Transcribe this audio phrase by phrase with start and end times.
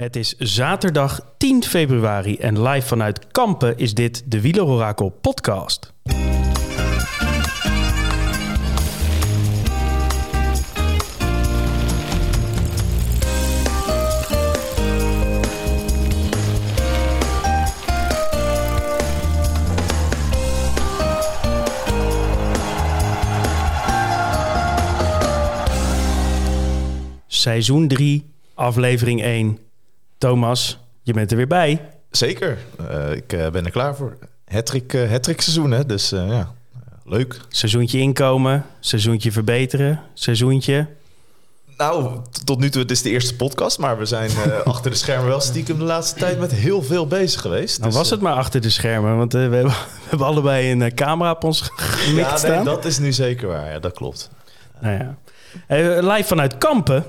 [0.00, 5.92] Het is zaterdag 10 februari en live vanuit Kampen is dit de Wielerorakel podcast.
[27.26, 28.24] Seizoen 3,
[28.54, 29.69] aflevering 1.
[30.20, 31.80] Thomas, je bent er weer bij.
[32.10, 34.16] Zeker, uh, ik uh, ben er klaar voor.
[34.44, 35.86] Hattrick, uh, hattrick seizoen, hè?
[35.86, 36.54] dus ja,
[37.04, 37.40] leuk.
[37.48, 40.86] Seizoentje inkomen, seizoentje verbeteren, seizoentje...
[41.76, 44.30] Nou, tot nu toe, het is de eerste podcast, maar we zijn
[44.64, 47.78] achter de schermen wel stiekem de laatste tijd met heel veel bezig geweest.
[47.78, 49.74] Nou dus, was het maar achter de schermen, want we hebben, we,
[50.08, 53.78] hebben, allebei een camera op ons gemikt ja, nee, dat is nu zeker waar, ja,
[53.78, 54.30] dat klopt.
[54.80, 55.16] Nou ja.
[56.14, 57.04] live vanuit Kampen,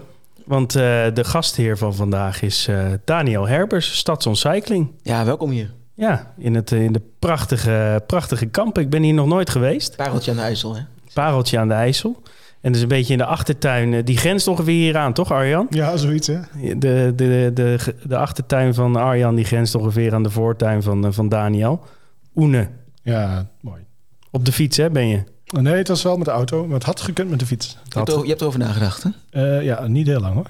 [0.52, 0.82] want uh,
[1.14, 4.92] de gastheer van vandaag is uh, Daniel Herbers, Stadsontcycling.
[5.02, 5.74] Ja, welkom hier.
[5.94, 8.78] Ja, in, het, in de prachtige, prachtige kamp.
[8.78, 9.96] Ik ben hier nog nooit geweest.
[9.96, 10.82] Pareltje aan de IJssel, hè?
[11.14, 12.22] Pareltje aan de IJssel.
[12.62, 13.94] En dus een beetje in de achtertuin.
[13.94, 15.68] Eh, die grens ongeveer hier aan, toch Arjan?
[15.70, 16.40] Ja, zoiets hè.
[16.54, 21.14] De, de, de, de, de achtertuin van Arjan die grenst ongeveer aan de voortuin van,
[21.14, 21.84] van Daniel.
[22.36, 22.70] Oene.
[23.04, 23.82] Ja, mooi.
[24.32, 25.24] Op de fiets hè, ben je?
[25.52, 27.78] Nee, het was wel met de auto, maar het had gekund met de fiets.
[27.84, 29.10] Je hebt, er, je hebt erover nagedacht, hè?
[29.58, 30.50] Uh, ja, niet heel lang hoor.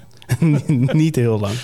[1.02, 1.54] niet heel lang.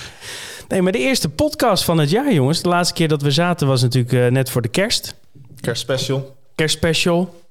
[0.68, 2.62] Nee, maar de eerste podcast van het jaar, jongens.
[2.62, 5.14] De laatste keer dat we zaten was natuurlijk uh, net voor de kerst.
[5.60, 6.36] Kerstspecial.
[6.54, 7.42] Kerstspecial.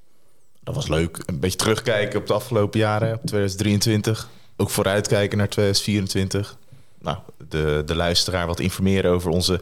[0.63, 1.23] Dat was leuk.
[1.25, 4.29] Een beetje terugkijken op de afgelopen jaren, op 2023.
[4.57, 6.57] Ook vooruitkijken naar 2024.
[7.01, 7.17] Nou,
[7.49, 9.61] de, de luisteraar wat informeren over onze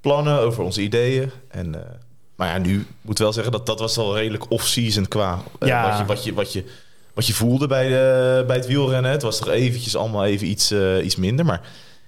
[0.00, 1.30] plannen, over onze ideeën.
[1.48, 1.66] En...
[1.74, 1.80] Uh,
[2.40, 5.84] maar ja, nu moet wel zeggen dat dat was al redelijk off-season qua ja.
[5.84, 6.64] uh, wat, je, wat, je, wat, je,
[7.14, 9.10] wat je voelde bij, de, bij het wielrennen.
[9.10, 11.44] Het was toch eventjes allemaal even iets, uh, iets minder.
[11.44, 11.60] Maar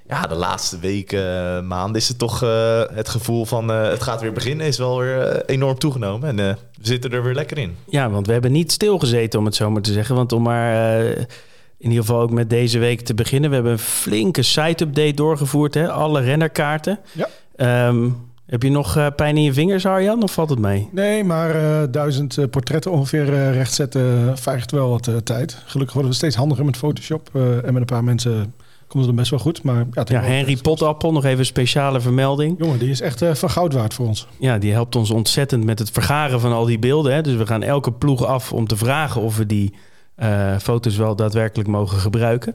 [0.08, 4.33] ja, de laatste weken, maanden is het toch uh, het gevoel van het gaat weer
[4.33, 4.66] beginnen.
[4.66, 6.28] Is wel weer enorm toegenomen.
[6.28, 7.77] En we zitten er weer lekker in.
[7.88, 10.14] Ja, want we hebben niet stilgezeten om het zo maar te zeggen.
[10.14, 11.04] Want om maar
[11.78, 13.49] in ieder geval ook met deze week te beginnen.
[13.49, 15.75] We hebben een flinke site-update doorgevoerd.
[15.75, 15.91] Hè?
[15.91, 16.99] Alle rennerkaarten.
[17.12, 17.28] Ja.
[17.88, 20.88] Um, heb je nog uh, pijn in je vingers, Arjan, of valt het mee?
[20.90, 25.62] Nee, maar uh, duizend uh, portretten ongeveer rechtzetten vergt wel wat tijd.
[25.64, 27.30] Gelukkig worden we steeds handiger met Photoshop.
[27.34, 28.54] en met een paar mensen
[28.86, 29.62] komt het best wel goed.
[29.62, 32.58] Maar, ja, ja Henry Potappel, nog even een speciale vermelding.
[32.58, 34.26] Jongen, die is echt van goud waard voor ons.
[34.38, 37.14] Ja, die helpt ons ontzettend met het vergaren van al die beelden.
[37.14, 37.22] Hè.
[37.22, 39.74] Dus we gaan elke ploeg af om te vragen of we die
[40.58, 42.54] foto's wel daadwerkelijk mogen gebruiken.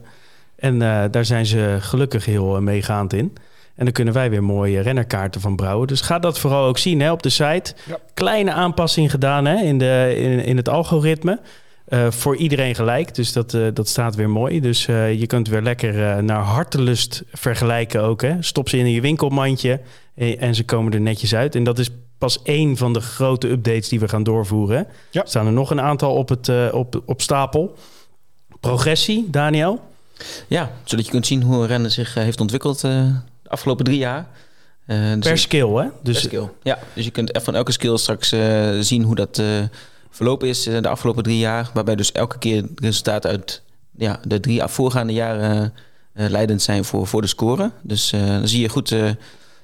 [0.56, 0.78] En
[1.10, 3.32] daar zijn ze gelukkig heel meegaand in.
[3.78, 5.86] En dan kunnen wij weer mooie rennerkaarten van brouwen.
[5.86, 7.74] Dus ga dat vooral ook zien hè, op de site.
[7.86, 7.98] Ja.
[8.14, 11.40] Kleine aanpassing gedaan hè, in, de, in, in het algoritme.
[11.88, 13.14] Uh, voor iedereen gelijk.
[13.14, 14.60] Dus dat, uh, dat staat weer mooi.
[14.60, 18.22] Dus uh, je kunt weer lekker naar hartelust vergelijken ook.
[18.22, 18.42] Hè.
[18.42, 19.80] Stop ze in je winkelmandje
[20.14, 21.54] en, en, ze komen er netjes uit.
[21.54, 24.86] En dat is pas één van de grote updates die we gaan doorvoeren.
[25.10, 25.22] Ja.
[25.22, 27.76] Er staan er nog een aantal op, het, op, op stapel.
[28.60, 29.80] Progressie, Daniel?
[30.46, 32.84] Ja, zodat je kunt zien hoe een renner zich heeft ontwikkeld
[33.48, 34.28] afgelopen drie jaar.
[34.86, 35.88] Uh, dus per skill, hè?
[36.02, 36.78] Dus, per skill, ja.
[36.94, 39.46] Dus je kunt van elke skill straks uh, zien hoe dat uh,
[40.10, 41.70] verlopen is de afgelopen drie jaar.
[41.74, 43.62] Waarbij dus elke keer het resultaat uit
[43.96, 45.74] ja, de drie voorgaande jaren
[46.12, 47.70] leidend zijn voor, voor de score.
[47.82, 48.94] Dus dan zie je goed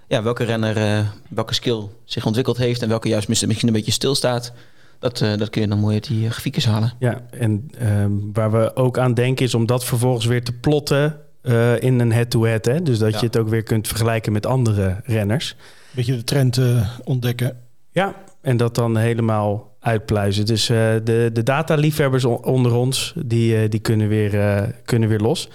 [0.09, 2.83] ja, welke renner welke skill zich ontwikkeld heeft...
[2.83, 4.53] en welke juist misschien een beetje stilstaat.
[4.99, 6.93] Dat, dat kun je dan mooi uit die grafiekjes halen.
[6.99, 11.24] Ja, en ehm, waar we ook aan denken is om dat vervolgens weer te plotten
[11.45, 12.65] uh, in een head-to-head.
[12.65, 12.83] Hè?
[12.83, 13.19] Dus dat ja.
[13.19, 15.57] je het ook weer kunt vergelijken met andere renners.
[15.91, 17.57] Beetje de trend uh, ontdekken.
[17.91, 20.47] Ja, en dat dan helemaal uitpluizen.
[20.47, 25.49] Dus uh, de, de dataliefhebbers onder ons, die, die kunnen, weer, kunnen weer los.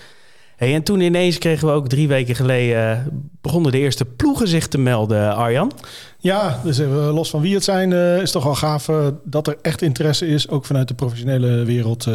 [0.56, 3.08] Hey, en toen ineens kregen we ook drie weken geleden...
[3.42, 5.72] begonnen de eerste ploegen zich te melden, Arjan.
[6.18, 7.92] Ja, dus even los van wie het zijn...
[8.22, 8.90] is toch wel gaaf
[9.24, 10.50] dat er echt interesse is...
[10.50, 12.08] ook vanuit de professionele wereld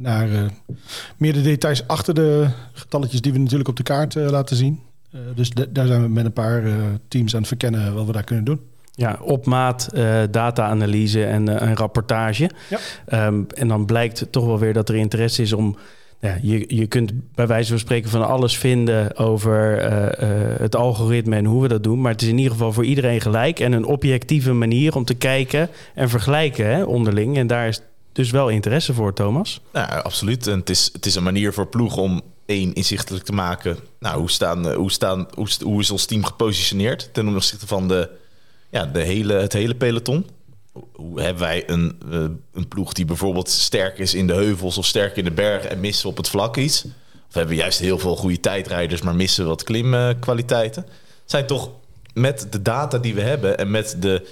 [0.00, 0.40] naar uh,
[1.16, 4.80] meer de details achter de getalletjes die we natuurlijk op de kaart uh, laten zien.
[5.14, 6.62] Uh, dus daar zijn we met een paar
[7.08, 8.60] teams aan het verkennen wat we daar kunnen doen.
[8.94, 9.88] Ja, op maat
[10.30, 12.50] data-analyse en, en rapportage.
[12.68, 13.26] Ja.
[13.26, 15.76] Um, en dan blijkt toch wel weer dat er interesse is om
[16.20, 20.76] ja, je, je kunt bij wijze van spreken van alles vinden over uh, uh, het
[20.76, 22.00] algoritme en hoe we dat doen.
[22.00, 25.14] Maar het is in ieder geval voor iedereen gelijk en een objectieve manier om te
[25.14, 27.36] kijken en vergelijken hè, onderling.
[27.36, 27.82] En daar is
[28.12, 29.60] dus wel interesse voor, Thomas?
[29.72, 30.46] Nou, absoluut.
[30.46, 33.78] En het is, het is een manier voor ploeg om één inzichtelijk te maken.
[33.98, 37.88] Nou, hoe, staan, eh, hoe, staan, hoe, hoe is ons team gepositioneerd ten opzichte van
[37.88, 38.10] de,
[38.70, 40.26] ja, de hele, het hele peloton?
[40.92, 44.86] Hoe hebben wij een, uh, een ploeg die bijvoorbeeld sterk is in de heuvels of
[44.86, 46.84] sterk in de bergen en missen op het vlak iets?
[47.30, 50.86] of hebben juist heel veel goede tijdrijders, maar missen wat klimkwaliteiten.
[51.24, 51.70] zijn toch
[52.14, 54.26] met de data die we hebben en met de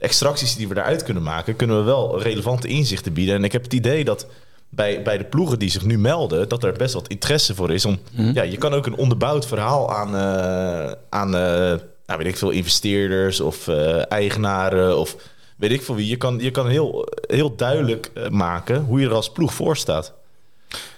[0.00, 3.34] extracties die we daaruit kunnen maken, kunnen we wel relevante inzichten bieden.
[3.34, 4.26] En ik heb het idee dat
[4.70, 7.84] bij, bij de ploegen die zich nu melden, dat er best wat interesse voor is.
[7.84, 12.36] Om, ja, je kan ook een onderbouwd verhaal aan, eh, aan eh, nou, weet ik
[12.36, 15.16] veel, investeerders of eh, eigenaren of
[15.56, 16.08] weet ik veel wie.
[16.08, 20.12] Je kan, je kan heel, heel duidelijk maken hoe je er als ploeg voor staat.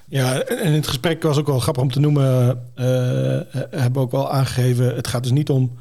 [0.04, 2.24] Ja, en in het gesprek was ook wel grappig om te noemen.
[3.70, 4.94] hebben we ook wel aangegeven.
[4.94, 5.78] Het gaat dus niet om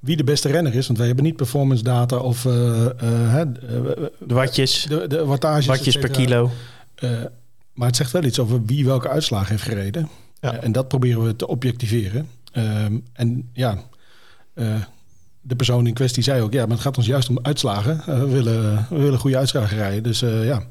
[0.00, 0.86] wie de beste renner is.
[0.86, 6.10] Want wij hebben niet performance data of uh, de watjes, de, de wattages, watjes per
[6.10, 6.50] kilo.
[7.72, 10.08] maar het zegt wel iets over wie welke uitslag heeft gereden.
[10.40, 10.54] Ja.
[10.54, 12.28] en dat proberen we te objectiveren.
[12.52, 13.78] Ehm, en ja,
[15.40, 18.02] de persoon in kwestie zei ook, ja, maar het gaat ons juist om uitslagen.
[18.06, 20.02] we, willen, we willen goede uitslagen rijden.
[20.02, 20.62] Dus ja,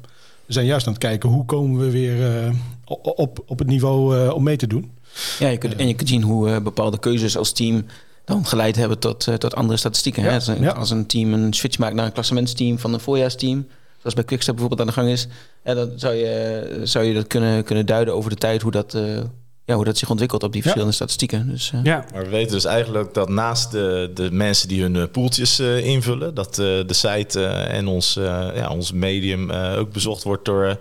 [0.46, 2.52] we zijn juist aan het kijken hoe komen we weer
[2.84, 4.90] op, op het niveau om mee te doen.
[5.38, 7.84] Ja, je kunt, en je kunt zien hoe bepaalde keuzes als team
[8.28, 10.22] dan geleid hebben tot, uh, tot andere statistieken.
[10.22, 10.34] hè?
[10.34, 13.66] Als, een, als, een, team een switch maakt naar een klassementsteam van een voorjaarsteam,
[13.98, 15.26] zoals bij Quickstep bijvoorbeeld aan de gang is,
[15.64, 18.94] ja, dan zou je, zou je dat kunnen, kunnen duiden over de tijd hoe dat,
[18.94, 19.16] uh,
[19.64, 21.48] ja, hoe dat zich ontwikkelt op die verschillende statistieken.
[21.48, 22.04] Dus, uh, ja.
[22.12, 26.54] Maar we weten dus eigenlijk dat naast de, de mensen die hun poeltjes invullen, dat
[26.54, 28.14] de site en ons,
[28.54, 30.78] ja, ons medium ook bezocht wordt door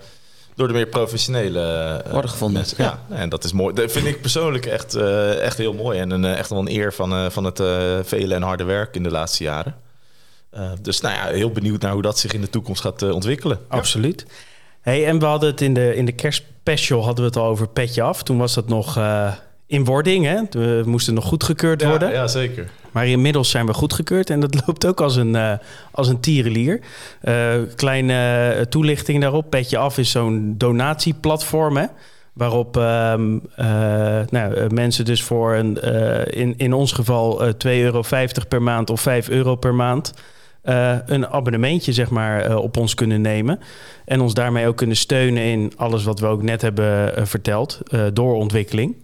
[0.57, 2.65] door de meer professionele uh, worden gevonden.
[2.77, 3.00] Ja.
[3.09, 3.74] en dat is mooi.
[3.74, 6.00] Dat vind ik persoonlijk echt, uh, echt heel mooi.
[6.00, 7.62] En een, eh, echt wel een eer van, van het
[8.07, 9.75] vele en harde werk in de laatste jaren.
[10.81, 13.59] dus nou ja, heel benieuwd naar hoe dat zich in de toekomst gaat ontwikkelen.
[13.68, 14.25] Absoluut.
[14.81, 17.68] Hey, en we hadden het in de, in de kerstspecial hadden we het al over
[17.68, 18.24] petje af.
[18.24, 18.95] Toen was dat nog
[19.67, 20.25] in wording.
[20.25, 20.41] Hè?
[20.49, 22.11] We moesten nog goedgekeurd worden.
[22.11, 22.69] Ja, zeker.
[22.91, 25.53] Maar inmiddels zijn we goedgekeurd en dat loopt ook als een, uh,
[25.91, 26.79] als een tierenlier.
[27.23, 29.49] Uh, kleine uh, toelichting daarop.
[29.49, 31.77] Petje Af is zo'n donatieplatform...
[31.77, 31.85] Hè?
[32.33, 33.37] waarop ehm,
[34.29, 35.81] nou, mensen dus voor een,
[36.33, 38.03] in, in ons geval 2,50 euro
[38.47, 40.13] per maand of 5 euro per maand...
[41.05, 43.59] een abonnementje zeg maar, op ons kunnen nemen.
[44.05, 47.79] En ons daarmee ook kunnen steunen in alles wat we ook net hebben verteld.
[48.13, 48.95] doorontwikkeling.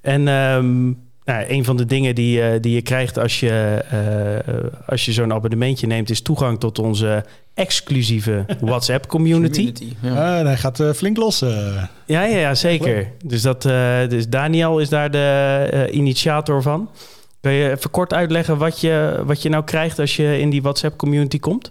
[0.00, 0.98] En um,
[1.28, 5.12] nou, een van de dingen die, uh, die je krijgt als je, uh, als je
[5.12, 9.72] zo'n abonnementje neemt, is toegang tot onze exclusieve WhatsApp community.
[10.00, 10.44] ja.
[10.44, 11.38] hij gaat uh, flink los.
[11.38, 13.12] Ja, ja, ja, zeker.
[13.24, 13.62] Dus, dat,
[14.08, 16.90] dus Daniel is daar de initiator van.
[17.40, 20.62] Kun je even kort uitleggen wat je, wat je nou krijgt als je in die
[20.62, 21.70] WhatsApp community komt?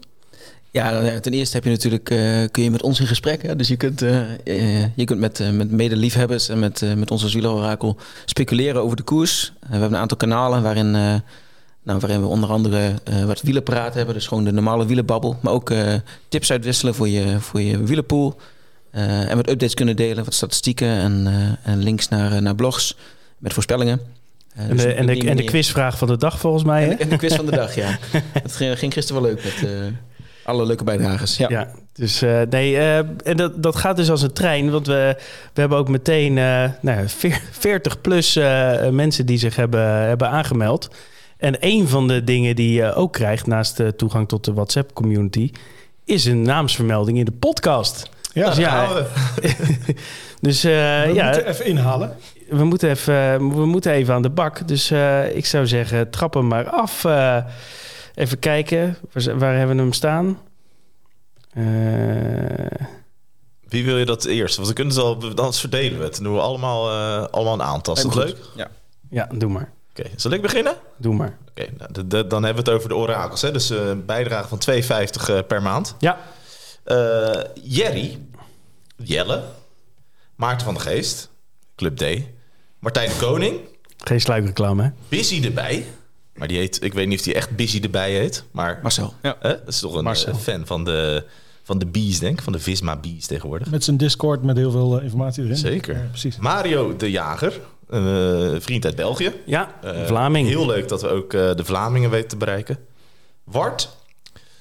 [0.72, 3.42] Ja, eh, ten eerste heb je natuurlijk, uh, kun je met ons in gesprek.
[3.42, 3.56] Hè?
[3.56, 8.82] Dus je kunt, uh, je kunt met, met medeliefhebbers en met, met onze wielerorakel speculeren
[8.82, 9.54] over de koers.
[9.60, 12.94] we hebben een aantal kanalen waarin, nou, waarin we onder andere
[13.26, 14.14] wat wielenpraat hebben.
[14.14, 15.38] Dus gewoon de normale wielenbabbel.
[15.42, 15.72] Maar ook
[16.28, 18.40] tips uitwisselen voor je, voor je wielenpool.
[18.92, 21.28] en wat updates kunnen delen, wat statistieken en,
[21.64, 22.98] en links naar, naar blogs
[23.38, 24.00] met voorspellingen.
[24.56, 26.90] en, dus de, en, de, en de quizvraag van de dag volgens mij.
[26.90, 27.98] En, en de quiz van de dag, ja.
[28.44, 29.70] Het ging, ging gisteren wel leuk met
[30.48, 31.38] alle leuke bijdragers.
[31.38, 34.72] Ja, ja dus uh, nee, uh, en dat, dat gaat dus als een trein.
[34.72, 35.16] Want we,
[35.54, 37.08] we hebben ook meteen uh, nou,
[37.52, 38.36] 40 plus
[38.92, 40.90] mensen die zich hebben, hebben aangemeld.
[41.38, 44.94] En een van de dingen die je ook krijgt naast de toegang tot de WhatsApp
[44.94, 45.52] community,
[46.06, 48.10] is een naamsvermelding in de podcast.
[48.34, 48.88] Ja, dus, ja,
[50.42, 52.16] dus we ja, moeten even inhalen.
[52.50, 54.68] We moeten even, we moeten even aan de bak.
[54.68, 54.92] Dus
[55.34, 57.06] ik zou zeggen, trap hem maar af.
[58.18, 60.40] Even kijken, waar, waar hebben we hem staan?
[61.54, 62.88] Uh...
[63.68, 64.56] Wie wil je dat eerst?
[64.56, 66.16] Want we kunnen het al, dan verdelen we het.
[66.16, 67.96] Dan doen we allemaal, uh, allemaal een aantal.
[67.96, 68.38] Is dat leuk?
[68.56, 68.68] Ja.
[69.10, 69.72] ja, doe maar.
[69.90, 70.14] Oké, okay.
[70.16, 70.76] zal ik beginnen?
[70.98, 71.38] Doe maar.
[71.50, 73.42] Oké, okay, nou, dan hebben we het over de orakels.
[73.42, 73.52] Hè?
[73.52, 74.62] Dus een uh, bijdrage van
[75.42, 75.96] 2,50 per maand.
[76.00, 76.18] Ja.
[77.64, 78.20] Jerry,
[78.96, 79.44] Jelle,
[80.36, 81.30] Maarten van der Geest,
[81.76, 82.04] Club D,
[82.80, 83.60] Martijn de Koning.
[83.98, 84.90] Geen sluikreclame, hè?
[85.10, 85.86] Busy erbij.
[86.38, 88.44] Maar die heet, ik weet niet of hij echt Busy erbij heet.
[88.52, 89.14] Maar Marcel.
[89.22, 89.38] Ja.
[89.42, 90.36] Dat is toch een Marcel.
[90.36, 91.24] fan van de,
[91.64, 92.44] van de Bees, denk ik.
[92.44, 93.70] Van de Visma Bees tegenwoordig.
[93.70, 95.58] Met zijn Discord met heel veel uh, informatie erin.
[95.58, 95.96] Zeker.
[95.96, 96.38] Ja, precies.
[96.38, 97.60] Mario de Jager.
[97.88, 99.34] Een uh, vriend uit België.
[99.46, 100.48] Ja, uh, Vlaming.
[100.48, 102.78] Heel leuk dat we ook de Vlamingen weten te bereiken.
[103.44, 103.90] Wart.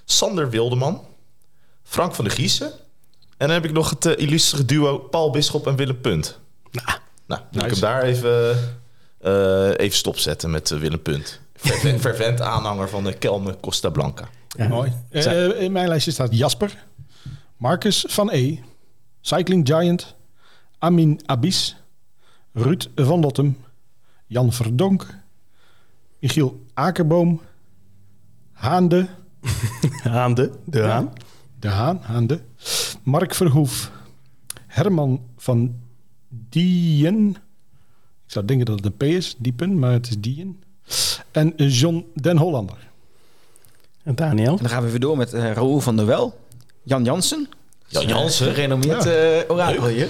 [0.05, 1.01] Sander Wildeman.
[1.83, 2.67] Frank van der Giezen.
[3.37, 6.39] En dan heb ik nog het illustere duo Paul Bisschop en Willem Punt.
[6.71, 7.65] Nou, nou nice.
[7.65, 8.57] ik hem daar even,
[9.77, 11.41] even stopzetten met Willem Punt
[11.99, 14.29] fervent aanhanger van de Kelme Costa Blanca.
[14.49, 14.69] Ja.
[14.69, 14.93] Mooi.
[15.11, 16.85] Uh, in mijn lijstje staat Jasper,
[17.57, 18.59] Marcus van E,
[19.21, 20.15] Cycling Giant,
[20.79, 21.77] Amin Abis,
[22.53, 23.57] Ruud van Lottem,
[24.27, 25.07] Jan Verdonk,
[26.21, 27.41] Michiel Akerboom,
[28.53, 29.07] Haande.
[30.03, 31.13] Haande, de Haan.
[31.59, 32.41] De Haan, Haande.
[33.03, 33.91] Mark Verhoef,
[34.67, 35.75] Herman van
[36.29, 37.29] Dien,
[38.27, 40.63] Ik zou denken dat het een P is, Diepen, maar het is Dien.
[41.37, 42.77] En John Den Hollander.
[44.03, 44.51] En Daniel?
[44.53, 46.41] En dan gaan we weer door met uh, Raoul van der Wel.
[46.83, 47.49] Jan Jansen.
[47.87, 48.47] Jan Jansen.
[48.55, 49.11] Gerenommeerd Ja.
[49.11, 50.09] eh orakel hier.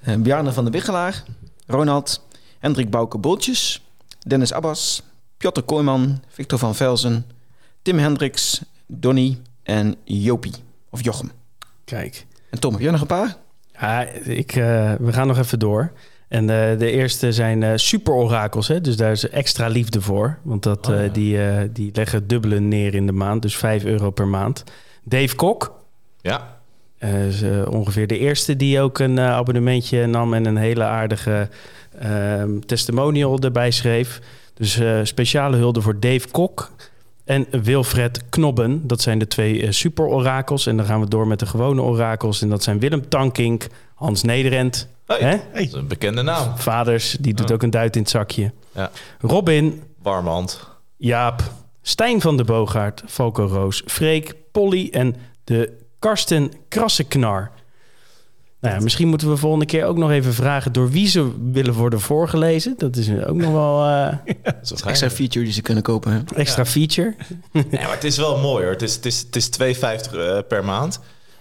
[0.00, 1.22] Eh, Bjarne van der Wiggelaar.
[1.66, 2.26] Ronald.
[2.58, 3.82] Hendrik Bouke Boltjes.
[4.26, 5.02] Dennis Abbas.
[5.36, 6.22] Piotr Kooijman.
[6.28, 7.26] Victor van Velzen.
[7.82, 8.60] Tim Hendricks.
[8.86, 10.54] Donny en Jopie.
[10.90, 11.30] Of Jochem.
[11.84, 12.26] Kijk.
[12.50, 13.36] En Tom, heb jij nog een paar?
[13.80, 15.92] Ja, ik, eh, we gaan nog even door.
[16.28, 18.80] En eh, de eerste zijn eh, super orakels, hè?
[18.80, 20.38] dus daar is extra liefde voor.
[20.42, 21.38] Want dat, Oh, eh, die,
[21.72, 24.64] die leggen dubbele neer in de maand, dus 5 euro per maand.
[25.04, 25.74] Dave Kok,
[26.20, 26.58] Ja,
[27.00, 31.48] is ongeveer de eerste die ook een abonnementje nam en een hele aardige
[31.98, 34.20] ehm, testimonial erbij schreef.
[34.54, 36.70] Dus speciale hulde voor Dave Kok
[37.24, 38.86] en Wilfred Knobben.
[38.86, 40.66] Dat zijn de twee super orakels.
[40.66, 42.42] En dan gaan we door met de gewone orakels.
[42.42, 44.88] En dat zijn Willem Tankink, Hans Nederend.
[45.06, 45.18] Hey.
[45.20, 45.36] Hè?
[45.52, 46.56] dat is een bekende naam.
[46.58, 47.54] Vaders, die doet Ja.
[47.54, 48.52] ook een duit in het zakje.
[48.74, 48.90] Ja.
[49.20, 50.68] Robin, Warme hand.
[50.96, 51.42] Jaap,
[51.82, 57.50] Stijn van de Boogaard, Falco Roos, Freek, Polly en de Karsten Krassenknar.
[58.60, 61.74] Nou ja, misschien moeten we volgende keer ook nog even vragen door wie ze willen
[61.74, 62.74] worden voorgelezen.
[62.78, 66.12] Dat is ook nog wel eh Dat is wat Extra feature die ze kunnen kopen.
[66.12, 66.20] Hè?
[66.36, 67.14] extra feature.
[67.52, 68.72] Ja, maar het is wel mooi hoor.
[68.72, 69.50] Het is, het is, het is
[70.10, 71.00] 2,50 eh, per maand.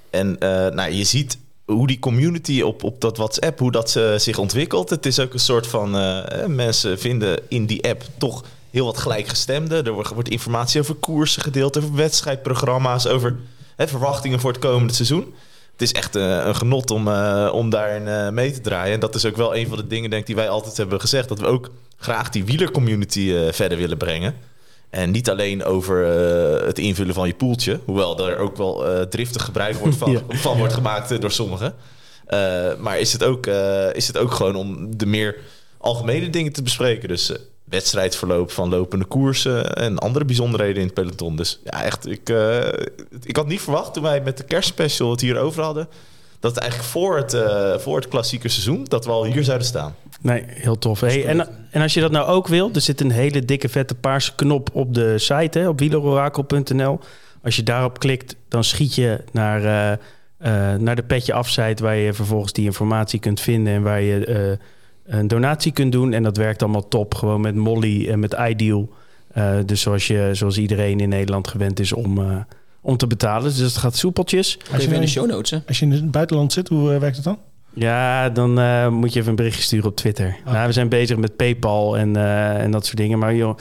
[0.10, 4.16] En eh, nou, je ziet hoe die community op, op dat WhatsApp, hoe dat eh,
[4.16, 4.90] zich ontwikkelt.
[4.90, 8.98] Het is ook een soort van, eh, mensen vinden in die app toch heel wat
[8.98, 9.86] gelijkgestemden.
[9.86, 13.36] Er wordt, wordt informatie over koersen gedeeld, over wedstrijdprogramma's, over
[13.76, 15.34] hè, verwachtingen voor het komende seizoen.
[15.72, 17.08] Het is echt eh, een genot om,
[17.48, 18.94] om daarin mee te draaien.
[18.94, 21.30] En dat is ook wel een van de dingen denk die wij altijd hebben gezegd.
[21.30, 24.36] Dat we ook graag die wielercommunity verder willen brengen.
[24.90, 27.80] En niet alleen over eh, het invullen van je poeltje.
[27.86, 30.22] Hoewel er ook wel eh, driftig gebruik wordt van, Ja.
[30.38, 31.76] van wordt gemaakt eh, door sommigen.
[32.80, 33.46] Maar is het, ook,
[33.94, 35.36] is het ook gewoon om de meer
[35.78, 37.08] algemene dingen te bespreken.
[37.08, 37.32] Dus
[37.64, 41.36] wedstrijdverloop van lopende koersen en andere bijzonderheden in het peloton.
[41.36, 42.34] Dus ja, echt, ik,
[43.24, 45.88] ik had niet verwacht toen wij met de kerstspecial het hier over hadden...
[46.46, 49.68] dat het eigenlijk voor het, eh, voor het klassieke seizoen, dat we al hier zouden
[49.68, 49.96] staan.
[50.22, 51.00] Nee, heel tof.
[51.00, 53.96] Hey, en, en als je dat nou ook wil, er zit een hele dikke vette
[53.96, 57.00] paarse knop op de site, hè, op wielerorakel.nl.
[57.44, 59.92] Als je daarop klikt, dan schiet je naar, eh,
[60.38, 64.26] eh, naar de petje afsite waar je vervolgens die informatie kunt vinden en waar je
[64.26, 66.14] eh, een donatie kunt doen.
[66.14, 68.90] En dat werkt allemaal top, gewoon met Molly en met Ideal.
[69.36, 72.38] Eh, dus zoals, je, zoals iedereen in Nederland gewend is om, eh,
[72.86, 73.44] om te betalen.
[73.44, 74.58] Dus het gaat soepeltjes.
[74.74, 75.52] Even in de show notes.
[75.52, 75.60] Hè?
[75.68, 77.38] Als je in het buitenland zit, hoe eh, werkt het dan?
[77.76, 80.36] Ja, dan eh, moet je even een berichtje sturen op Twitter.
[80.46, 80.54] Ah.
[80.54, 83.20] Nou, we zijn bezig met PayPal en, eh, en dat soort dingen.
[83.20, 83.58] Maar joh,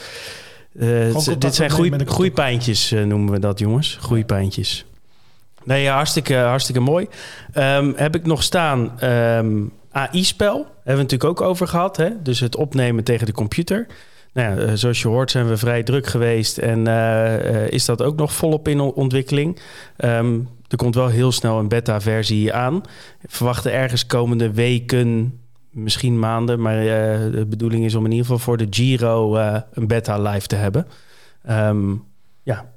[0.79, 3.99] eh, contact dit zijn groei, groeipijntjes, noemen we dat, jongens.
[4.01, 4.85] Groeipijntjes.
[5.65, 7.09] Nee, ja, hartstikke, hartstikke mooi.
[7.53, 10.55] Ehm, heb ik nog staan ehm, AI-spel.
[10.55, 11.97] Hebben we het natuurlijk ook over gehad.
[11.97, 12.23] Hè?
[12.23, 13.87] Dus het opnemen tegen de computer.
[14.35, 16.59] Nou ja, eh, zoals je hoort zijn we vrij druk geweest.
[16.59, 19.61] En eh, eh, is dat ook nog volop in ontwikkeling.
[19.97, 22.81] Ehm, er komt wel heel snel een beta-versie aan.
[23.21, 26.61] We verwachten ergens komende weken, misschien maanden.
[26.61, 26.77] Maar
[27.31, 29.37] de bedoeling is om in ieder geval voor de Giro
[29.73, 30.87] een beta live te hebben.
[31.43, 31.95] Ehm,
[32.43, 32.73] ja,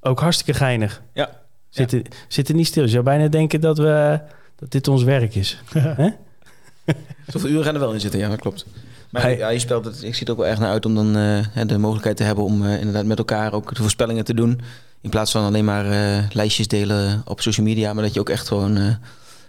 [0.00, 1.02] ook hartstikke geinig.
[1.12, 1.30] Ja.
[1.68, 2.82] Zitten, zitten niet stil.
[2.82, 4.20] Je zou bijna denken dat, we,
[4.56, 5.62] dat dit ons werk is.
[7.26, 8.66] Zoveel uren gaan er wel in zitten, ja, dat klopt.
[9.16, 9.36] Maar Hey.
[9.38, 11.38] ja, je speelt het, ik zie er ook wel erg naar uit om dan eh,
[11.50, 14.60] hè, de mogelijkheid te hebben om eh, inderdaad met elkaar ook de voorspellingen te doen.
[15.00, 18.28] In plaats van alleen maar eh, lijstjes delen op social media, maar dat je ook
[18.28, 18.84] echt gewoon eh,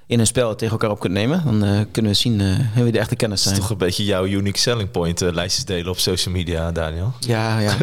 [0.08, 1.42] in een spel tegen elkaar op kunt nemen.
[1.46, 3.70] Dan eh, kunnen we zien eh, wie de echte kennis Dat is zijn.
[3.70, 7.14] toch een beetje jouw unique selling point, lijstjes delen op social media, Daniel.
[7.20, 7.74] Ja, ja.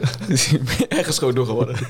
[0.88, 1.76] Ergens gewoon door geworden.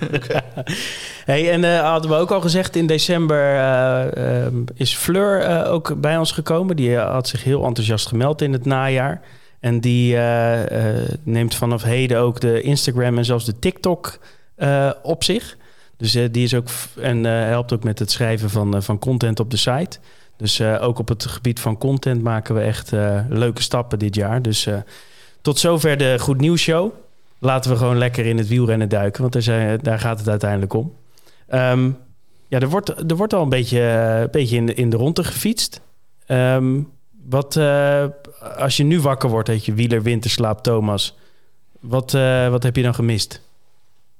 [1.24, 5.72] Hey, en eh, hadden we ook al gezegd, in december eh, ehm, is Fleur eh,
[5.72, 6.76] ook bij ons gekomen.
[6.76, 9.20] Die had zich heel enthousiast gemeld in het najaar.
[9.64, 14.18] En die eh, eh, neemt vanaf heden ook de Instagram en zelfs de TikTok
[14.54, 15.56] eh, op zich.
[15.96, 16.68] Dus die is ook
[17.00, 19.98] en helpt ook met het schrijven van, van content op de site.
[20.36, 22.90] Dus ook op het gebied van content maken we echt
[23.28, 24.42] leuke stappen dit jaar.
[24.42, 24.68] Dus
[25.40, 26.92] tot zover de Goed Nieuws Show.
[27.38, 29.44] Laten we gewoon lekker in het wielrennen duiken, want
[29.84, 30.94] daar, gaat het uiteindelijk om.
[31.46, 31.90] Ehm,
[32.48, 35.24] ja, er wordt, er wordt al een beetje, een beetje in, de, in de ronde
[35.24, 35.80] gefietst.
[36.26, 36.80] Ehm,
[37.28, 38.04] wat, eh,
[38.56, 41.16] als je nu wakker wordt uit je wieler winterslaap, Thomas,
[41.80, 43.40] wat, eh, wat heb je dan gemist?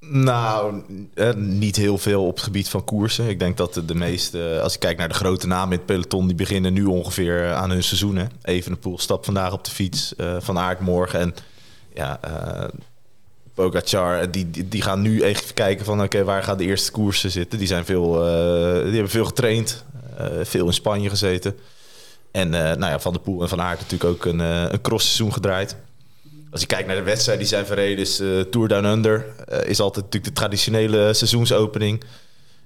[0.01, 0.83] Nou,
[1.15, 3.29] eh, niet heel veel op het gebied van koersen.
[3.29, 6.27] Ik denk dat de, meeste, als ik kijk naar de grote namen in het peloton,
[6.27, 8.17] die beginnen nu ongeveer aan hun seizoen.
[8.17, 8.25] Hè.
[8.43, 11.21] Evenepoel stapt vandaag op de fiets, Van Aert morgen.
[11.21, 11.35] En
[11.95, 12.69] ja, eh
[13.55, 17.59] Pogacar, die, die, gaan nu even kijken van oké, waar gaan de eerste koersen zitten.
[17.59, 18.13] Die, zijn veel,
[18.83, 19.85] die hebben veel getraind,
[20.43, 21.57] veel in Spanje gezeten.
[22.35, 24.81] En eh, nou ja, Van der Poel en Van Aert natuurlijk ook een, uh, een
[24.81, 25.77] crossseizoen gedraaid.
[26.51, 29.27] Als je kijkt naar de wedstrijden die zijn verreden, is uh, Tour Down Under
[29.65, 32.03] is altijd natuurlijk de traditionele seizoensopening.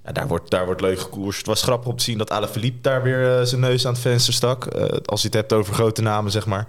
[0.05, 1.37] Ja, daar, wordt, daar wordt leuk gekoerst.
[1.37, 4.33] Het was grappig om te zien dat Alaphilippe daar weer zijn neus aan het venster
[4.33, 4.65] stak.
[5.05, 6.67] als je het hebt over grote namen, zeg maar.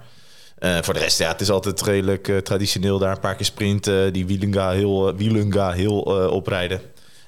[0.59, 4.12] voor de rest, ja, het is altijd redelijk traditioneel daar een paar keer sprinten.
[4.12, 6.80] die Wielenga heel, Wielenga heel oprijden.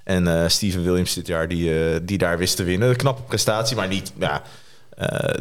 [0.05, 2.89] En Steven Williams dit jaar, die, die daar wist te winnen.
[2.89, 4.13] Een knappe prestatie, maar niet...
[4.19, 4.43] Ja,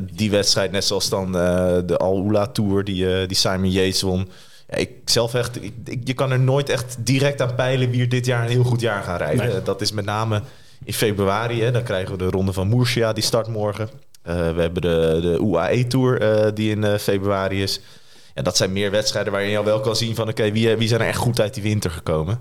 [0.02, 4.30] die wedstrijd, net zoals dan uh, de Al Tour, die, uh, die Simon Yates won.
[4.70, 8.02] Ja, ik zelf echt, ik, ik, je kan er nooit echt direct aan peilen wie
[8.02, 9.48] er dit jaar een heel goed jaar gaat rijden.
[9.48, 9.62] Nee.
[9.62, 10.42] Dat is met name
[10.84, 11.62] in februari.
[11.62, 13.90] Hè, dan krijgen we de ronde van Murcia, die start morgen.
[14.24, 17.82] we hebben de, de UAE Tour, die in februari is.
[18.36, 20.30] Ja, dat zijn meer wedstrijden waarin je al wel kan zien van...
[20.30, 22.40] oké, okay, wie, wie zijn er echt goed uit die winter gekomen?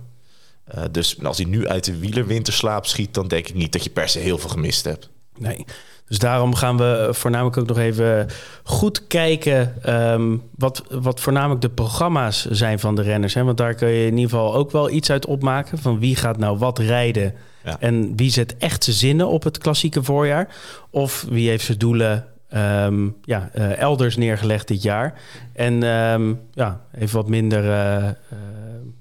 [0.91, 3.15] dus als hij nu uit de wielerwinterslaap schiet...
[3.15, 5.09] dan denk ik niet dat je per se heel veel gemist hebt.
[5.39, 5.65] Nee.
[6.11, 8.27] Dus daarom gaan we voornamelijk ook nog even
[8.63, 9.75] goed kijken
[10.13, 13.35] um, wat, wat voornamelijk de programma's zijn van de renners.
[13.35, 13.45] Hè?
[13.45, 15.79] Want daar kun je in ieder geval ook wel iets uit opmaken.
[15.79, 17.77] Van wie gaat nou wat rijden ja.
[17.81, 20.49] en wie zet echt zijn zinnen op het klassieke voorjaar.
[20.91, 25.15] Of wie heeft zijn doelen um, ja, uh, elders neergelegd dit jaar.
[25.53, 28.13] En um, ja, heeft wat minder uh, uh,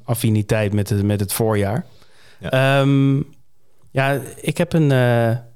[0.04, 1.86] affiniteit met, het, met het voorjaar.
[2.40, 2.86] Ja,
[3.92, 4.92] ja ik heb een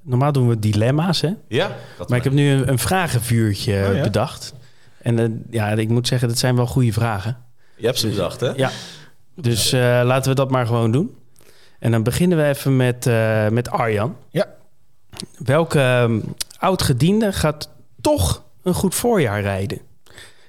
[0.03, 1.31] normaal doen we dilemma's, hè?
[1.48, 1.75] Ja.
[2.07, 4.01] Maar ik heb nu een, een vragenvuurtje oh, ja?
[4.01, 4.53] bedacht.
[5.01, 7.38] En uh, ja, ik moet zeggen, dat zijn wel goede vragen.
[7.75, 8.51] Je hebt ze dus, bedacht, hè?
[8.55, 8.72] Ja.
[9.36, 11.15] Dus uh, laten we dat maar gewoon doen.
[11.79, 14.15] En dan beginnen we even met, uh, met Arjan.
[14.29, 14.48] Ja.
[15.38, 16.24] Welke um,
[16.57, 17.69] oud-gediende gaat
[18.01, 19.79] toch een goed voorjaar rijden?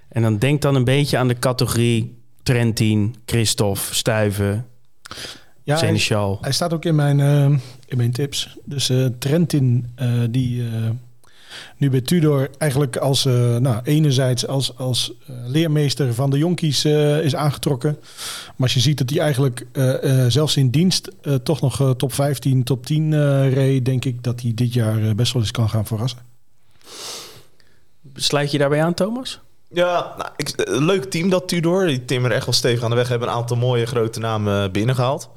[0.09, 4.67] En dan denk dan een beetje aan de categorie Trentin, Christophe, Stuiven,
[5.65, 6.31] ja, Seneschal.
[6.31, 8.57] Hij, hij, staat ook in mijn, uh, in mijn tips.
[8.65, 10.63] Dus uh, Trentin, uh, die
[11.77, 16.85] nu bij Tudor eigenlijk als, nou, enerzijds als, als leermeester van de jonkies
[17.25, 17.97] is aangetrokken.
[18.47, 19.67] Maar als je ziet dat hij eigenlijk
[20.29, 21.11] zelfs in dienst
[21.43, 25.43] toch nog top 15, top 10 reed, denk ik dat hij dit jaar best wel
[25.43, 26.19] eens kan gaan verrassen.
[28.15, 29.41] Sluit je daarbij aan, Thomas?
[29.75, 31.87] Ja, nou, ik, leuk team dat Tudor.
[31.87, 33.09] Die timmeren echt wel stevig aan de weg.
[33.09, 35.31] Hebben een aantal mooie grote namen binnengehaald.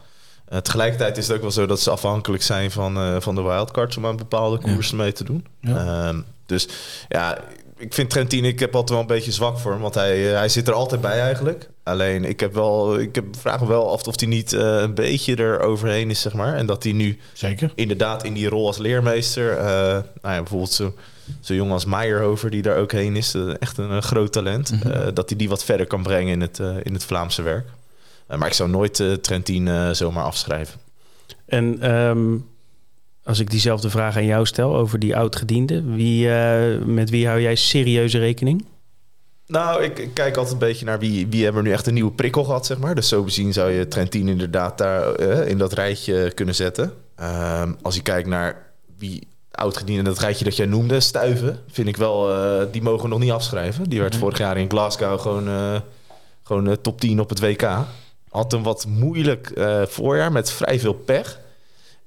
[0.53, 3.41] Uh, tegelijkertijd is het ook wel zo dat ze afhankelijk zijn van, uh, van de
[3.41, 5.03] wildcards om aan bepaalde koersen ja.
[5.03, 5.45] mee te doen.
[5.61, 6.09] Ja.
[6.09, 6.67] Uh, dus
[7.07, 7.37] ja,
[7.77, 10.37] ik vind Trentin, ik heb altijd wel een beetje zwak voor hem, want hij, eh,
[10.37, 11.69] hij zit er altijd bij eigenlijk.
[11.83, 15.35] Alleen ik heb wel, ik heb, vraag me wel af of hij niet een beetje
[15.35, 16.55] er overheen is, zeg maar.
[16.55, 17.71] En dat hij nu Zeker.
[17.75, 20.93] inderdaad in die rol als leermeester, nou ja, bijvoorbeeld zo,
[21.39, 24.79] zo jong als Meijerhover, die daar ook heen is, echt een, een groot talent, mm
[24.81, 25.13] -hmm.
[25.13, 27.67] dat hij die wat verder kan brengen in het, in het Vlaamse werk.
[28.29, 30.79] Uh, maar ik zou nooit uh, Trentin uh, zomaar afschrijven.
[31.45, 32.45] En um,
[33.23, 36.29] als ik diezelfde vraag aan jou stel over die oud-gediende, wie,
[36.85, 38.65] met wie hou jij serieuze rekening?
[39.45, 42.11] Nou, ik, ik, kijk altijd een beetje naar wie, wie hebben nu echt een nieuwe
[42.11, 42.95] prikkel gehad, zeg maar.
[42.95, 46.93] Dus zo bezien zou je Trentin inderdaad daar in dat rijtje kunnen zetten.
[47.21, 51.97] Um, als je kijkt naar wie oud-gediende, dat rijtje dat jij noemde, Stuiven, vind ik
[51.97, 52.29] wel,
[52.71, 53.89] die mogen we nog niet afschrijven.
[53.89, 54.21] Die werd nee.
[54.21, 55.81] vorig jaar in Glasgow gewoon,
[56.43, 57.85] gewoon top 10 op het WK
[58.37, 61.39] had een wat moeilijk uh, voorjaar met vrij veel pech.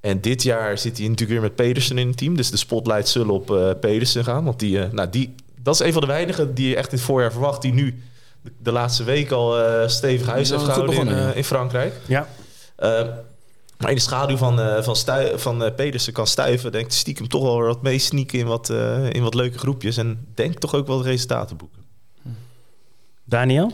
[0.00, 2.36] En dit jaar zit hij natuurlijk weer met Pedersen in het team.
[2.36, 4.44] Dus de spotlight zullen op uh, Pedersen gaan.
[4.44, 7.00] Want die, uh, nou die, dat is een van de weinigen die je echt dit
[7.00, 7.62] voorjaar verwacht.
[7.62, 8.02] Die nu
[8.42, 9.54] de, de laatste week al
[9.88, 11.94] stevig huis heeft gehouden in, Frankrijk.
[12.06, 12.28] Ja.
[13.78, 16.72] maar in de schaduw van, van, stui, van Pedersen kan stuiven.
[16.72, 18.70] Denk ik stiekem toch wel wat mee sneaken in wat,
[19.10, 19.96] in wat leuke groepjes.
[19.96, 21.82] En denk toch ook wel de resultaten boeken.
[23.24, 23.72] Daniel?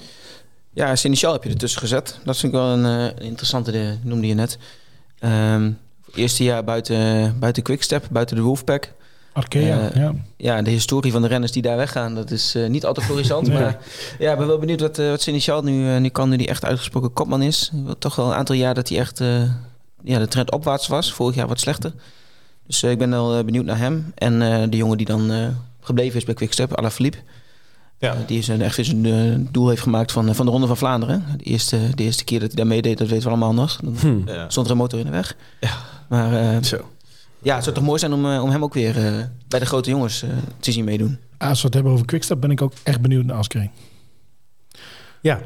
[0.77, 2.19] Ja, Seneschal heb je ertussen gezet.
[2.25, 4.59] Dat vind ik wel een, uh, interessante, de, noemde je net.
[5.21, 5.79] Um,
[6.15, 8.93] eerste jaar buiten, buiten Quickstep, buiten de Wolfpack.
[9.33, 10.15] Arkea, uh, ja.
[10.37, 13.47] Ja, de historie van de renners die daar weggaan, dat is uh, niet altijd florissant.
[13.49, 13.59] nee.
[13.59, 13.79] Maar
[14.19, 17.13] ja, ik ben wel benieuwd wat, wat Seneschal nu, nu kan, nu die echt uitgesproken
[17.13, 17.73] kopman is.
[17.99, 19.19] Toch wel een aantal jaar dat hij echt
[20.03, 21.13] ja, de trend opwaarts was.
[21.13, 21.93] Vorig jaar wat slechter.
[22.67, 24.13] Dus ik ben wel benieuwd naar hem.
[24.15, 24.39] En
[24.71, 27.19] de jongen die dan gebleven is bij Quickstep, Alaphilippe.
[27.99, 28.15] Ja.
[28.15, 31.25] Uh, die zijn echt zijn uh, doel heeft gemaakt van, van de Ronde van Vlaanderen.
[31.37, 33.77] De eerste, de eerste keer dat hij daar meedeed, dat weten we allemaal nog.
[33.77, 34.29] Dan hm.
[34.29, 34.51] ja.
[34.51, 35.37] stond er een motor in de weg.
[35.61, 35.77] Ja.
[36.09, 36.91] Maar uh, Zo.
[37.43, 38.95] ja, het zou toch mooi zijn om, om hem ook weer
[39.49, 40.25] bij de grote jongens
[40.61, 41.19] te zien meedoen.
[41.39, 43.71] Als we het hebben over Quickstep, ben ik ook echt benieuwd naar Askreen.
[45.21, 45.37] Ja,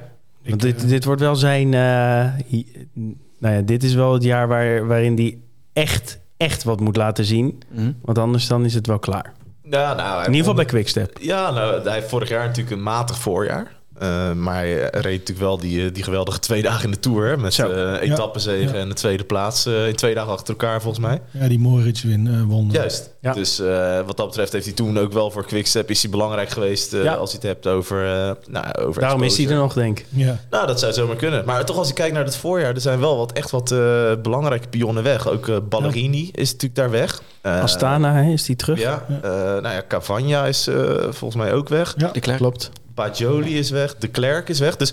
[0.43, 1.69] ik, want dit, dit wordt wel zijn...
[1.69, 5.39] nou ja, dit is wel het jaar waar, waarin hij
[5.73, 7.63] echt, echt wat moet laten zien.
[7.71, 7.97] Mm.
[8.03, 9.33] Want anders dan is het wel klaar.
[9.71, 11.17] Ja, nou, in ieder geval bij Quickstep.
[11.21, 13.80] Ja, nou, hij heeft vorig jaar natuurlijk een matig voorjaar.
[14.01, 17.27] Eh, maar hij reed natuurlijk wel die, eh, die geweldige twee dagen in de Tour.
[17.29, 18.81] hè, Met uh, etappenzegen Ja.
[18.81, 21.21] en de tweede plaats eh, in twee dagen achter elkaar volgens mij.
[21.31, 22.69] Ja, die Moritz win, eh, won.
[22.71, 23.11] Juist.
[23.21, 23.33] Ja.
[23.33, 26.49] Dus eh, wat dat betreft heeft hij toen ook wel voor Quickstep is hij belangrijk
[26.51, 26.93] geweest.
[26.93, 27.15] eh, Ja.
[27.15, 30.07] Als je het hebt over, eh nou, over Daarom is hij er nog, denk ik.
[30.09, 30.39] Ja.
[30.51, 31.45] Nou, dat zou zomaar kunnen.
[31.45, 33.79] Maar toch als je kijkt naar het voorjaar, er zijn wel wat, echt wat eh,
[34.23, 35.29] belangrijke pionnen weg.
[35.29, 37.23] Ook eh, Ballerini is natuurlijk daar weg.
[37.41, 38.79] Eh, Astana, hè, is die terug?
[38.81, 40.75] Ja, eh, nou ja, Cavagna is eh,
[41.11, 41.95] volgens mij ook weg.
[41.97, 42.13] Ja.
[42.37, 42.71] Klopt.
[43.01, 44.77] Bajoli is weg, de Klerk is weg.
[44.77, 44.93] Dus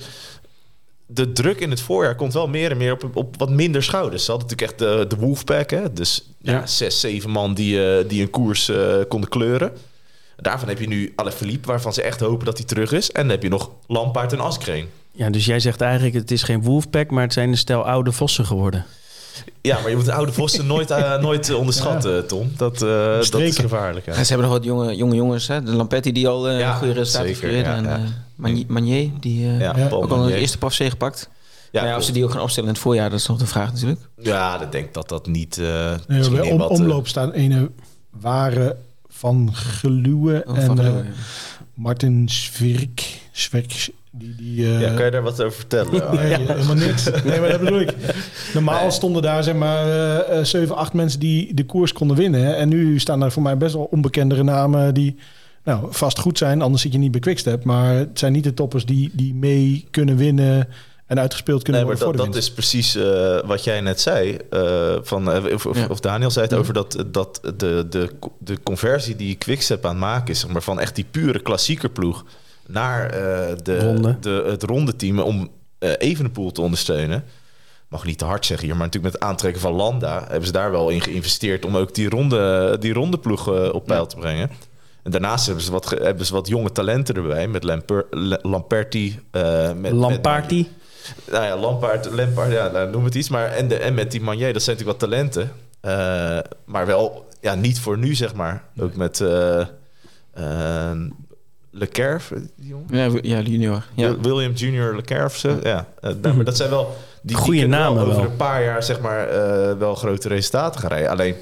[1.05, 4.25] de druk in het voorjaar komt wel meer en meer op, op wat minder schouders.
[4.25, 5.93] Ze hadden natuurlijk echt de, de Wolfpack, hè?
[5.93, 6.51] dus ja.
[6.51, 6.65] Ja.
[6.65, 9.71] zes, zeven man die, eh, die een koers eh, konden kleuren.
[10.35, 13.11] Daarvan heb je nu Alaphilippe, waarvan ze echt hopen dat hij terug is.
[13.11, 14.89] En dan heb je nog Lampaard en Askreen.
[15.11, 18.11] Ja, dus jij zegt eigenlijk, het is geen Wolfpack, maar het zijn een stel oude
[18.11, 18.85] vossen geworden.
[19.61, 22.51] Ja, maar je moet de oude vossen nooit, eh, nooit onderschatten, Tom.
[22.57, 24.05] Dat, eh, dat is gevaarlijk.
[24.05, 24.13] Ja.
[24.15, 25.47] Ja, ze hebben nog wat jonge, jonge jongens.
[25.47, 25.63] Hè?
[25.63, 27.95] De Lampetti die al eh Ja, goede resultaten heeft en ja.
[27.97, 28.01] eh,
[28.35, 29.87] Magnier, Magnier, die eh, Ja, Ja.
[29.87, 30.37] Paul ook al een Magnier.
[30.39, 31.29] eerste profzee gepakt.
[31.71, 33.37] Ja, maar ja, of ze die ook gaan opstellen in het voorjaar, dat is nog
[33.37, 33.99] de vraag natuurlijk.
[34.21, 35.57] ja, ik denk dat dat niet...
[35.57, 37.71] eh Nee, misschien bij in om, wat, eh, omloop staan ene
[38.19, 38.75] ware
[39.07, 40.93] van Geluwe Oh, en van de eh.
[41.73, 43.19] Martin Zwirk.
[43.31, 45.91] Zwirk die, die, eh, ja, kan je daar wat over vertellen?
[46.19, 47.09] Nee, helemaal niks.
[47.25, 47.93] Nee, maar dat bedoel ik.
[48.53, 52.41] Normaal stonden daar zeg maar eh, eh, 7, 8 mensen die de koers konden winnen.
[52.45, 52.51] hè.
[52.53, 55.15] En nu staan daar voor mij best wel onbekendere namen die
[55.63, 56.61] nou, vast goed zijn.
[56.61, 57.63] Anders zit je niet bij Quickstep.
[57.63, 60.67] Maar het zijn niet de toppers die, die mee kunnen winnen
[61.07, 62.75] en uitgespeeld kunnen Nee, maar worden dat, voor de dat winst.
[62.75, 62.95] is precies
[63.41, 64.37] eh, wat jij net zei.
[64.49, 65.85] eh, van, eh, of, of, Ja.
[65.89, 69.99] of Daniel zei het over dat, dat de, de, de conversie die Quickstep aan het
[69.99, 72.25] maken is, zeg maar, van echt die pure klassiekerploeg
[72.67, 74.17] naar eh, de, Ronde.
[74.19, 75.49] De, het ronde team om
[75.79, 77.23] eh Evenepoel te ondersteunen.
[77.87, 80.51] Mag niet te hard zeggen hier, maar natuurlijk met het aantrekken van Landa hebben ze
[80.51, 84.15] daar wel in geïnvesteerd om ook die ronde, die ronde ploeg eh, op peil te
[84.15, 84.49] brengen.
[85.03, 89.19] En daarnaast hebben ze wat, hebben ze wat jonge talenten erbij met Lamper, La- Lamperti.
[89.31, 90.67] eh, met, met Lamparty.
[91.31, 93.29] nou ja, Lampaard, Lampaard, ja, nou, noem het iets.
[93.29, 95.51] Maar en, de, en met die Manier, dat zijn natuurlijk wat talenten.
[96.65, 98.63] Maar wel, ja, niet voor nu, zeg maar.
[98.79, 99.23] Ook met
[101.77, 102.23] eh, Leclerc,
[102.55, 102.87] die jongen.
[102.89, 103.83] Ja, ja, junior.
[103.93, 104.07] Ja.
[104.17, 105.59] Wil- William Junior of zo.
[105.63, 106.85] Ja, eh, nou, maar dat zijn wel...
[106.85, 108.31] Die, die Goeie kunnen wel namen over wel.
[108.31, 111.09] een paar jaar, zeg maar, eh, wel grote resultaten gaan rijden.
[111.09, 111.35] Alleen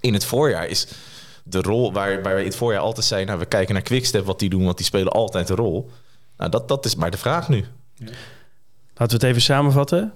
[0.00, 0.86] in het voorjaar is
[1.42, 3.26] de rol waar, waar we in het voorjaar altijd zijn...
[3.26, 5.90] Nou, we kijken naar Quickstep, wat die doen, want die spelen altijd een rol.
[6.36, 7.64] Nou, dat, dat is maar de vraag nu.
[7.98, 8.14] Laten
[8.96, 10.12] we het even samenvatten.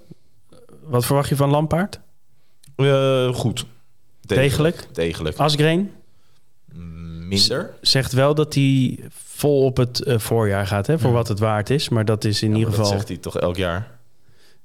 [0.82, 2.00] Wat verwacht je van Lampaard?
[2.76, 3.64] Eh, goed.
[4.20, 4.86] Degelijk.
[4.92, 5.36] Degelijk.
[5.38, 5.90] Asgreen Mm,
[7.28, 7.74] Minder.
[7.80, 11.16] zegt wel dat hij vol op het eh, voorjaar gaat, hè, voor Ja.
[11.16, 11.88] wat het waard is.
[11.88, 12.98] Maar dat is in Ja, ieder maar dat geval...
[13.00, 13.92] zegt hij toch elk jaar.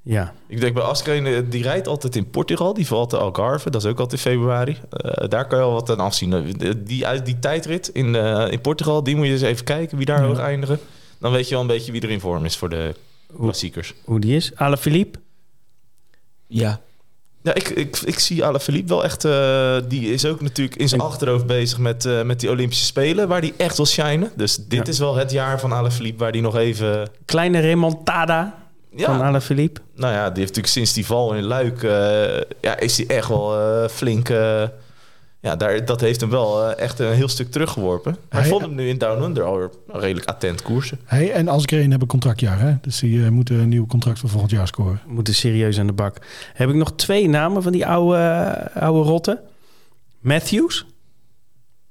[0.02, 2.74] Ja, Ik denk bij Askreen, eh, die rijdt altijd in Portugal.
[2.74, 4.78] Die valt de Algarve, dat is ook altijd in februari.
[4.90, 6.34] Eh, daar kan je al wat aan afzien.
[6.34, 9.98] Eh, Die, uit die tijdrit in, eh, in Portugal, die moet je eens even kijken
[9.98, 10.28] wie daar Ja.
[10.28, 10.80] hoog eindigen.
[11.20, 12.96] Dan weet je wel een beetje wie er in vorm is voor de
[13.38, 13.94] klassiekers.
[14.04, 14.52] hoe die is.
[14.56, 15.20] Alaphilippe?
[16.48, 16.82] ja.
[17.42, 19.26] Ja, ik, ik, ik zie Alaphilippe wel echt...
[19.26, 23.28] eh, die is ook natuurlijk in zijn achterhoofd bezig met, eh, met die Olympische Spelen...
[23.28, 24.32] waar die echt wil shinen.
[24.36, 24.92] Dus dit Ja.
[24.92, 26.20] is wel het jaar van Alaphilippe...
[26.20, 27.08] waar die nog even...
[27.26, 28.56] Kleine remontada
[28.96, 29.82] van Ja, Alaphilippe.
[29.96, 31.84] nou ja, die heeft natuurlijk sinds die val in Luik...
[31.84, 34.30] eh, ja, is hij echt wel flink...
[35.42, 38.18] eh, ja, daar, dat heeft hem wel eh, echt een heel stuk teruggeworpen.
[38.30, 41.00] Hij Hij- vond hem nu in Down Under al weer redelijk attent koersen.
[41.06, 42.60] Hij en Asgreen hebben contractjaar.
[42.60, 42.74] Hè?
[42.82, 45.02] Dus die eh, moeten een nieuw contract voor volgend jaar scoren.
[45.08, 46.18] We moeten serieus aan de bak.
[46.54, 49.40] Heb ik nog twee namen van die oude, eh, oude rotten.
[50.20, 50.86] Matthews?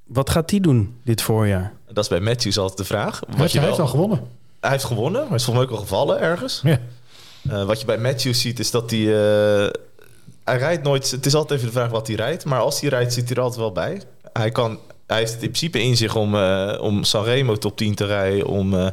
[0.03, 1.73] Wat gaat die doen dit voorjaar?
[1.87, 3.19] Dat is bij Matthews altijd de vraag.
[3.19, 4.19] Wat Hij, je hij heeft wel- al gewonnen.
[4.59, 6.61] Hij heeft gewonnen, maar hij is volgens mij ook al gevallen ergens.
[6.63, 6.79] Ja.
[7.49, 8.99] Eh, wat je bij Matthews ziet is dat hij...
[10.49, 11.11] hij rijdt nooit...
[11.11, 12.45] Het is altijd even de vraag wat hij rijdt.
[12.45, 14.01] Maar als hij rijdt, zit hij er altijd wel bij.
[14.33, 18.05] Hij, kan, hij heeft in principe in zich om, eh, om Sanremo top 10 te
[18.05, 18.47] rijden...
[18.47, 18.87] om, eh,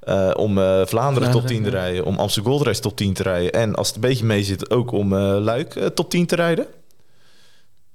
[0.00, 0.54] eh, om
[0.86, 2.04] Vlaanderen, top 10 te rijden...
[2.04, 3.52] om Amsterdam Gold Race top 10 te rijden...
[3.52, 6.66] en als het een beetje mee zit, ook om Luik top 10 te rijden.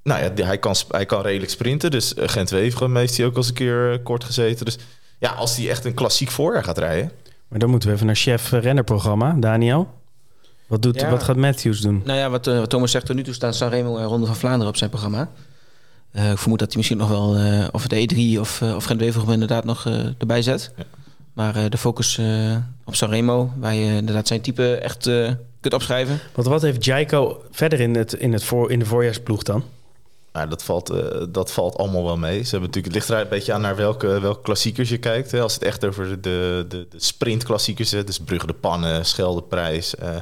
[0.07, 1.91] Nou ja, hij kan, hij kan redelijk sprinten.
[1.91, 4.65] Dus eh, Gent-Wevelgem heeft hij ook al eens een keer kort gezeten.
[4.65, 4.77] Dus
[5.19, 7.11] ja, als hij echt een klassiek voorjaar gaat rijden...
[7.47, 9.35] Maar dan moeten we even naar chef rennerprogramma.
[9.39, 9.87] Daniel?
[10.67, 11.09] Wat, doet, Ja.
[11.09, 12.01] wat gaat Matthews doen?
[12.05, 14.35] Nou ja, wat, eh, wat Thomas zegt, tot nu toe staan Sanremo en Ronde van
[14.35, 15.29] Vlaanderen op zijn programma.
[16.11, 18.83] Eh, ik vermoed dat hij misschien nog wel, eh, of de E3 of, uh, of
[18.83, 20.71] Gent-Wevelgem inderdaad nog eh, erbij zet.
[20.77, 20.83] Ja.
[21.33, 25.73] Maar eh, de focus eh, op Sanremo, waar je inderdaad zijn type echt eh, kunt
[25.73, 26.19] opschrijven.
[26.35, 29.63] Want wat heeft Jaiko verder in, het, in, het voor, in de voorjaarsploeg dan?
[30.33, 32.43] Nou, dat valt, eh, dat valt allemaal wel mee.
[32.43, 35.31] Ze hebben natuurlijk, het ligt er een beetje aan naar welke, welke klassiekers je kijkt.
[35.31, 35.41] Hè.
[35.41, 40.15] Als het echt over de, de, de, sprintklassiekers is, dus Brugge de Pannen, Scheldeprijs, eh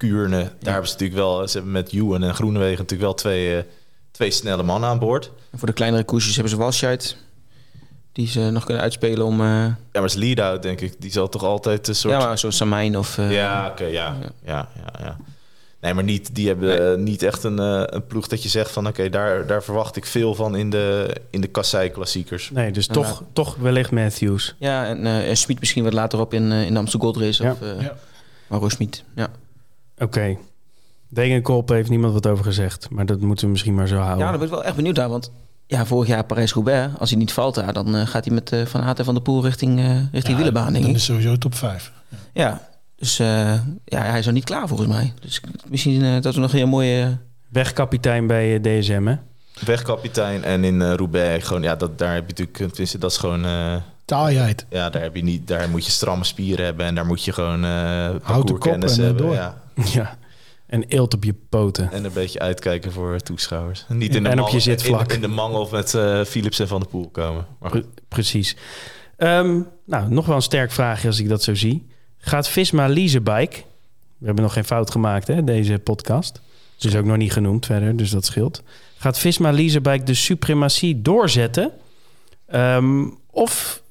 [0.00, 0.36] Kuurne.
[0.60, 3.62] Daar hebben ze natuurlijk wel, ze hebben met Ewan en Groenewegen natuurlijk wel twee, eh,
[4.10, 5.30] twee snelle mannen aan boord.
[5.50, 7.16] En voor de kleinere koersjes hebben ze Walscheid.
[8.12, 9.40] die ze nog kunnen uitspelen om...
[9.40, 10.94] eh, Ja, maar is lead-out, denk ik.
[11.00, 12.14] Die zal toch altijd een soort...
[12.20, 13.18] ja, maar zo'n Samijn of...
[13.18, 14.16] eh, Ja, oké, ja.
[14.44, 15.16] Ja, ja, ja.
[15.80, 18.86] Nee, maar niet, die hebben niet echt een, eh, een ploeg dat je zegt van...
[18.86, 22.50] oké, daar, daar verwacht ik veel van in de, in de kassei-klassiekers.
[22.50, 24.54] Nee, dus toch, toch wellicht Matthews.
[24.58, 27.42] Ja, en, eh en Schmid misschien wat later op in, in de Amsterdam Gold Race.
[27.42, 27.50] Ja.
[27.52, 27.96] Of, eh Ja.
[28.46, 28.68] Mauro
[29.14, 29.28] ja.
[30.00, 30.36] Oké.
[31.08, 32.90] Degenkop heeft niemand wat over gezegd.
[32.90, 34.18] Maar dat moeten we misschien maar zo houden.
[34.18, 35.08] Ja, daar ben ik wel echt benieuwd naar.
[35.08, 35.32] Want
[35.66, 37.72] ja, vorig jaar Parijs-Roubaix, als hij niet valt daar...
[37.72, 40.26] dan eh, gaat hij met eh, Van Aert en Van der Poel richting, eh richting
[40.28, 40.96] Ja, wielenbaan, denk Dan ik.
[40.96, 41.92] is sowieso top 5.
[42.32, 45.12] Ja, dus eh, ja, hij is nog niet klaar volgens mij.
[45.20, 47.18] Dus misschien dat we nog een mooie...
[47.48, 49.14] Wegkapitein bij DSM, hè?
[49.64, 52.56] Wegkapitein en in Roubaix, gewoon, ja, dat, daar heb je natuurlijk...
[52.72, 53.44] tenminste, dat is gewoon...
[54.10, 54.66] Taaiheid.
[54.70, 56.86] ja, daar, heb je niet, daar moet je stramme spieren hebben...
[56.86, 59.26] en daar moet je gewoon eh parcourskennis en, eh, hebben.
[59.26, 59.34] door.
[59.34, 59.62] Ja.
[59.92, 60.18] Ja.
[60.66, 61.92] En eelt op je poten.
[61.92, 63.84] En een beetje uitkijken voor toeschouwers.
[63.88, 65.08] Niet in de En op je zitvlak.
[65.08, 67.46] In, in de mangel met eh Philips en Van der Poel komen.
[67.58, 67.70] Maar.
[67.70, 68.56] Pre- precies.
[69.16, 71.86] Ehm, nou, nog wel een sterk vraagje als ik dat zo zie.
[72.18, 73.56] Gaat Visma Leasebike...
[74.18, 76.40] We hebben nog geen fout gemaakt, hè, deze podcast.
[76.76, 78.62] Ze is ook nog niet genoemd verder, dus dat scheelt.
[78.96, 81.72] Gaat Visma Leasebike de suprematie doorzetten?
[82.46, 83.82] Ehm, of,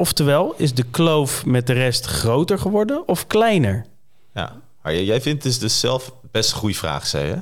[0.00, 3.84] oftewel, is de kloof met de rest groter geworden of kleiner?
[4.34, 7.36] Ja, maar jij- vindt dus, dus zelf best een goede vraag, zei je?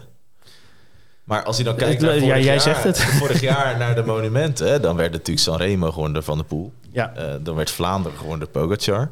[1.25, 3.03] Maar als je dan kijkt naar ja, vorig, jij jaar, zegt het.
[3.21, 4.83] vorig jaar naar de monumenten...
[4.83, 6.73] dan werd natuurlijk Sanremo gewoon door Van der Poel.
[6.93, 7.15] Ja.
[7.15, 9.11] Eh, dan werd Vlaanderen gewoon door Pogacar.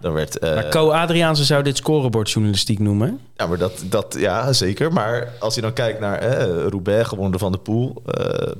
[0.00, 0.38] Dan werd...
[0.38, 3.20] eh, Maar Co Adriaanse zou dit scorebordjournalistiek noemen.
[3.36, 4.92] ja, maar dat, dat, ja, zeker.
[4.92, 8.02] Maar als je dan kijkt naar eh, Roubaix gewonnen Van der Poel...
[8.06, 8.52] eh,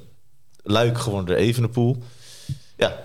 [0.63, 1.97] Luik gewonnen door Evenepoel.
[2.77, 2.97] Ja,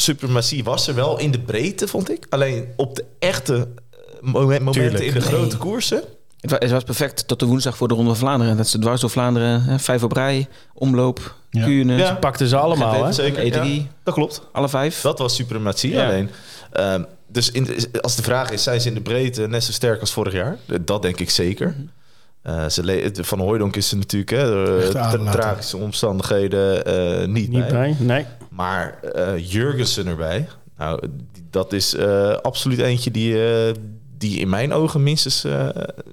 [0.00, 2.26] suprematie was er wel in de breedte, vond ik.
[2.28, 5.04] Alleen op de echte eh, moment- momenten Tuurlijk.
[5.04, 5.28] in de Nee.
[5.28, 6.02] grote koersen...
[6.40, 8.56] Het wa- het was perfect tot de woensdag voor de Ronde van Vlaanderen.
[8.56, 11.64] Dat ze dwars door Vlaanderen, hè, vijf op rij, omloop, Ja.
[11.64, 12.14] Kuurne, Ja.
[12.14, 13.12] Pakten ze allemaal, hè?
[13.12, 13.82] Zeker, E3, ja.
[14.02, 14.42] dat klopt.
[14.52, 15.00] alle vijf.
[15.00, 16.04] Dat was suprematie Ja.
[16.06, 16.30] alleen.
[16.72, 19.72] Ehm, dus in de- als de vraag is, zijn ze in de breedte net zo
[19.72, 20.56] sterk als vorig jaar?
[20.80, 21.74] Dat denk ik zeker.
[22.42, 25.30] Eh, ze le- de- van Hooijdonk is er natuurlijk hè, eh, aderlating.
[25.30, 27.70] tragische omstandigheden eh, niet, Niet bij.
[27.70, 27.96] bij?
[27.98, 28.26] Nee.
[28.50, 31.00] Maar eh Jurgensen erbij, nou,
[31.50, 33.74] dat is eh, absoluut eentje die, eh,
[34.18, 35.44] die in mijn ogen minstens,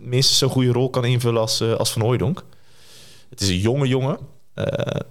[0.01, 2.43] minstens zo'n goede rol kan invullen als, als Van Hooijdonk.
[3.29, 4.17] Het is een jonge jongen.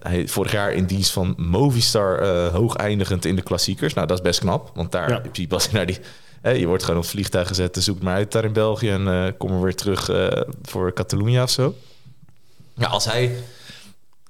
[0.00, 3.94] Hij vorig jaar in dienst van Movistar hoog eindigend in de klassiekers.
[3.94, 5.14] Nou, dat is best knap, want daar Ja.
[5.16, 5.98] in principe als je naar die...
[6.40, 8.90] Hè, je wordt gewoon op het vliegtuig gezet, zoek maar uit daar in België...
[8.90, 10.10] en kom er weer terug
[10.62, 11.74] voor Catalunya of zo.
[12.74, 13.36] Ja, als hij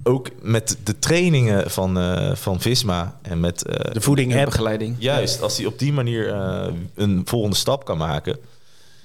[0.06, 3.64] ook met de trainingen van, eh, van Visma en met...
[3.66, 4.96] eh, De voeding en begeleiding.
[4.98, 8.38] Juist, als hij op die manier eh, een volgende stap kan maken...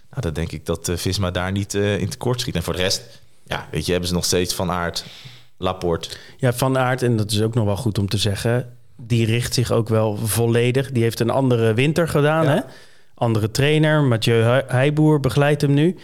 [0.09, 2.55] Nou, dan denk ik dat Visma daar niet in tekort schiet.
[2.55, 5.05] En voor de rest, ja, weet je, hebben ze nog steeds Van Aert,
[5.57, 6.09] Laporte...
[6.37, 8.77] Ja, Van Aert, en dat is ook nog wel goed om te zeggen...
[8.97, 10.91] die richt zich ook wel volledig.
[10.91, 12.53] Die heeft een andere winter gedaan, Ja.
[12.53, 12.59] hè?
[13.15, 15.95] Andere trainer, Mathieu He- Heijboer begeleidt hem nu.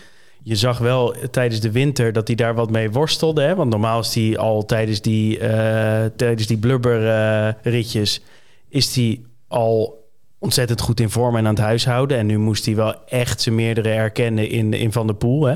[0.48, 3.42] Je zag wel tijdens de winter dat hij daar wat mee worstelde.
[3.42, 3.56] Hè?
[3.56, 8.22] Want normaal is hij al tijdens die, eh tijdens die blubberritjes...
[8.70, 10.08] is hij al
[10.40, 12.18] ontzettend goed in vorm en aan het huishouden.
[12.18, 15.46] En nu moest hij wel echt zijn meerdere erkennen in, in Van der Poel.
[15.46, 15.56] Hè?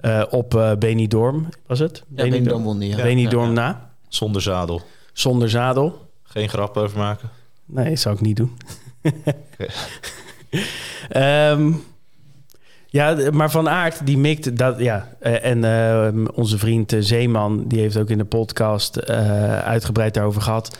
[0.00, 2.02] Eh, op eh Benidorm, was het?
[2.14, 3.02] Ja, Benidorm won die, ja.
[3.02, 3.68] Benidorm Ja, ja.
[3.70, 3.90] na.
[4.08, 4.82] Zonder zadel.
[5.12, 6.08] Zonder zadel.
[6.22, 7.30] Geen grap over maken.
[7.64, 8.56] Nee, zou ik niet doen.
[11.08, 11.72] Ehm,
[12.96, 15.08] ja, maar Van Aert, die mikt dat, ja.
[15.20, 19.06] Eh, en eh, onze vriend eh, Zeeman, die heeft ook in de podcast
[19.64, 20.78] uitgebreid daarover gehad.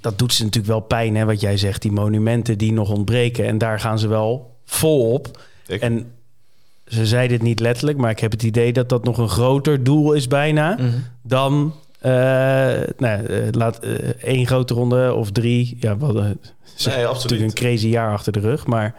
[0.00, 1.82] Dat doet ze natuurlijk wel pijn, hè, wat jij zegt.
[1.82, 3.46] Die monumenten die nog ontbreken.
[3.46, 5.40] En daar gaan ze wel vol op.
[5.66, 6.10] Ik- En
[6.86, 9.84] ze zei dit niet letterlijk, maar ik heb het idee dat dat nog een groter
[9.84, 10.86] doel is bijna Mhm.
[11.22, 12.12] dan eh,
[12.98, 13.78] nou, laat
[14.20, 15.76] één grote ronde of drie.
[15.80, 17.12] Ja, Nee, heeft absoluut.
[17.12, 18.94] natuurlijk een crazy jaar achter de rug, maar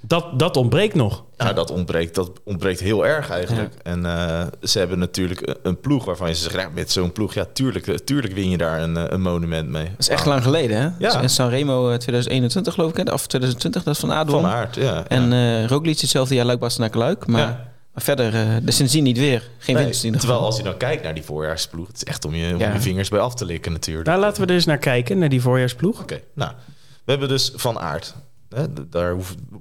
[0.00, 1.24] dat, dat ontbreekt nog.
[1.36, 3.74] Ja, dat ontbreekt, dat ontbreekt heel erg eigenlijk.
[3.82, 6.54] En eh, ze hebben natuurlijk een, een ploeg waarvan je zegt...
[6.54, 9.68] Ja, met zo'n ploeg, ja, tuurlijk, eh, tuurlijk win je daar een, eh, een monument
[9.68, 9.84] mee.
[9.84, 10.88] Dat is echt lang geleden, hè?
[10.98, 11.20] Ja.
[11.20, 13.12] In Sanremo eh, 2021 geloof ik, hè?
[13.12, 14.40] of 2020, dat is van Aard won.
[14.40, 15.04] Van Aert, ja.
[15.08, 15.60] En ja.
[15.62, 17.26] eh Roglic hetzelfde jaar Luik naar Luik.
[17.26, 17.72] Maar, Ja.
[17.94, 19.48] maar verder, eh dus sindsdien niet weer.
[19.58, 20.54] Geen Nee, winst in ieder terwijl geval.
[20.56, 21.86] als je dan kijkt naar die voorjaarsploeg...
[21.86, 22.72] het is echt om je, om Ja.
[22.72, 24.06] je vingers bij af te likken natuurlijk.
[24.06, 26.00] Daar laten we er eens naar kijken, naar die voorjaarsploeg.
[26.00, 26.52] Oké, nou,
[27.04, 28.14] we hebben dus Van Aert.
[28.54, 29.12] Hè, daar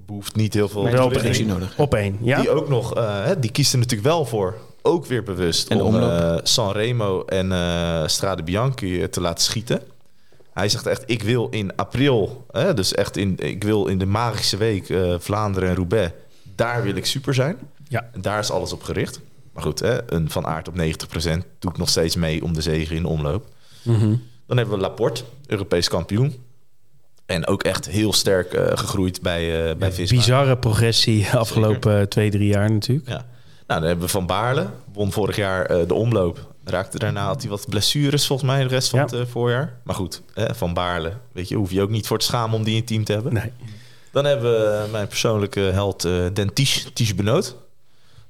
[0.08, 1.78] hoeft, niet heel veel productie nodig.
[1.78, 2.40] Op één, ja?
[2.42, 5.82] Die ook nog, eh, hè, die kiest er natuurlijk wel voor, ook weer bewust, En
[5.82, 6.12] om omloop.
[6.12, 9.82] eh, Sanremo en eh Strade Bianchi te laten schieten.
[10.54, 14.06] Hij zegt echt, ik wil in april, hè, dus echt in, ik wil in de
[14.06, 16.12] magische week eh, Vlaanderen en Roubaix,
[16.56, 17.58] daar wil ik super zijn.
[17.88, 18.10] Ja.
[18.14, 19.20] En daar is alles op gericht.
[19.54, 22.96] Maar goed, hè, een Van Aert op 90% doet nog steeds mee om de zegen
[22.96, 23.46] in de omloop.
[23.84, 24.16] Mhm.
[24.48, 26.36] Dan hebben we Laporte, Europees kampioen.
[27.30, 30.18] En ook echt heel sterk eh, gegroeid bij, eh bij Visma.
[30.18, 33.08] Bizarre progressie afgelopen eh, twee, drie jaar natuurlijk.
[33.08, 33.26] Ja.
[33.68, 34.68] Nou, dan hebben we Van Baarle.
[34.94, 36.48] Won vorig jaar de omloop.
[36.64, 39.18] Raakte daarna had hij wat blessures volgens mij de rest van Ja.
[39.18, 39.80] het voorjaar.
[39.84, 41.12] Maar goed, hè, Van Baarle.
[41.32, 43.14] Weet je, hoef je ook niet voor te schamen om die in het team te
[43.14, 43.34] hebben.
[43.34, 43.52] Nee.
[44.12, 46.02] Dan hebben we mijn persoonlijke held
[46.34, 47.56] Den Ties, Ties Benoot.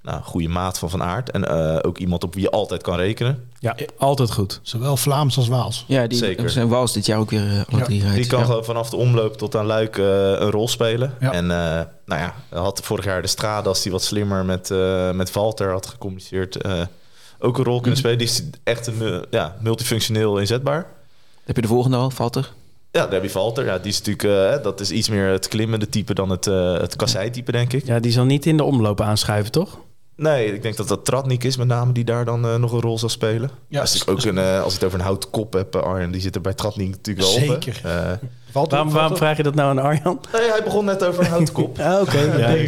[0.09, 1.31] Nou, goede maat van Van Aert.
[1.31, 3.43] En eh, ook iemand op wie je altijd kan rekenen.
[3.59, 4.59] Ja, altijd goed.
[4.63, 5.83] Zowel Vlaams als Waals.
[5.87, 6.49] Ja, die Zeker.
[6.49, 8.15] zijn Wals dit jaar ook weer eh, alle Ja, drie rijdt.
[8.15, 8.45] Die kan Ja.
[8.45, 11.13] gewoon vanaf de omloop tot aan Luik eh, een rol spelen.
[11.19, 11.31] Ja.
[11.31, 15.11] En eh, nou ja, had vorig jaar de Strade, als hij wat slimmer met, eh
[15.11, 16.81] met Walter had gecommuniceerd, eh,
[17.39, 17.99] ook een rol kunnen Mhm.
[17.99, 18.17] spelen.
[18.17, 20.85] Die is echt een, eh, ja, multifunctioneel inzetbaar.
[21.43, 22.51] Heb je de volgende al, Valter?
[22.91, 23.65] Ja, daar heb je Walter.
[23.65, 26.73] Ja, die is natuurlijk, eh, dat is iets meer het klimmende type dan het, eh
[26.73, 27.85] het kasseitype, denk ik.
[27.85, 29.77] Ja, die zal niet in de omloop aanschuiven, toch?
[30.19, 32.81] Nee, ik denk dat dat Tratnik is met name die daar dan eh, nog een
[32.81, 33.49] rol zal spelen.
[33.67, 36.11] Ja, is ook een, eh, als je het over een houten kop hebt, eh, Arjen,
[36.11, 37.63] die zit er bij Tratnik natuurlijk wel op.
[37.63, 37.81] Zeker.
[38.51, 40.19] Valt Waarom, waarom vraag je dat nou aan Arjan?
[40.33, 41.79] nee, hij begon net over een houten kop.
[41.79, 42.19] Ah, oké.
[42.19, 42.63] ja, nee,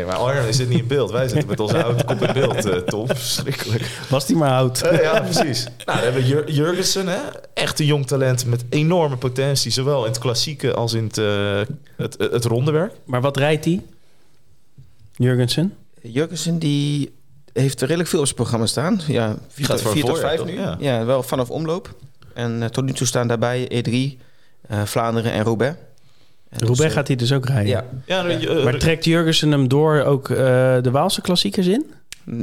[0.00, 1.10] ik- maar Arjen zit niet in beeld.
[1.10, 3.06] Wij zitten met onze houten kop in beeld, eh, Tom.
[3.16, 3.90] Verschrikkelijk.
[4.08, 4.70] Was die maar.
[4.70, 5.64] Eh, ja, precies.
[5.64, 7.18] Nou, dan hebben we Jur- Jurgensen, hè?
[7.54, 9.70] echt een jong talent met enorme potentie.
[9.70, 11.60] Zowel in het klassieke als in het, eh,
[11.96, 12.92] het, het rondewerk.
[13.04, 13.82] Maar wat rijdt hij?
[15.16, 15.74] Jurgensen?
[16.12, 17.12] Jurgensen die
[17.52, 19.00] heeft er redelijk veel op zijn programma staan.
[19.06, 20.60] Ja, 4 Gaat tot, voor 4 tot voorjaar, 5 nu.
[20.60, 20.76] Ja.
[20.80, 21.04] Ja.
[21.04, 21.94] wel vanaf omloop.
[22.34, 24.20] En eh, tot nu toe staan daarbij E3,
[24.68, 25.76] eh, Vlaanderen en Roubaix.
[26.48, 27.66] En Roubaix dus, eh, gaat hij dus ook rijden.
[27.66, 30.36] Ja, Ja, Maar trekt Jurgensen hem door ook eh,
[30.82, 31.86] de Waalse klassiekers in?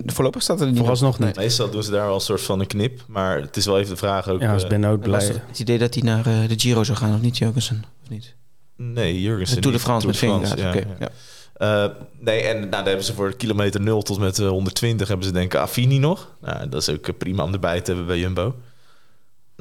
[0.06, 1.36] voorlopig staat er niet Vooralsnog niet.
[1.36, 3.04] Meestal doen ze daar wel een soort van een knip.
[3.08, 4.42] Maar het is wel even de vraag ook...
[4.42, 5.26] Ja, als Ben ook blij.
[5.48, 7.84] het idee dat hij naar eh, de Giro zou gaan of niet, Jurgensen?
[8.04, 8.36] Of niet?
[8.76, 9.84] nee, Jurgensen De Tour de.
[9.84, 10.84] France met ja, ja.
[11.00, 11.10] ja.
[11.62, 11.86] Eh,
[12.20, 15.32] nee, en nou, daar hebben ze voor kilometer 0 tot met eh, 120 hebben ze
[15.32, 16.34] denk ik Affini nog.
[16.40, 18.56] Nou, dat is ook eh, prima om erbij te hebben bij Jumbo.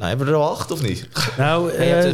[0.01, 1.09] Nou, hebben we er al acht of niet?
[1.39, 2.05] Nou, En je hebt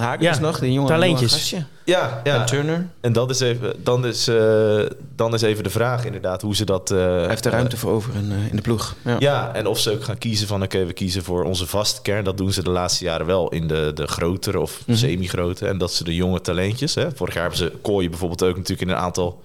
[0.00, 1.50] eh, ja, nog, die jonge, talentjes.
[1.84, 2.40] Ja, ja.
[2.40, 2.86] En Turner.
[3.00, 4.78] En dat is even, dan, is, eh,
[5.16, 6.90] dan is even de vraag inderdaad hoe ze dat...
[6.90, 8.94] eh, Hij heeft er ruimte voor over in, eh, in de ploeg.
[9.04, 9.16] Ja.
[9.18, 10.62] Ja, en of ze ook gaan kiezen van...
[10.62, 12.24] oké, we kiezen voor onze vaste kern.
[12.24, 14.96] Dat doen ze de laatste jaren wel in de, de grotere of Mhm.
[14.96, 15.66] semi-grote.
[15.68, 16.94] En dat ze de jonge talentjes...
[16.94, 17.06] Hè.
[17.14, 18.88] Vorig jaar hebben ze Kooi bijvoorbeeld ook natuurlijk...
[18.90, 19.42] in een aantal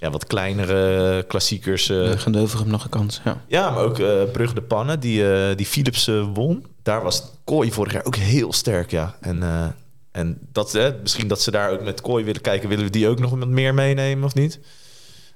[0.00, 1.88] ja, wat kleinere klassiekers...
[1.88, 3.20] eh, Uh, gaan Deuver hem nog een kans.
[3.24, 3.42] Ja.
[3.46, 6.66] Ja, maar ook eh Brugge de Pannen, die, eh, die Philips eh, won.
[6.82, 9.14] Daar was Kooi vorig jaar ook heel sterk, ja.
[9.20, 9.66] En, eh,
[10.10, 12.68] en dat, eh, misschien dat ze daar ook met Kooi willen kijken...
[12.68, 14.60] willen we die ook nog wat meer meenemen of niet?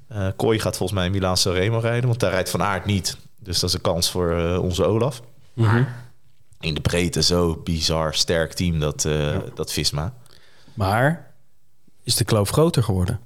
[0.09, 2.09] Eh Kooi gaat volgens mij Milaan Sanremo rijden...
[2.09, 3.17] want daar rijdt Van Aert niet.
[3.41, 5.21] Dus dat is een kans voor eh, onze Olaf.
[5.55, 5.83] mhm.
[6.61, 10.15] In de breedte zo bizar sterk team, dat, eh, dat Visma.
[10.75, 11.33] Maar
[12.03, 13.21] is de kloof groter geworden?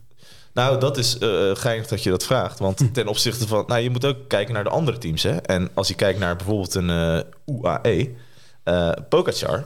[0.58, 2.58] Nou, dat is eh geinig dat je dat vraagt.
[2.58, 3.64] Want ten opzichte van...
[3.66, 5.22] Nou, je moet ook kijken naar de andere teams.
[5.22, 5.36] Hè?
[5.36, 8.14] En als je kijkt naar bijvoorbeeld een eh, UAE...
[8.64, 9.64] eh Pogacar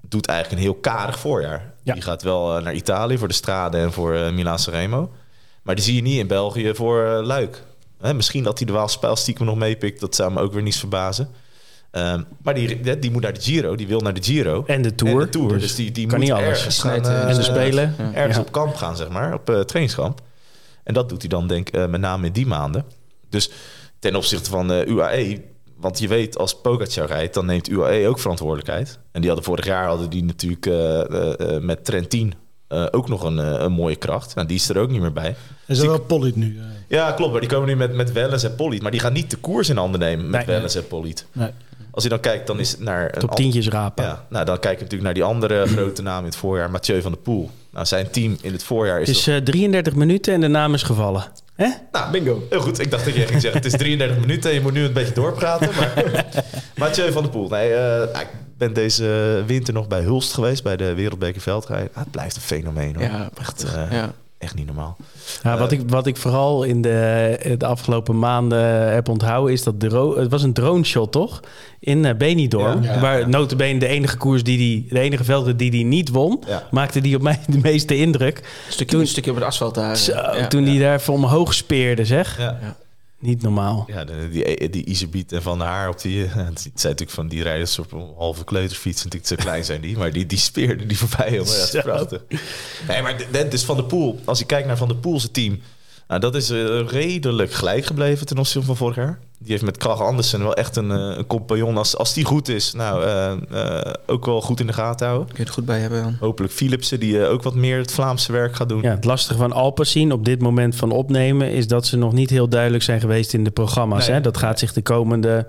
[0.00, 1.72] doet eigenlijk een heel karig voorjaar.
[1.82, 1.92] Ja.
[1.92, 5.12] Die gaat wel naar Italië voor de Strade en voor eh Milaan Sanremo.
[5.62, 7.62] Maar die zie je niet in België voor Luik.
[8.00, 10.00] Hè, misschien dat hij de Waalse spijl stiekem nog meepikt.
[10.00, 11.28] Dat zou me ook weer niet verbazen.
[11.90, 13.74] Ehm, maar die, die moet naar de Giro.
[13.76, 14.64] Die wil naar de Giro.
[14.66, 15.12] En de Tour.
[15.12, 15.58] En de Tour.
[15.58, 16.78] Dus, die, die kan moet niet alles.
[16.78, 17.94] gaan, eh, en de Spelen.
[17.98, 18.12] Ja.
[18.14, 18.42] ergens Ja.
[18.42, 20.20] op kamp gaan, zeg maar, op eh, trainingskamp.
[20.84, 22.84] En dat doet hij dan, denk ik, eh, met name in die maanden.
[23.28, 23.50] Dus
[23.98, 25.42] ten opzichte van UAE,
[25.76, 28.98] want je weet, als Pogacar rijdt, dan neemt UAE ook verantwoordelijkheid.
[29.12, 30.66] En die hadden vorig jaar hadden die natuurlijk
[31.62, 32.34] met Trentin
[32.90, 34.34] ook nog een, een mooie kracht.
[34.34, 35.36] Nou, die is er ook niet meer bij.
[35.66, 36.60] Is er wel Pollitt nu?
[36.88, 37.32] Ja, klopt.
[37.32, 38.82] Maar die komen nu met, met Wellens en Polliet.
[38.82, 40.56] Maar die gaan niet de koers in handen nemen met Nee.
[40.56, 41.26] Wellens en Polliet.
[41.32, 41.50] Nee.
[41.90, 43.10] Als je dan kijkt, dan is het naar...
[43.10, 44.04] Top tientjes rapen.
[44.04, 46.70] Ja, nou, dan kijk je natuurlijk naar die andere grote naam in het voorjaar.
[46.70, 47.50] Mathieu van der Poel.
[47.70, 49.08] Nou, zijn team in het voorjaar is...
[49.08, 51.24] Het is eh, 33 minuten en de naam is gevallen.
[51.54, 51.68] Hè?
[51.92, 52.42] Nou, bingo.
[52.50, 52.78] Heel goed.
[52.78, 54.92] Ik dacht dat je ging zeggen, het is 33 minuten en je moet nu een
[54.92, 55.68] beetje doorpraten.
[55.76, 56.04] Maar
[56.76, 57.48] Mathieu van der Poel.
[57.48, 61.88] Nee, eh, nou, ik ben deze winter nog bij Hulst geweest, bij de Wereldbeker Veldrijden.
[61.92, 63.04] Ah, het blijft een fenomeen hoor.
[63.04, 64.12] Ja, echt, eh, ja.
[64.40, 64.96] Echt niet normaal.
[65.42, 69.52] Ja, wat, ik, wat ik vooral in de, de afgelopen maanden heb onthouden...
[69.52, 71.40] is dat dro het was een drone shot, toch?
[71.80, 72.82] In uh, Benidorm.
[72.82, 73.26] Ja, ja, waar ja.
[73.26, 74.86] notabene de enige koers die die...
[74.88, 76.42] de enige velden die die niet won...
[76.46, 76.62] Ja.
[76.70, 78.38] maakte die op mij de meeste indruk.
[78.38, 79.96] Een stukje, een stukje op het asfalt daar.
[79.96, 80.46] Zo, ja.
[80.46, 82.38] toen die daar voor omhoog speerde, zeg.
[82.38, 82.76] Ja.
[83.20, 83.84] Niet normaal.
[83.86, 86.24] Ja, die, die Iserbiet en Van der Haar op die...
[86.24, 89.04] eh, Het zijn natuurlijk van die rijders op een halve kleutersfiets.
[89.04, 89.96] Natuurlijk te klein zijn die.
[89.98, 91.32] Maar die, die speerden die voorbij.
[91.34, 91.52] Jongen.
[91.52, 92.22] Ja, dat is prachtig.
[92.88, 94.20] Nee, maar dit is Van der Poel.
[94.24, 95.60] Als je kijkt naar Van der Poel's team...
[96.10, 99.18] Nou, dat is eh, redelijk gelijk gebleven ten opzichte van vorig jaar.
[99.38, 101.76] Die heeft met Krach Andersen wel echt een, eh, een compagnon.
[101.76, 105.28] Als, als die goed is, nou, eh, eh, ook wel goed in de gaten houden.
[105.28, 106.16] Kun je het goed bij hebben dan?
[106.20, 108.82] Hopelijk Philipsen, die ook wat meer het Vlaamse werk gaat doen.
[108.82, 111.50] Ja, het lastige van Alpecin op dit moment van opnemen...
[111.52, 114.06] is dat ze nog niet heel duidelijk zijn geweest in de programma's.
[114.06, 114.16] Nee.
[114.16, 114.22] hè?
[114.22, 115.46] Dat gaat zich de komende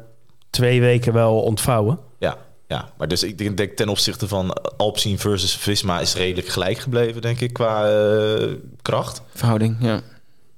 [0.49, 1.99] twee weken wel ontvouwen.
[2.19, 2.37] Ja.
[2.67, 7.21] Ja, maar dus ik denk, ten opzichte van Alpecin versus Visma is redelijk gelijk gebleven,
[7.21, 8.47] denk ik, qua eh,
[8.81, 9.21] kracht.
[9.33, 10.01] Verhouding, ja.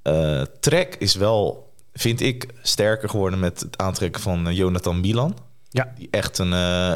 [0.03, 5.37] Eh, Trek is wel, vind ik, sterker geworden met het aantrekken van eh, Jonathan Milan.
[5.69, 5.93] Ja.
[5.97, 6.93] Die echt een, eh,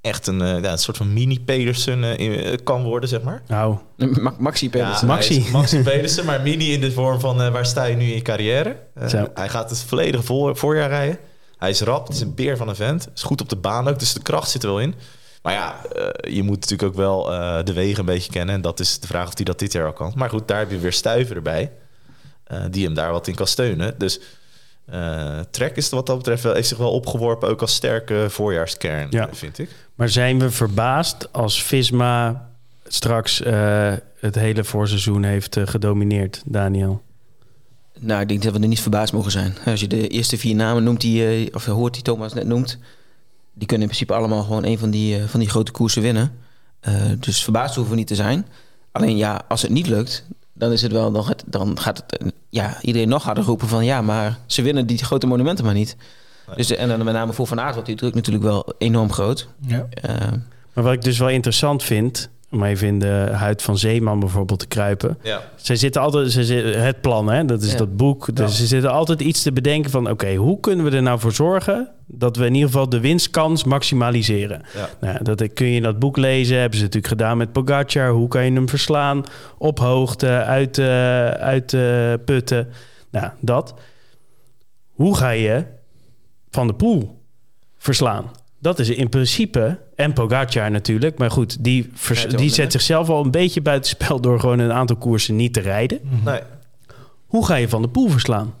[0.00, 2.18] echt een, ja, een soort van mini-Pedersen eh,
[2.52, 3.42] in- kan worden, zeg maar.
[3.46, 5.06] Nou, Ma- Maxi Pedersen.
[5.06, 5.44] Ja, Maxi.
[5.52, 8.22] Maxi Pedersen, maar mini in de vorm van eh, waar sta je nu in je
[8.22, 8.76] carrière?
[9.08, 9.26] Zo.
[9.34, 11.18] hij gaat het volledige voor, voorjaar rijden.
[11.58, 13.08] Hij is rap, het is een beer van een vent.
[13.14, 14.94] Is goed op de baan ook, dus de kracht zit er wel in.
[15.42, 15.80] Maar ja,
[16.30, 18.54] je moet natuurlijk ook wel eh, de wegen een beetje kennen.
[18.54, 20.12] En dat is de vraag of hij dat dit jaar al kan.
[20.16, 21.72] Maar goed, daar heb je weer Stuiven erbij.
[22.46, 23.94] Eh, die hem daar wat in kan steunen.
[23.98, 24.20] Dus
[24.86, 27.48] eh Trek is wat dat betreft wel, heeft zich wel opgeworpen...
[27.48, 29.28] ook als sterke voorjaarskern, Ja.
[29.32, 29.70] vind ik.
[29.94, 32.48] maar zijn we verbaasd als Visma
[32.86, 37.02] straks eh, het hele voorseizoen heeft gedomineerd, Daniel?
[37.98, 39.54] Nou, ik denk dat we er niet verbaasd mogen zijn.
[39.64, 42.78] Als je de eerste vier namen noemt die, eh, of hoort die Thomas net noemt,
[43.54, 46.32] die kunnen in principe allemaal gewoon een van die, van die grote koersen winnen.
[46.80, 48.46] Eh, dus verbaasd hoeven we niet te zijn.
[48.92, 50.24] Alleen ja, als het niet lukt,
[50.58, 53.68] dan is het wel, dan gaat, dan gaat het, eh, ja, iedereen nog harder roepen
[53.68, 55.96] van ja, maar ze winnen die grote monumenten maar niet.
[56.46, 56.56] Nee.
[56.56, 59.48] Dus, en dan met name voor Van Aert wordt die druk natuurlijk wel enorm groot.
[59.66, 59.86] Ja.
[59.90, 60.14] Eh,
[60.72, 64.58] Maar wat ik dus wel interessant vind, om even in de huid van Zeeman bijvoorbeeld
[64.58, 65.18] te kruipen.
[65.22, 65.40] Ja.
[65.56, 67.78] Zij zitten altijd, ze zitten, het plan, hè, dat is Ja.
[67.78, 68.36] dat boek.
[68.36, 71.32] Dus ze zitten altijd iets te bedenken van, oké, hoe kunnen we er nou voor
[71.32, 74.62] zorgen dat we in ieder geval de winstkans maximaliseren?
[74.74, 74.88] Ja.
[75.00, 76.58] Nou, dat kun je in dat boek lezen.
[76.58, 78.10] Hebben ze natuurlijk gedaan met Pogacar.
[78.10, 79.24] Hoe kan je hem verslaan?
[79.58, 82.68] Op hoogte, uit, eh, uit eh, putten.
[83.10, 83.74] Nou, dat.
[84.92, 85.64] Hoe ga je
[86.50, 87.22] Van de Poel
[87.78, 88.30] verslaan?
[88.66, 89.78] Dat is in principe...
[89.94, 91.18] En Pogacar natuurlijk.
[91.18, 92.70] Maar goed, die, vers- die zet hè?
[92.70, 94.20] zichzelf al een beetje buitenspel...
[94.20, 96.00] door gewoon een aantal koersen niet te rijden.
[96.24, 96.40] Nee.
[97.26, 98.54] Hoe ga je Van de Poel verslaan?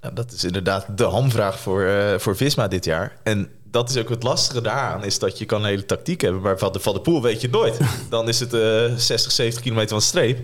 [0.00, 3.16] Ja, dat is inderdaad de hamvraag voor, eh, voor Visma dit jaar.
[3.22, 6.40] En dat is ook het lastige daaraan, is dat je kan een hele tactiek hebben,
[6.42, 7.78] maar van de, van de Poel weet je het nooit.
[8.10, 8.60] Dan is het eh
[8.96, 10.38] 60, 70 kilometer van de streep.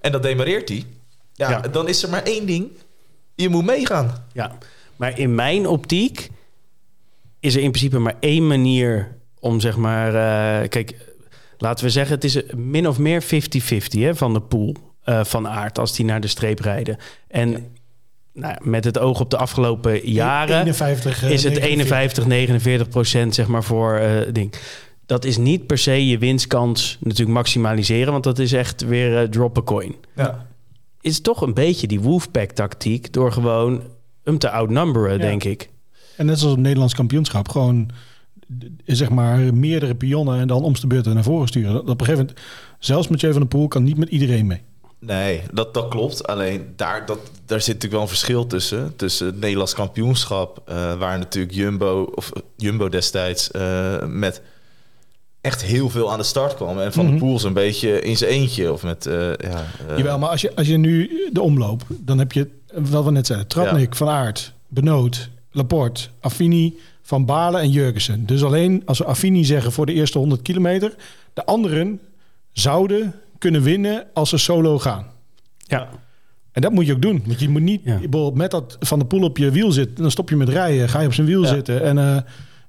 [0.00, 0.84] En dan demareert hij.
[1.34, 1.60] Ja, Ja.
[1.60, 2.68] dan is er maar één ding.
[3.34, 4.24] Je moet meegaan.
[4.32, 4.58] Ja,
[4.96, 6.30] maar in mijn optiek
[7.40, 10.08] is er in principe maar één manier om zeg maar...
[10.62, 10.94] eh, kijk,
[11.58, 13.26] laten we zeggen, het is min of meer 50-50
[13.90, 16.96] hè, van de pool eh, van aard als die naar de streep rijden.
[17.28, 17.66] En
[18.32, 21.68] nou, met het oog op de afgelopen jaren 51, eh, is het 49.
[21.70, 24.54] 51, 49 procent zeg maar voor ding.
[25.06, 29.58] Dat is niet per se je winstkans natuurlijk maximaliseren, want dat is echt weer drop
[29.58, 30.46] a coin Ja.
[31.00, 33.12] is toch een beetje die Wolfpack-tactiek...
[33.12, 33.82] door gewoon
[34.24, 35.18] hem te outnumberen, Ja.
[35.18, 35.68] denk ik.
[36.18, 37.90] En net zoals het Nederlands kampioenschap, gewoon
[38.58, 41.72] d- zeg maar meerdere pionnen en dan om de beurt naar voren sturen.
[41.72, 42.40] Dat, op een gegeven moment,
[42.78, 44.60] zelfs Mathieu van der Poel kan niet met iedereen mee.
[45.00, 46.26] Nee, dat, dat klopt.
[46.26, 48.96] Alleen daar, dat, daar zit natuurlijk wel een verschil tussen.
[48.96, 54.42] Tussen het Nederlands kampioenschap, eh, waar natuurlijk Jumbo, of eh, Jumbo destijds eh, met
[55.40, 56.78] echt heel veel aan de start kwam.
[56.78, 57.12] En Van Mhm.
[57.14, 58.72] de Poel zo'n beetje in zijn eentje.
[58.72, 62.18] Of met, eh, ja, eh, Jawel, maar als je, als je nu de omloop, dan
[62.18, 67.70] heb je, wat we net zeiden, Tratnik, Van Aert, Benoot, Laporte, Affini, Van Baarle en
[67.70, 68.26] Jurgensen.
[68.26, 70.94] Dus alleen als we Affini zeggen voor de eerste 100 kilometer,
[71.32, 72.00] de anderen
[72.52, 75.06] zouden kunnen winnen als ze solo gaan.
[75.58, 75.88] Ja,
[76.52, 77.22] En dat moet je ook doen.
[77.26, 77.92] Want je moet niet, Ja.
[77.98, 80.88] bijvoorbeeld met dat Van de Poel op je wiel zit, dan stop je met rijden,
[80.88, 81.48] ga je op zijn wiel Ja.
[81.48, 81.82] zitten.
[81.82, 82.16] En eh,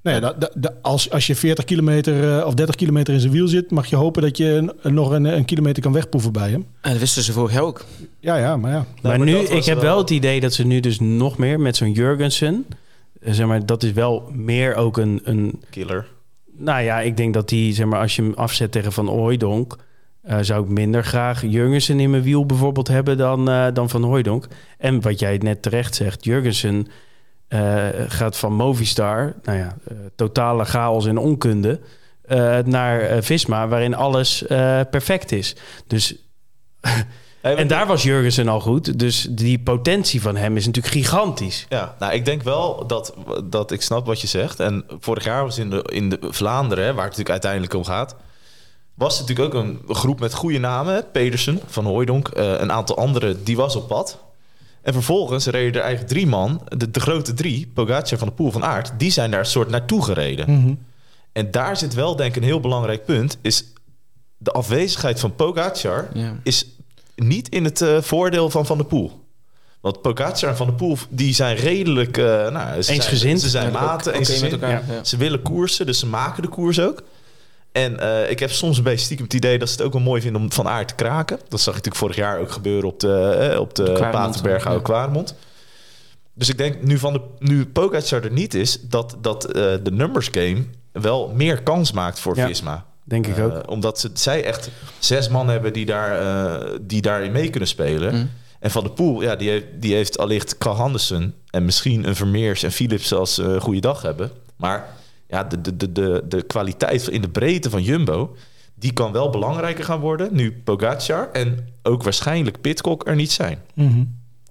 [0.09, 3.71] nou ja, als, als je 40 kilometer eh, of 30 kilometer in zijn wiel zit,
[3.71, 6.65] mag je hopen dat je een- nog een, een kilometer kan wegpoeven bij hem.
[6.81, 7.85] en dat wisten ze vorig jaar ook.
[8.19, 8.85] Ja, ja, maar ja.
[9.01, 11.75] maar, maar nu, ik heb wel- het idee dat ze nu dus nog meer met
[11.75, 12.65] zo'n Jurgensen...
[13.21, 15.61] eh, zeg maar, dat is wel meer ook een, een...
[15.69, 16.07] killer.
[16.57, 19.77] Nou ja, ik denk dat die, zeg maar, als je hem afzet tegen Van Hooijdonk...
[20.21, 24.03] eh, zou ik minder graag Jurgensen in mijn wiel bijvoorbeeld hebben dan, eh, dan Van
[24.03, 24.47] Hooijdonk.
[24.77, 26.87] En wat jij net terecht zegt, Jurgensen
[27.49, 29.35] eh, gaat van Movistar...
[29.43, 31.79] nou ja, eh, totale chaos en onkunde...
[32.21, 35.55] eh, naar Visma, waarin alles eh, perfect is.
[35.87, 36.15] Dus
[37.41, 38.99] en daar was Jurgensen al goed.
[38.99, 41.65] Dus die potentie van hem is natuurlijk gigantisch.
[41.69, 44.59] Ja, nou, ik denk wel dat, dat ik snap wat je zegt.
[44.59, 48.15] En vorig jaar was in de, in de Vlaanderen, waar het natuurlijk uiteindelijk om gaat...
[48.93, 51.05] was natuurlijk ook een groep met goede namen.
[51.11, 54.19] Pedersen, Van Hooijdonk, eh, een aantal anderen, die was op pad.
[54.81, 57.71] En vervolgens reden er eigenlijk drie man, de, de grote drie...
[57.73, 60.51] Pogacar, Van de Poel, Van Aert, die zijn daar een soort naartoe gereden.
[60.51, 60.73] Mhm.
[61.31, 63.37] En daar zit wel denk ik een heel belangrijk punt...
[63.41, 63.73] is
[64.37, 66.07] de afwezigheid van Pogacar
[66.43, 66.65] is
[67.15, 69.27] niet in het eh, voordeel van Van der Poel.
[69.81, 72.17] Want Pogacar en Van der Poel die zijn redelijk...
[72.17, 73.19] eh nou, ze Eensgezind.
[73.19, 74.83] Zijn, ze zijn maten, met elkaar.
[74.87, 75.03] Ja.
[75.03, 77.03] Ze willen koersen, dus ze maken de koers ook.
[77.71, 80.01] En eh, ik heb soms een beetje stiekem het idee dat ze het ook wel
[80.01, 81.37] mooi vinden om van aard te kraken.
[81.47, 84.25] Dat zag ik natuurlijk vorig jaar ook gebeuren op de, eh, op de, De Kwaremond,
[84.25, 84.69] Paterberg, ja.
[84.69, 85.35] Oude Kwaremond.
[86.33, 89.53] Dus ik denk, nu, van de, nu Pogacar er niet is, dat, dat eh,
[89.83, 92.47] de numbers game wel meer kans maakt voor Ja.
[92.47, 92.85] Visma.
[93.03, 93.69] Denk ik Eh, ook.
[93.69, 98.15] omdat ze, zij echt zes man hebben die, daar, die daarin mee kunnen spelen.
[98.15, 98.29] Mm.
[98.59, 102.15] En Van de Poel, ja, die heeft, die heeft allicht Carl Andersen en misschien een
[102.15, 104.31] Vermeers en Philips als een goede dag hebben.
[104.55, 104.87] Maar
[105.29, 108.35] ja, de, de, de, de, de kwaliteit in de breedte van Jumbo,
[108.75, 113.59] die kan wel belangrijker gaan worden nu Pogacar en ook waarschijnlijk Pitcock er niet zijn.
[113.73, 114.03] Mhm.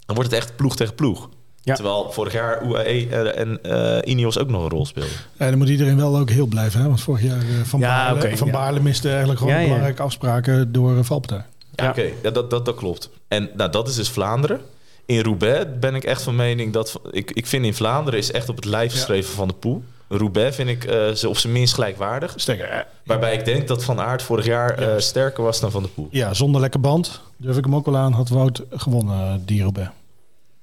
[0.07, 1.29] Dan wordt het echt ploeg tegen ploeg.
[1.63, 1.75] Ja.
[1.75, 5.13] Terwijl vorig jaar UAE en eh Ineos ook nog een rol speelden.
[5.39, 6.81] Ja, dan moet iedereen wel ook heel blijven.
[6.81, 6.87] Hè?
[6.87, 8.53] Want vorig jaar eh, Van, Ja, Baarle, van ja.
[8.53, 9.67] Baarle miste eigenlijk gewoon Ja, ja.
[9.67, 11.45] belangrijke afspraken door uh, Valpartij.
[11.75, 11.91] Ja, Ja.
[11.91, 13.11] oké, ja, dat, dat, dat klopt.
[13.29, 14.61] En nou, dat is dus Vlaanderen.
[15.07, 17.01] In Roubaix ben ik echt van mening dat...
[17.11, 19.85] Ik, ik vind in Vlaanderen is echt op het lijf geschreven van de Poel.
[20.09, 22.33] Roubaix vind ik eh, ze op zijn minst gelijkwaardig.
[22.37, 25.83] Sterker, eh, Waarbij ik denk dat Van Aert vorig jaar eh, sterker was dan Van
[25.83, 26.09] de Poel.
[26.11, 28.13] ja, zonder lekker band durf ik hem ook wel aan.
[28.13, 29.91] Had Wout gewonnen, die Roubaix.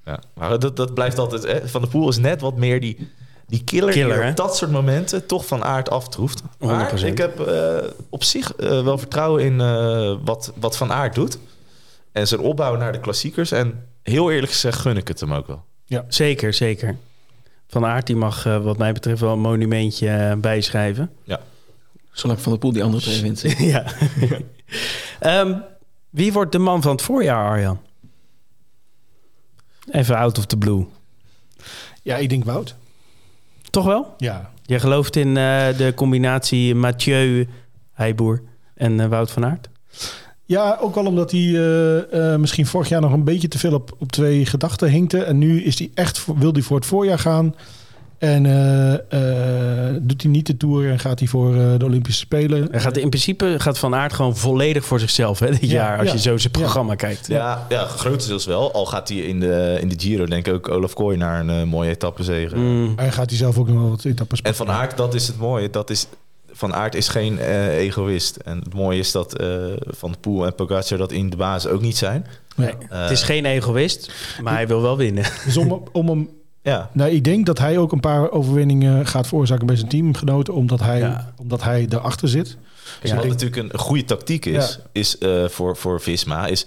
[0.04, 0.20] Ja.
[0.34, 1.42] Maar dat, dat blijft altijd...
[1.42, 1.68] Hè.
[1.68, 3.08] Van de Poel is net wat meer die,
[3.46, 6.42] die killer, Killer, die op dat soort momenten toch Van Aert aftroeft.
[6.58, 7.04] Maar 100%.
[7.04, 7.76] ik heb eh,
[8.08, 11.38] op zich eh, wel vertrouwen in eh, wat, wat Van Aert doet.
[12.12, 13.50] En zijn opbouw naar de klassiekers.
[13.50, 15.64] En heel eerlijk gezegd gun ik het hem ook wel.
[16.08, 16.96] Zeker, zeker.
[17.68, 21.10] Van Aert die mag eh, wat mij betreft wel een monumentje eh, bijschrijven.
[22.12, 23.40] Zolang Van der Poel die andere twee wint.
[23.58, 23.84] ja.
[25.20, 25.58] Ehm,
[26.10, 27.80] wie wordt de man van het voorjaar, Arjan?
[29.90, 30.86] Even out of the blue.
[32.02, 32.74] Ja, ik denk Wout.
[33.70, 34.14] Toch wel?
[34.16, 37.48] Ja, Je gelooft in eh, de combinatie Mathieu
[37.92, 38.42] Heijboer
[38.74, 39.68] en Wout van Aert?
[40.48, 43.74] Ja, ook wel omdat hij eh, eh, misschien vorig jaar nog een beetje te veel
[43.74, 45.22] op, op twee gedachten hinkte.
[45.22, 47.54] En nu is hij echt, voor- wil hij voor het voorjaar gaan.
[48.18, 48.94] En eh,
[49.90, 52.68] eh, doet hij niet de Tour en gaat hij voor eh, de Olympische Spelen.
[52.70, 55.98] Hij gaat in principe gaat Van Aert gewoon volledig voor zichzelf hè, dit Ja, jaar.
[55.98, 56.12] Als ja.
[56.12, 56.58] je zo zijn Ja.
[56.60, 57.26] programma kijkt.
[57.26, 58.72] Ja, ja grotendeels wel.
[58.72, 61.68] Al gaat hij in de, in de Giro, denk ik ook, Olaf Kooi naar een
[61.68, 62.58] mooie etappe zegen.
[62.58, 65.26] Mm, En gaat hij zelf ook nog wel wat etappes En Van Aert, dat is
[65.26, 65.70] het mooie.
[65.70, 66.06] Dat is,
[66.56, 68.36] van Aert is geen eh, egoïst.
[68.36, 69.48] En het mooie is dat eh,
[69.86, 72.26] Van de Poel en Pogacar dat in de basis ook niet zijn.
[72.56, 75.24] nee, Eh, het is geen egoïst, maar hij wil wel winnen.
[75.44, 76.28] Dus om, om hem
[76.62, 80.54] Ja, Nou, ik denk dat hij ook een paar overwinningen gaat veroorzaken bij zijn teamgenoten,
[80.54, 81.32] omdat hij, Ja.
[81.36, 82.56] omdat hij daarachter zit.
[83.00, 83.16] Kijk, Ja.
[83.16, 84.82] wat natuurlijk een, goede tactiek is, Ja.
[84.92, 86.66] is eh, voor, voor Visma, is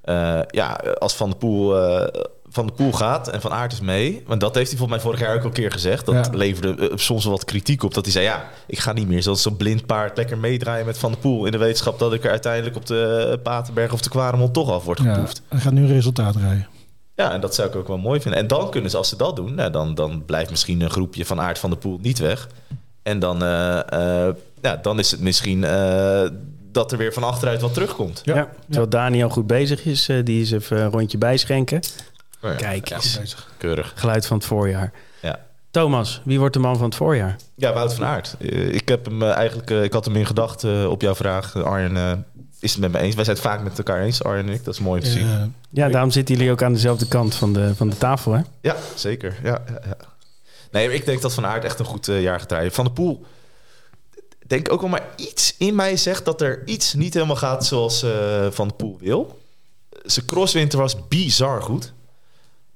[0.00, 3.80] eh, ja, als Van de Poel eh, van de Poel gaat en Van Aert is
[3.80, 4.22] mee.
[4.26, 6.06] Want dat heeft hij volgens mij vorig jaar ook al een keer gezegd.
[6.06, 6.36] Dat Ja.
[6.36, 7.94] leverde eh, soms wel wat kritiek op.
[7.94, 10.98] Dat hij zei, ja, ik ga niet meer zoals zo'n blind paard lekker meedraaien met
[10.98, 11.44] Van de Poel.
[11.46, 14.84] In de wetenschap dat ik er uiteindelijk op de Patenberg of de Kwaremond toch af
[14.84, 15.42] word Ja, geproefd.
[15.48, 16.66] hij gaat nu resultaat rijden.
[17.14, 18.40] Ja, en dat zou ik ook wel mooi vinden.
[18.40, 21.24] En dan kunnen ze, als ze dat doen, nou, dan, dan blijft misschien een groepje
[21.24, 22.48] van Aard van de Poel niet weg.
[23.02, 26.22] En dan, eh, eh, ja, dan is het misschien eh,
[26.72, 28.20] dat er weer van achteruit wat terugkomt.
[28.24, 28.34] Ja.
[28.34, 28.48] Ja.
[28.66, 31.80] Terwijl Daniel goed bezig is, die is even een rondje bijschenken.
[32.42, 33.36] Oh ja, Kijk eens.
[33.56, 33.92] Keurig.
[33.96, 34.92] geluid van het voorjaar.
[35.22, 35.46] Ja.
[35.70, 37.36] Thomas, wie wordt de man van het voorjaar?
[37.54, 38.36] Ja, Wout van Aert.
[38.40, 41.54] Eh, ik heb hem eh, eigenlijk, eh, ik had hem in gedachten op jouw vraag.
[41.54, 42.12] Arjen eh,
[42.60, 43.14] is het met me eens.
[43.14, 44.64] Wij zijn het vaak met elkaar eens, Arjen en ik.
[44.64, 45.54] Dat is mooi om te zien.
[45.70, 48.40] Ja, daarom zitten jullie ook aan dezelfde kant van de, van de tafel, hè?
[48.60, 49.36] Ja, zeker.
[49.42, 49.96] Ja, ja, ja.
[50.70, 52.72] Nee, ik denk dat Van Aert echt een goed jaar gaat rijden.
[52.72, 53.24] Van de Poel,
[54.46, 58.02] denk ook wel maar iets in mij zegt dat er iets niet helemaal gaat zoals
[58.02, 59.40] eh, Van de Poel wil.
[60.02, 61.92] Zijn crosswinter was bizar goed.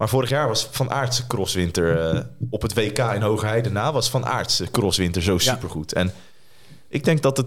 [0.02, 3.92] Maar vorig jaar was Van zijn crosswinter eh, op het WK in Hogerheide na...
[3.92, 5.92] was Van zijn crosswinter zo supergoed.
[5.92, 6.12] En
[6.88, 7.46] ik denk dat het...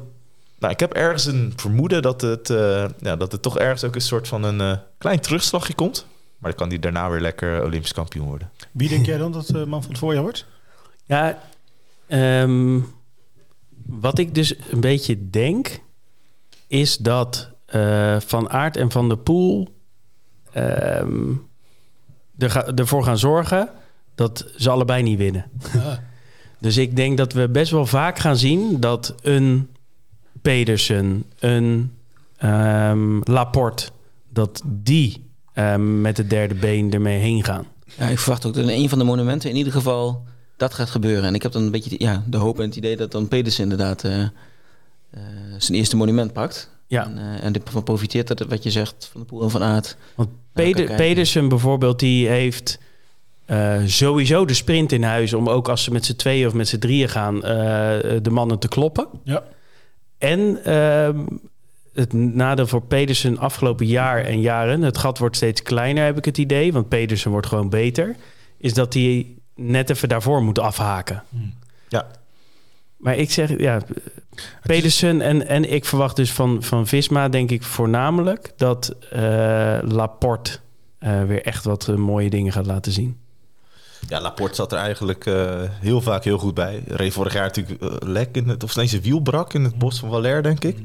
[0.60, 3.95] Nou, ik heb ergens een vermoeden dat het, eh, ja, dat het toch ergens ook
[3.95, 6.06] een soort van een eh, klein terugslagje komt.
[6.38, 8.51] Maar dan kan hij daarna weer lekker Olympisch kampioen worden.
[8.72, 10.45] wie denk jij dan dat de man van het voorjaar wordt?
[11.06, 11.41] Ja,
[12.08, 12.80] ehm,
[13.86, 15.80] wat ik dus een beetje denk,
[16.68, 19.76] is dat eh, Van Aert en Van der Poel
[20.51, 21.34] ehm,
[22.38, 23.69] er ervoor gaan zorgen
[24.15, 25.45] dat ze allebei niet winnen.
[26.59, 29.69] Dus ik denk dat we best wel vaak gaan zien dat een
[30.41, 31.91] Pedersen, een
[32.38, 33.89] ehm, Laporte,
[34.29, 37.65] dat die ehm, met het derde been ermee heen gaan.
[37.97, 40.23] Ja, ik verwacht ook dat in een van de monumenten in ieder geval
[40.57, 41.23] dat gaat gebeuren.
[41.23, 43.63] En ik heb dan een beetje ja, de hoop en het idee dat dan Pedersen
[43.63, 44.29] inderdaad eh, eh,
[45.57, 46.69] zijn eerste monument pakt.
[46.88, 47.05] Ja.
[47.05, 49.97] En, eh, en ervan profiteert dat, wat je zegt, van de Poel en van Aert.
[50.15, 50.95] Want Peder-.
[50.95, 52.79] Pedersen bijvoorbeeld, die heeft
[53.45, 55.33] eh, sowieso de sprint in huis...
[55.33, 57.36] om ook als ze met z'n tweeën of met z'n drieën gaan...
[57.36, 59.07] eh, de mannen te kloppen.
[59.23, 59.43] Ja.
[60.17, 61.25] En ehm,
[61.93, 64.81] het nadeel voor Pedersen afgelopen jaar en jaren...
[64.81, 66.73] het gat wordt steeds kleiner, heb ik het idee...
[66.73, 68.15] want Pedersen wordt gewoon beter...
[68.57, 71.23] is dat hij net even daarvoor moet afhaken.
[71.88, 72.07] Ja.
[72.97, 73.81] Maar ik zeg, ja,
[74.61, 80.59] Pedersen en, en ik verwacht dus van, van Visma, denk ik voornamelijk dat eh, Laporte
[80.97, 83.17] eh, weer echt wat eh, mooie dingen gaat laten zien.
[84.07, 86.83] Ja, Laporte zat er eigenlijk eh, heel vaak heel goed bij.
[86.87, 88.63] Reed vorig jaar natuurlijk lek in het...
[88.63, 90.77] Of nee, zijn wiel brak in het bos van Valère, denk ik.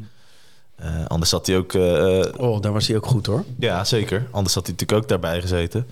[0.76, 1.74] Eh, anders zat hij ook...
[2.38, 3.44] Oh, daar was hij ook goed hoor.
[3.58, 4.28] ja, zeker.
[4.30, 5.86] Anders had hij natuurlijk ook daarbij gezeten.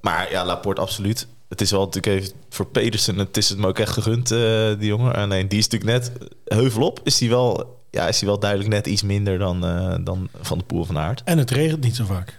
[0.00, 1.26] Maar ja, Laporte absoluut.
[1.48, 3.18] Het is wel natuurlijk even voor Pedersen.
[3.18, 5.14] Het is het me ook echt gegund, eh, die jongen.
[5.14, 7.00] Alleen die is natuurlijk net heuvelop.
[7.02, 10.58] Is hij wel, ja, is hij wel duidelijk net iets minder dan, eh, dan Van
[10.58, 11.22] de Poel van Aert.
[11.24, 12.38] En het regent niet zo vaak.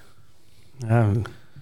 [0.87, 1.09] Ja,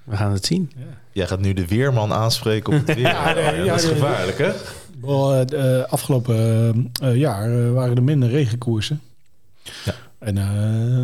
[0.03, 0.71] we gaan het zien.
[1.11, 3.05] Jij gaat nu de weerman aanspreken op het weer.
[3.05, 4.51] Ja, nee, ja, dat is gevaarlijk, hè?
[5.01, 9.01] Wel, eh, afgelopen jaar waren er minder regenkoersen.
[9.85, 9.93] Ja.
[10.19, 11.03] En eh,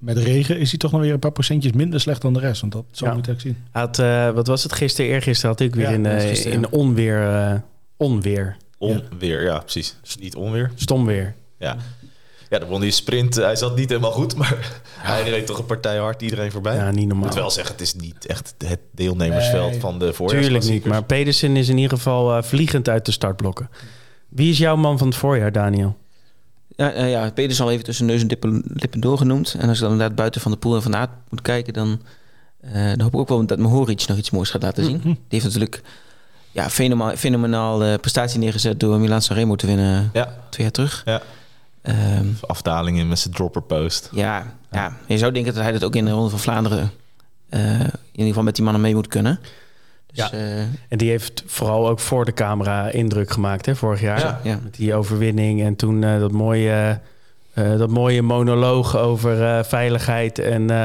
[0.00, 2.60] met regen is hij toch nog weer een paar procentjes minder slecht dan de rest.
[2.60, 3.14] Want dat zo Ja.
[3.14, 3.56] moet ik zien.
[3.70, 5.10] Had, eh, wat was het gisteren?
[5.10, 7.22] Eergisteren had ik weer Ja, in, eh, in onweer.
[7.28, 7.54] eh,
[7.96, 8.56] onweer.
[8.78, 9.96] Onweer, ja, precies.
[10.20, 10.70] Niet onweer.
[10.74, 11.34] Stom weer.
[11.58, 11.76] Ja.
[12.48, 13.34] Ja, dan won die sprint.
[13.34, 16.76] Hij zat niet helemaal goed, maar hij reed toch een partij hard iedereen voorbij.
[16.76, 17.24] Ja, niet Ik normaal.
[17.26, 20.84] moet wel zeggen, het is niet echt het deelnemersveld Nee, van de Tuurlijk niet.
[20.84, 23.70] Maar Pedersen is in ieder geval eh, vliegend uit de startblokken.
[24.28, 25.96] Wie is jouw man van het voorjaar, Daniel?
[26.80, 29.54] Ja, eh, ja Peter is al even tussen neus en lippen, lippen doorgenoemd.
[29.58, 31.72] En als ik dan inderdaad buiten van de poel en van moet kijken...
[31.72, 32.00] dan,
[32.60, 35.00] eh, dan hoop ik ook wel dat Mohoric nog iets moois gaat laten zien.
[35.02, 35.82] Die heeft natuurlijk
[36.50, 38.80] ja, fenomenaal, fenomenaal eh, prestatie neergezet...
[38.80, 41.02] door Milan Sanremo te winnen Ja, twee jaar terug.
[41.04, 41.22] Ja.
[41.82, 44.08] Ehm, afdaling in met zijn dropper post.
[44.12, 46.90] ja, ja, je zou denken dat hij dat ook in de Ronde van Vlaanderen...
[47.50, 49.40] in ieder geval met die mannen mee moet kunnen.
[50.12, 50.32] Dus, Ja.
[50.38, 54.18] eh, En die heeft vooral ook voor de camera indruk gemaakt, hè, vorig jaar.
[54.20, 54.40] Ja.
[54.42, 54.58] ja.
[54.62, 56.98] Met die overwinning en toen eh, dat mooie...
[57.54, 60.76] eh, dat mooie monoloog over eh, veiligheid en eh,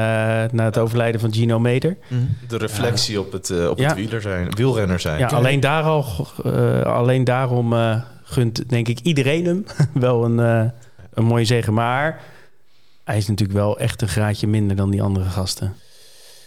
[0.52, 1.96] na het overlijden van Gino Meder.
[2.08, 2.20] Mhm.
[2.48, 3.86] De reflectie op het, op Ja.
[3.88, 5.18] het wieler zijn, wielrenner zijn.
[5.18, 6.04] Ja, alleen, daar al,
[6.44, 9.64] eh, alleen daarom eh, gunt denk ik iedereen hem
[9.94, 10.70] wel een, eh,
[11.14, 11.74] een mooie zegen.
[11.74, 12.20] Maar
[13.04, 15.74] hij is natuurlijk wel echt een graadje minder dan die andere gasten.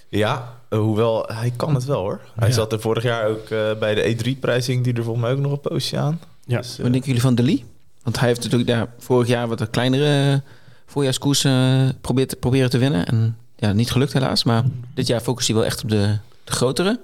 [0.10, 2.20] Ja, hoewel hij kan het wel hoor.
[2.36, 2.54] Hij Ja.
[2.54, 5.52] zat er vorig jaar ook eh, bij de E3-prijzing, die er volgens mij ook nog
[5.52, 6.20] een poosje aan.
[6.46, 6.58] Ja.
[6.58, 7.66] Dus, eh, Wat denken jullie van De Lee?
[8.04, 10.40] Want hij heeft natuurlijk ja, vorig jaar wat een kleinere eh,
[10.86, 13.06] voorjaarskoers eh, probeert te, proberen te winnen.
[13.06, 14.44] En ja, niet gelukt helaas.
[14.44, 14.64] Maar
[14.94, 17.00] dit jaar focust hij wel echt op de, de grotere.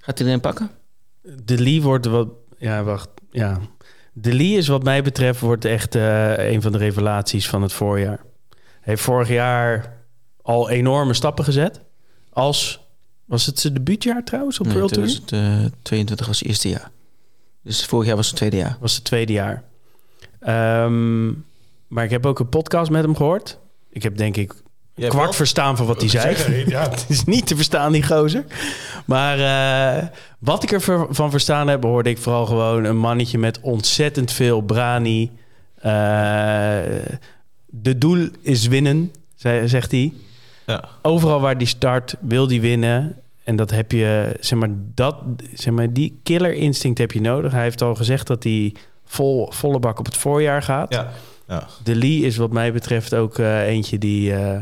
[0.00, 0.70] Gaat hij erin pakken?
[1.44, 2.28] De Lee wordt wat...
[2.58, 3.08] Ja, wacht.
[3.30, 3.60] Ja.
[4.12, 7.72] De Lee is wat mij betreft wordt echt eh, een van de revelaties van het
[7.72, 8.20] voorjaar.
[8.50, 9.96] Hij heeft vorig jaar
[10.42, 11.80] al enorme stappen gezet.
[12.32, 12.82] Als...
[13.24, 15.08] Was het zijn debuutjaar trouwens op Nee, World Tour?
[15.08, 16.90] 2022 was het eerste jaar.
[17.62, 18.76] Dus vorig jaar was het tweede jaar.
[18.80, 19.62] was het tweede jaar.
[20.40, 21.26] Ehm,
[21.88, 23.58] maar ik heb ook een podcast met hem gehoord.
[23.90, 24.54] Ik heb denk ik
[24.94, 25.32] Jij kwart wel?
[25.32, 26.64] verstaan van wat hij zei.
[26.66, 28.44] Ja, Het is niet te verstaan, die gozer.
[29.06, 29.38] Maar
[29.98, 30.06] eh,
[30.38, 35.30] wat ik ervan verstaan heb, hoorde ik vooral gewoon een mannetje met ontzettend veel brani.
[35.74, 35.92] Eh,
[37.66, 40.12] de doel is winnen, zei- zegt hij.
[40.66, 40.84] Ja.
[41.02, 43.16] Overal waar die start, wil die winnen.
[43.44, 45.16] En dat heb je, zeg maar, dat,
[45.54, 47.52] zeg maar, die killer instinct heb je nodig.
[47.52, 50.94] Hij heeft al gezegd dat hij vol, volle bak op het voorjaar gaat.
[50.94, 51.10] Ja.
[51.48, 51.66] Ja.
[51.82, 54.34] De Lee is wat mij betreft ook eh, eentje die...
[54.34, 54.58] eh,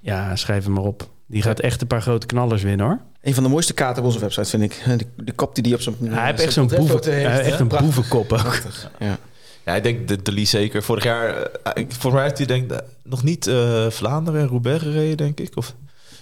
[0.00, 1.08] ja, schrijf hem maar op.
[1.26, 3.00] Die gaat echt een paar grote knallers winnen, hoor.
[3.22, 4.82] Een van de mooiste kaarten op onze website, vind ik.
[4.98, 7.68] De, de kop die hij op zijn hij heeft echt zo'n boeven, heeft echt een
[7.68, 8.60] boevenkop ook.
[8.98, 9.18] Ja.
[9.66, 10.82] Ja, ik denk de, de Lee zeker.
[10.82, 12.70] Vorig jaar, eh, ik- volgens mij heeft hij denk,
[13.02, 15.56] nog niet eh, Vlaanderen en Roubaix gereden, denk ik.
[15.56, 15.74] Of,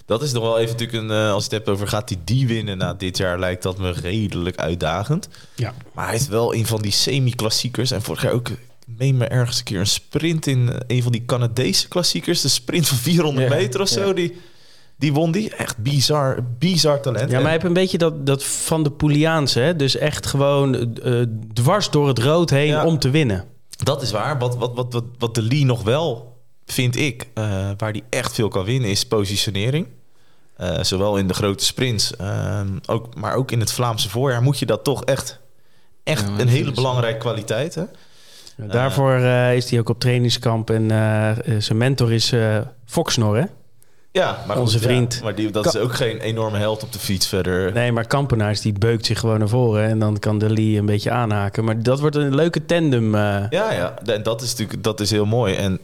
[0.06, 2.18] dat is nog wel even natuurlijk een, eh, als je het hebt over gaat hij
[2.24, 2.78] die winnen.
[2.78, 5.28] Nou, dit jaar lijkt dat me redelijk uitdagend.
[5.54, 5.74] Ja.
[5.92, 7.90] Maar hij is wel een van die semi-klassiekers.
[7.90, 8.58] En vorig jaar ook, ik
[8.98, 12.40] meen me ergens een keer een sprint in eh, een van die Canadese klassiekers.
[12.40, 14.12] De sprint van 400 Ja, meter of zo.
[14.14, 14.36] Die,
[14.96, 15.54] die won die.
[15.54, 17.28] Echt bizar, bizar talent.
[17.30, 19.60] Ja, maar hij heeft een beetje dat, dat van de Pouliaanse.
[19.60, 19.76] Hè?
[19.76, 21.20] Dus echt gewoon eh,
[21.52, 22.84] dwars door het rood heen Ja.
[22.84, 23.44] om te winnen.
[23.76, 24.38] Dat is waar.
[24.38, 26.36] Wat, wat, wat, wat, wat de Lee nog wel,
[26.66, 29.86] vind ik, eh, waar die echt veel kan winnen, is positionering.
[30.56, 34.58] Eh, zowel in de grote sprints, ehm, ook, maar ook in het Vlaamse voorjaar moet
[34.58, 35.40] je dat toch echt,
[36.04, 37.74] echt Ja, een hele belangrijke kwaliteit.
[37.74, 37.82] Hè?
[38.56, 40.70] Daarvoor eh, is hij ook op trainingskamp.
[40.70, 40.88] En
[41.62, 43.44] zijn mentor is eh Foxnor, hè?
[44.16, 44.88] Ja, maar Onze goed, ja.
[44.94, 45.20] vriend.
[45.22, 47.72] maar die, dat is ook geen enorme held op de fiets verder.
[47.72, 49.84] Nee, maar Kampenaars die beukt zich gewoon naar voren.
[49.88, 51.64] En dan kan de Lee een beetje aanhaken.
[51.64, 53.14] Maar dat wordt een leuke tandem.
[53.14, 53.20] eh.
[53.50, 53.94] Ja, ja.
[54.04, 55.54] En dat is natuurlijk dat is heel mooi.
[55.54, 55.78] En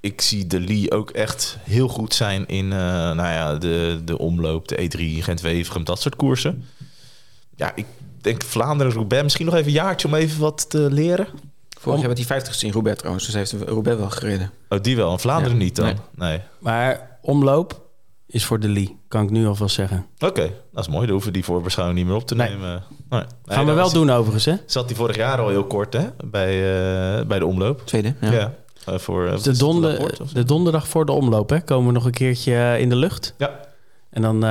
[0.00, 4.18] ik zie de Lee ook echt heel goed zijn in eh, nou ja, de, de
[4.18, 6.64] omloop, de E3, Gent-Wevelgem, dat soort koersen.
[7.56, 7.86] Ja, ik
[8.20, 11.26] denk Vlaanderen, Roubaix, misschien nog even een jaartje om even wat te leren.
[11.80, 13.24] Vorig jaar werd hij 50 in Roubaix trouwens.
[13.24, 14.50] Dus hij heeft Roubaix wel gereden.
[14.68, 15.12] Oh, die wel.
[15.12, 15.84] En Vlaanderen Ja, niet dan?
[15.86, 15.96] nee.
[16.30, 16.40] Nee.
[16.58, 17.82] Maar omloop
[18.26, 18.98] is voor de Lee.
[19.08, 20.06] Kan ik nu alvast zeggen.
[20.18, 21.00] Oké, dat is mooi.
[21.02, 22.48] Dan hoeven we die voorbeschouwing niet meer op te Nee.
[22.48, 22.82] nemen.
[23.08, 23.20] Nee.
[23.44, 24.54] Gaan Nee, we wel doen overigens, hè?
[24.66, 26.06] Zat hij vorig jaar al heel kort hè?
[26.24, 26.48] Bij,
[27.18, 27.82] eh, bij de omloop.
[27.86, 28.14] Tweede.
[28.20, 28.32] Ja.
[28.32, 28.54] Ja.
[28.86, 30.34] Eh, voor, eh, wat De, is het, donde- Laporte of zo?
[30.34, 31.60] de donderdag voor de omloop, hè?
[31.62, 33.34] Komen we nog een keertje in de lucht.
[33.38, 33.60] Ja.
[34.10, 34.50] En dan eh,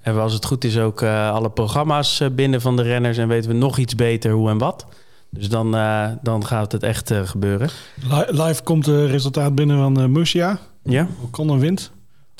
[0.00, 3.18] hebben we als het goed is ook eh, alle programma's binnen van de renners.
[3.18, 4.86] En weten we nog iets beter hoe en wat.
[5.30, 7.68] Dus dan, eh, dan gaat het echt gebeuren.
[8.10, 10.58] Li- live komt het resultaat binnen van uh, Musia.
[10.82, 11.06] Ja?
[11.24, 11.90] O'Connor wint.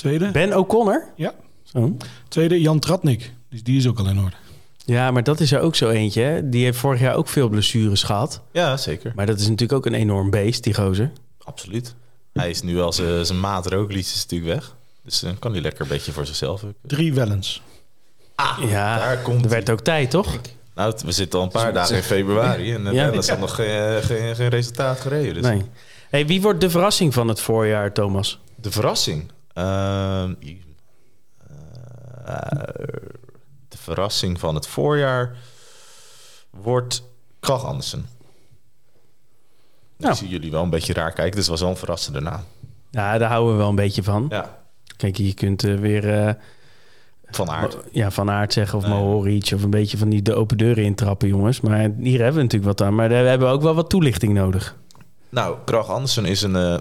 [0.01, 0.30] Tweede.
[0.30, 1.05] Ben O'Connor?
[1.16, 1.34] Ja.
[1.62, 1.96] Zo.
[2.28, 3.32] Tweede, Jan Tratnik.
[3.51, 4.36] Dus die is ook al in orde.
[4.84, 6.22] Ja, maar dat is er ook zo eentje.
[6.22, 6.48] Hè?
[6.48, 8.40] Die heeft vorig jaar ook veel blessures gehad.
[8.53, 9.12] Ja, zeker.
[9.14, 11.11] Maar dat is natuurlijk ook een enorm beest, die gozer.
[11.44, 11.94] Absoluut.
[12.32, 14.76] Hij is nu als eh, zijn maat Roglic is natuurlijk weg.
[15.05, 16.64] Dus dan kan hij lekker een beetje voor zichzelf.
[16.64, 16.72] ook.
[16.82, 17.62] Drie Wellens.
[18.68, 20.38] Ja, daar komt er werd ook tijd, toch?
[20.74, 23.11] Nou, we zitten al een paar dagen in februari en uh, Ja.
[23.11, 25.34] is nog geen, geen, geen resultaat gereden.
[25.34, 25.42] Dus.
[25.42, 25.62] Nee.
[26.11, 28.38] Hey, wie wordt de verrassing van het voorjaar, Thomas?
[28.55, 29.30] De verrassing.
[29.53, 30.34] Ehm,
[32.24, 32.36] eh,
[33.68, 35.36] de verrassing van het voorjaar
[36.51, 37.03] wordt
[37.40, 38.07] Krach Andersen.
[39.96, 40.12] Nou.
[40.12, 42.40] Ik zie jullie wel een beetje raar kijken, dus het was wel een verrassende naam.
[42.90, 44.26] Ja, daar houden we wel een beetje van.
[44.28, 44.59] Ja,
[44.96, 46.34] Kijk, je kunt eh, weer eh,
[47.24, 47.76] van aard.
[47.92, 48.86] ja, van aard zeggen of.
[48.86, 51.61] Mohoric of een beetje van die de open deuren intrappen, jongens.
[51.61, 52.94] Maar hier hebben we natuurlijk wat aan.
[52.94, 54.76] Maar daar hebben we ook wel wat toelichting nodig.
[55.28, 56.80] Nou, Krach Andersen is een,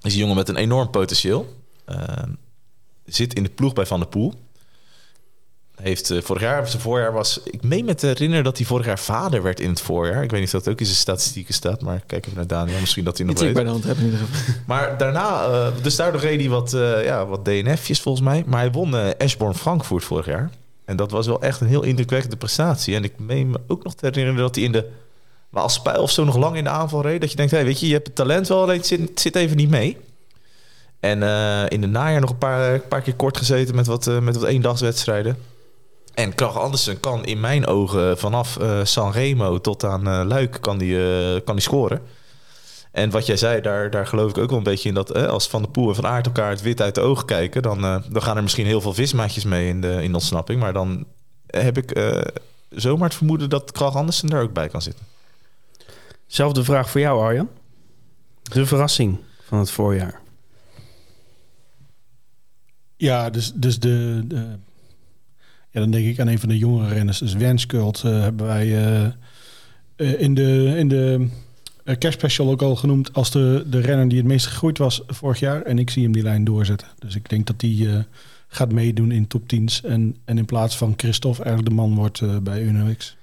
[0.00, 1.63] is een jongen met een enorm potentieel.
[1.84, 2.30] Ehm,
[3.04, 4.34] zit in de ploeg bij Van der Poel.
[5.74, 7.40] Heeft eh, vorig jaar, zijn voorjaar was...
[7.44, 10.22] Ik meen me te herinneren dat hij vorig jaar vader werd in het voorjaar.
[10.22, 12.80] Ik weet niet of dat ook in zijn statistieken staat, maar kijk even naar Daniel.
[12.80, 13.54] Misschien dat hij nog Iets weet.
[13.54, 14.54] bij de hand heb in ieder geval.
[14.66, 18.44] Maar daarna, eh, dus daardoor reed hij wat, eh, ja, wat DNF'jes volgens mij.
[18.46, 20.50] Maar hij won Eschborn Frankfurt vorig jaar.
[20.84, 22.94] En dat was wel echt een heel indrukwekkende prestatie.
[22.94, 24.90] En ik meen me ook nog te herinneren dat hij in de
[25.50, 27.20] Waalspijl of zo nog lang in de aanval reed.
[27.20, 29.20] Dat je denkt, hey, weet je, je hebt het talent wel, alleen het zit, het
[29.20, 29.96] zit even niet mee.
[31.04, 34.06] En eh, in de najaar nog een paar, een paar keer kort gezeten met wat,
[34.06, 35.36] eh, met wat eendagswedstrijden.
[36.14, 40.78] En Krach Andersen kan in mijn ogen vanaf eh Sanremo tot aan eh, Luik kan
[40.78, 42.02] die, eh, kan die scoren.
[42.94, 45.26] En wat jij zei, daar, daar geloof ik ook wel een beetje in dat eh,
[45.26, 47.84] als Van der Poel en Van Aert elkaar het wit uit de ogen kijken, dan,
[47.84, 50.60] eh, dan gaan er misschien heel veel vismaatjes mee in de, in de ontsnapping.
[50.60, 51.06] Maar dan
[51.46, 52.20] heb ik eh,
[52.68, 55.06] zomaar het vermoeden dat Krach Andersen daar ook bij kan zitten.
[56.26, 57.48] Zelfde vraag voor jou, Arjan.
[58.42, 60.20] De verrassing van het voorjaar.
[63.04, 64.46] Ja, dus, dus de, de...
[65.70, 67.18] Ja, dan denk ik aan een van de jongere renners.
[67.18, 69.04] Dus Wenskult eh hebben wij eh,
[69.96, 71.28] eh, in de, in de
[71.98, 73.12] kerstspecial ook al genoemd...
[73.12, 75.62] als de, de renner die het meest gegroeid was vorig jaar.
[75.62, 76.88] En ik zie hem die lijn doorzetten.
[76.98, 77.98] Dus ik denk dat die eh,
[78.48, 79.82] gaat meedoen in top 10's.
[79.82, 83.16] En, en in plaats van Christophe eigenlijk de man wordt eh, bij UNOX.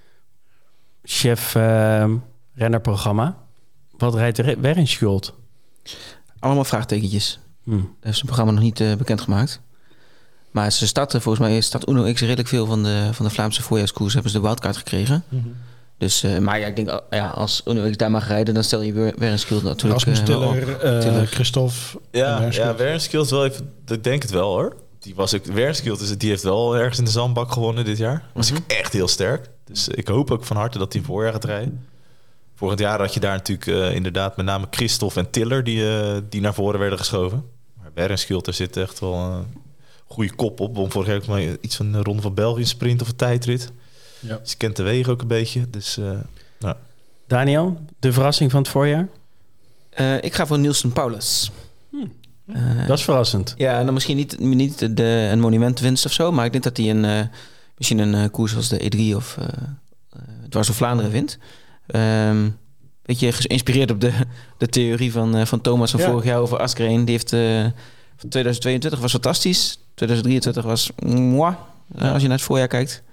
[1.03, 2.13] Chef eh,
[2.53, 3.37] rennerprogramma.
[3.97, 5.33] Wat rijdt er Wernschuld?
[6.39, 7.39] Allemaal vraagtekentjes.
[7.63, 7.71] Hm.
[7.71, 9.61] Daar heeft zijn programma nog niet eh, bekendgemaakt.
[10.51, 13.61] Maar ze starten, volgens mij start Uno X redelijk veel van de, van de Vlaamse
[13.61, 14.13] voorjaarskoers.
[14.13, 15.23] Hebben ze de wildcard gekregen.
[15.97, 18.63] Dus, eh, maar ja, ik denk, oh, ja, als Uno X daar mag rijden, dan
[18.63, 19.93] stel je weer, weer een skill natuurlijk.
[19.93, 20.25] Rasmus eh.
[20.25, 21.27] Tiller, eh, Tiller.
[21.27, 21.75] Christophe.
[22.11, 24.75] Ja, ja Wernskild wel even, ik denk het wel hoor.
[24.99, 28.23] Die was ook, Wernskild is, die heeft wel ergens in de zandbak gewonnen dit jaar.
[28.33, 28.61] Was Mhm.
[28.67, 29.49] ik echt heel sterk.
[29.65, 31.85] Dus ik hoop ook van harte dat hij voorjaar gaat rijden.
[32.55, 36.17] Vorig jaar had je daar natuurlijk eh, inderdaad met name Christophe en Tiller die, eh,
[36.29, 37.43] die naar voren werden geschoven.
[37.81, 39.45] Maar Wernskild, er zit echt wel een
[40.11, 40.77] goede kop op.
[40.77, 43.71] Om vorig jaar ook maar iets van een ronde van België sprint of een tijdrit.
[44.19, 44.37] Ja.
[44.37, 45.69] Dus je kent de wegen ook een beetje.
[45.69, 46.11] Dus eh,
[46.59, 46.75] nou,
[47.27, 49.07] Daniel, de verrassing van het voorjaar?
[49.89, 51.51] Eh, ik ga voor Nielsen Paulus.
[52.45, 53.53] Eh, Dat is verrassend.
[53.57, 56.77] Ja, en dan misschien niet, niet de, een monumentwinst of zo, maar ik denk dat
[56.77, 57.25] hij een, eh,
[57.77, 59.37] misschien een koers als de E3 of
[60.49, 61.37] dwars door Vlaanderen wint.
[61.87, 62.47] Ehm
[63.05, 64.11] beetje geïnspireerd op de,
[64.57, 66.05] de theorie van, eh, van Thomas van Ja.
[66.09, 67.05] vorig jaar over Askreen.
[67.05, 67.65] Die heeft eh,
[68.29, 71.55] 2022 was fantastisch, 2023 was moi,
[71.97, 73.03] als je naar het voorjaar kijkt.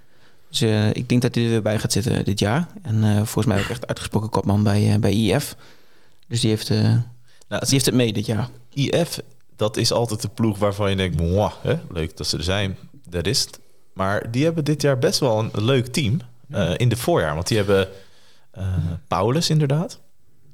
[0.49, 2.68] Dus eh, ik denk dat hij er weer bij gaat zitten dit jaar.
[2.82, 5.57] En eh, volgens mij ook echt uitgesproken kopman bij, eh, bij IF.
[6.28, 6.80] Dus die heeft, eh,
[7.49, 8.49] nou, die heeft het mee dit jaar.
[8.72, 9.20] IF,
[9.57, 12.76] dat is altijd de ploeg waarvan je denkt, "Mwah, hè, leuk dat ze er zijn,
[13.09, 13.61] dat is het.
[13.93, 16.20] Maar die hebben dit jaar best wel een leuk team
[16.76, 17.34] in de voorjaar.
[17.34, 17.89] Want die hebben
[19.09, 20.01] Paulus inderdaad.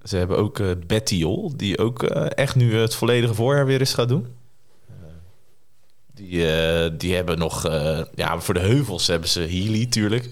[0.02, 4.08] Ze hebben ook Betty Jol, die ook echt nu het volledige voorjaar weer eens gaat
[4.08, 4.26] doen.
[6.28, 10.28] Die, eh, die hebben nog, eh, ja, voor de heuvels hebben ze Healy natuurlijk.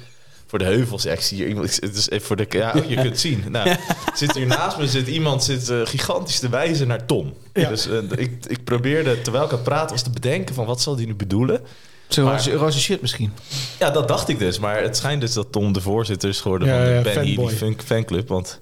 [0.47, 3.45] Voor de heuvels, zie hier iemand, het is voor de, ja, je kunt zien.
[3.49, 3.77] Nou,
[4.15, 7.35] zit hier naast me zit iemand zit eh, gigantisch te wijzen naar Tom.
[7.53, 7.69] Ja.
[7.69, 7.87] Dus
[8.17, 11.07] ik, ik probeerde, terwijl ik aan het praten was, te bedenken van wat zal die
[11.07, 11.61] nu bedoelen.
[12.09, 13.33] Roze, shirt misschien.
[13.79, 14.59] Ja, dat dacht ik dus.
[14.59, 17.13] Maar het schijnt dus dat Tom de voorzitter is geworden Ja, van de ja, Ben
[17.13, 17.45] fanboy.
[17.45, 18.29] Healy fan, fanclub.
[18.29, 18.61] Want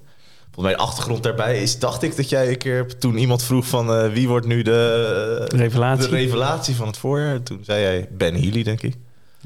[0.53, 3.65] volgens mij de achtergrond daarbij is, dacht ik dat jij een keer toen iemand vroeg
[3.67, 6.09] van eh, wie wordt nu de, eh, Revelatie.
[6.09, 7.43] de revelatie van het voorjaar.
[7.43, 8.95] Toen zei jij Ben Healy, denk ik.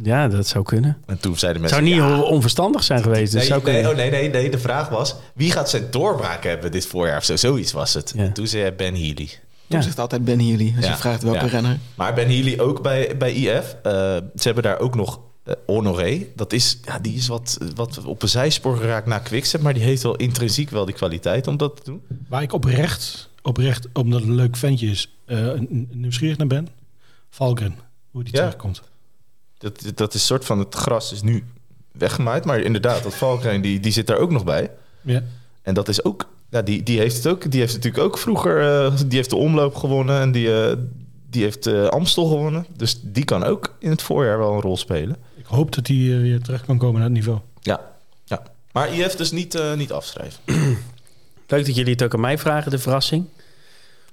[0.04, 0.98] Ja, dat zou kunnen.
[1.06, 1.94] En toen zeiden Het mensen...
[1.96, 3.32] zou niet ja, onverstandig zijn geweest.
[3.32, 3.92] Dus Nee, zou nee, kunnen.
[3.92, 5.16] oh, nee, nee, nee, de vraag was...
[5.34, 7.36] wie gaat zijn doorbraak hebben dit voorjaar of zo?
[7.36, 8.14] Zoiets was het.
[8.16, 8.24] Ja.
[8.24, 9.16] En toen zei hij Ben Healy.
[9.68, 9.82] Tom Ja.
[9.82, 10.74] zegt altijd Ben Healy.
[10.76, 11.52] Als Ja, je vraagt welke ja.
[11.52, 11.78] renner.
[11.96, 13.76] Maar Ben Healy ook bij, bij IF.
[13.84, 13.92] Eh,
[14.36, 16.28] ze hebben daar ook nog eh, Honoré.
[16.36, 19.62] Dat is, ja, die is wat, wat op een zijspoor geraakt na Quickstep.
[19.62, 22.02] Maar die heeft wel intrinsiek wel die kwaliteit om dat te doen.
[22.30, 26.68] Waar ik oprecht, oprecht omdat het een leuk ventje is, een- een nieuwsgierig naar ben.
[27.30, 27.76] Valgren,
[28.12, 28.40] hoe die Ja.
[28.40, 28.82] terugkomt.
[29.58, 31.44] Dat, dat is soort van, het gras is nu
[31.92, 32.46] weggemaaid.
[32.46, 34.72] Maar inderdaad, dat Valkrein, die, die zit daar ook nog bij.
[35.02, 35.24] Ja.
[35.62, 38.62] En dat is ook, ja, die, die heeft het ook, die heeft natuurlijk ook vroeger,
[38.86, 40.50] eh, die heeft de omloop gewonnen en die,
[41.30, 42.66] die heeft Amstel gewonnen.
[42.76, 45.16] Dus die kan ook in het voorjaar wel een rol spelen.
[45.50, 47.40] Ik hoop dat hij eh, weer terug kan komen naar het niveau.
[47.62, 47.80] Ja,
[48.26, 48.42] ja.
[48.72, 50.40] Maar IF dus niet, eh, niet afschrijven.
[51.48, 53.26] Leuk dat jullie het ook aan mij vragen, de verrassing.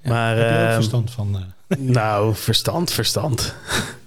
[0.03, 1.35] maar Heb je ook ehm, verstand van?
[1.67, 1.77] eh?
[1.99, 3.55] nou, verstand, verstand.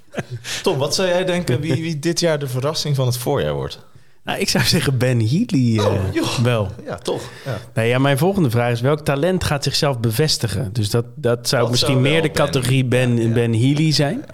[0.62, 3.84] Tom, wat zou jij denken wie, wie dit jaar de verrassing van het voorjaar wordt?
[4.24, 6.38] Nou, ik zou zeggen Ben Healy eh, Oh, joh.
[6.38, 6.70] wel.
[6.84, 7.22] Ja, toch?
[7.44, 7.58] Ja.
[7.74, 10.72] Nee, ja, mijn volgende vraag is welk talent gaat zichzelf bevestigen?
[10.72, 13.32] Dus dat, dat zou Dat misschien zou meer de Ben- categorie Ben, ja, ja.
[13.32, 14.24] ben Healy zijn.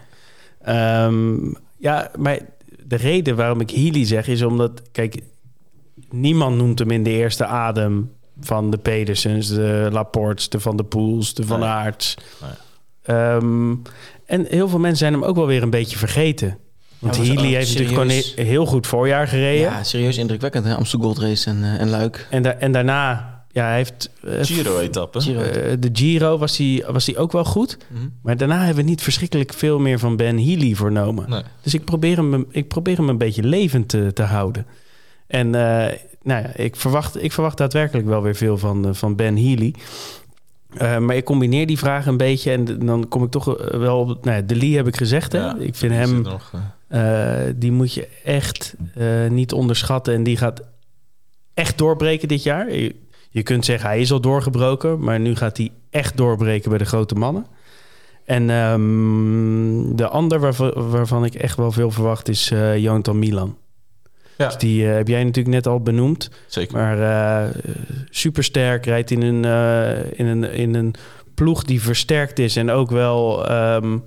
[0.62, 1.36] Ehm,
[1.78, 2.38] ja, maar
[2.93, 5.20] de reden waarom ik Healy zeg is omdat, kijk,
[6.11, 10.84] niemand noemt hem in de eerste adem van de Pedersens, de Laportes, de Van de
[10.84, 11.68] Poels, de Van Nee.
[11.68, 12.16] Aerts.
[12.40, 12.51] Nee.
[13.16, 13.74] Ehm,
[14.26, 16.59] en heel veel mensen zijn hem ook wel weer een beetje vergeten.
[16.99, 17.99] Want Ja, Healy ook heeft natuurlijk
[18.34, 19.70] gewoon heel goed voorjaar gereden.
[19.70, 20.64] Ja, serieus indrukwekkend.
[20.64, 20.74] Hè?
[20.74, 22.26] Amsterdam Gold Race en, eh, en Luik.
[22.30, 24.11] En, da- en daarna, ja, hij heeft...
[24.22, 25.20] eh, Giro-etappe.
[25.20, 25.40] Giro.
[25.40, 27.76] eh, de Giro was hij was die ook wel goed.
[27.88, 28.09] Mhm.
[28.22, 31.30] Maar daarna hebben we niet verschrikkelijk veel meer van Ben Healy vernomen.
[31.30, 31.42] Nee.
[31.62, 34.66] Dus ik probeer hem, ik probeer hem een beetje levend te, te houden.
[35.26, 39.36] En eh, nou ja, ik, verwacht, ik verwacht daadwerkelijk wel weer veel van, van Ben
[39.36, 39.74] Healy.
[40.76, 44.24] Eh, maar ik combineer die vragen een beetje en dan kom ik toch wel op...
[44.24, 45.38] Nou ja, de Lee heb ik gezegd, hè?
[45.38, 46.22] Ja, ik vind hem...
[46.22, 46.53] nog,
[47.57, 50.14] die moet je echt eh, niet onderschatten.
[50.14, 50.62] En die gaat
[51.55, 52.74] echt doorbreken dit jaar.
[52.74, 52.94] Je,
[53.32, 55.00] je kunt zeggen, hij is al doorgebroken.
[55.00, 57.46] Maar nu gaat hij echt doorbreken bij de grote mannen.
[58.24, 63.56] En ehm, de ander waarvan, waarvan ik echt wel veel verwacht is eh Jonathan Milan.
[64.36, 64.46] Ja.
[64.46, 66.30] Dus die eh, heb jij natuurlijk net al benoemd.
[66.46, 66.76] zeker.
[66.76, 67.54] Maar eh
[68.10, 69.44] supersterk, rijdt in een,
[70.16, 70.94] in, een, in een
[71.34, 72.56] ploeg die versterkt is.
[72.56, 73.98] En ook wel, ehm,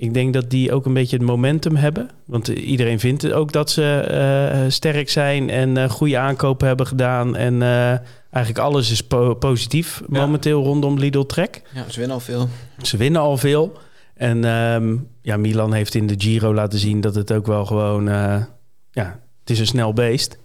[0.00, 2.10] ik denk dat die ook een beetje het momentum hebben.
[2.26, 6.86] Want eh, iedereen vindt ook dat ze eh, sterk zijn en eh, goede aankopen hebben
[6.86, 7.36] gedaan.
[7.36, 7.88] En eh,
[8.30, 10.20] eigenlijk alles is po- positief Ja.
[10.20, 11.62] momenteel rondom Lidl Trek.
[11.74, 12.48] Ja, ze winnen al veel.
[12.82, 13.72] Ze winnen al veel.
[14.14, 18.08] En ehm, ja, Milan heeft in de Giro laten zien dat het ook wel gewoon...
[18.08, 18.42] eh,
[18.90, 20.38] ja, het is een snel beest.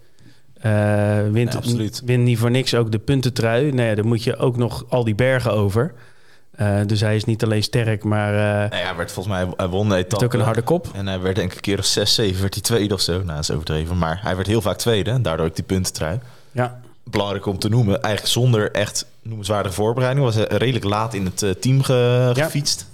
[0.60, 2.02] Eh wint, Ja, absoluut.
[2.04, 3.72] wint niet voor niks ook de puntentrui.
[3.72, 5.94] Nou ja, dan moet je ook nog al die bergen over.
[6.56, 9.48] Eh, dus hij is niet alleen sterk, maar eh Nou ja, hij werd volgens mij,
[9.56, 10.24] hij won de etappe.
[10.24, 10.88] ook een harde kop.
[10.94, 13.12] En hij werd denk ik een keer of 6, 7, werd hij tweede of zo.
[13.12, 13.98] Nou, dat is overdreven.
[13.98, 15.10] Maar hij werd heel vaak tweede.
[15.10, 16.18] En daardoor ook die puntentrui.
[16.52, 16.80] Ja,
[17.10, 18.02] Belangrijk om te noemen.
[18.02, 20.24] Eigenlijk zonder echt noemenswaardige voorbereiding.
[20.26, 22.44] Was hij redelijk laat in het eh, team ge- Ja.
[22.44, 22.86] gefietst.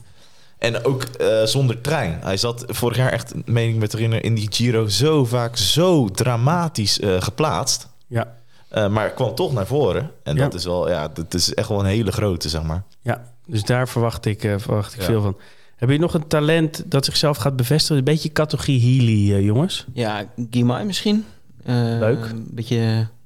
[0.58, 2.18] En ook eh, zonder trein.
[2.22, 5.56] Hij zat vorig jaar echt, meen ik me te herinneren, in die Giro zo vaak
[5.56, 7.88] zo dramatisch eh, geplaatst.
[8.06, 10.10] ja, Eh, maar kwam toch naar voren.
[10.22, 10.42] En Ja.
[10.42, 12.82] dat is wel, ja, dat is echt wel een hele grote, zeg maar.
[13.00, 13.30] ja.
[13.52, 15.06] Dus daar verwacht ik, eh, verwacht ik Ja.
[15.06, 15.36] veel van.
[15.76, 17.96] Heb je nog een talent dat zichzelf gaat bevestigen?
[17.96, 19.86] Een beetje categorie Healy, eh, jongens.
[19.92, 21.24] Ja, Guimai misschien.
[21.64, 22.24] Eh, Leuk.
[22.24, 22.76] Een beetje,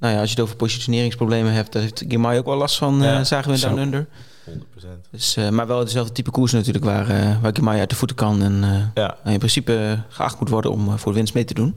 [0.00, 3.02] nou ja, als je het over positioneringsproblemen hebt, daar heeft Guimai ook wel last van,
[3.02, 3.62] eh, Ja, zagen we in.
[3.62, 4.06] Down Under.
[4.44, 5.06] 100%.
[5.10, 8.16] Dus, eh, maar wel dezelfde type koers natuurlijk, waar, eh waar Guimai uit de voeten
[8.16, 8.42] kan.
[8.42, 11.54] En eh, Ja, nou, in principe geacht moet worden om voor de winst mee te
[11.54, 11.74] doen.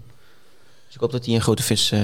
[0.85, 1.91] Dus ik hoop dat hij een grote vis...
[1.91, 1.99] eh,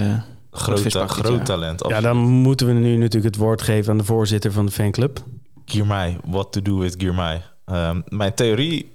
[0.52, 1.84] groot, groot talent.
[1.88, 5.24] Ja, dan moeten we nu natuurlijk het woord geven aan de voorzitter van de fanclub.
[5.66, 7.42] Girmay, what to do with Girmay.
[7.66, 8.92] Ehm, mijn theorie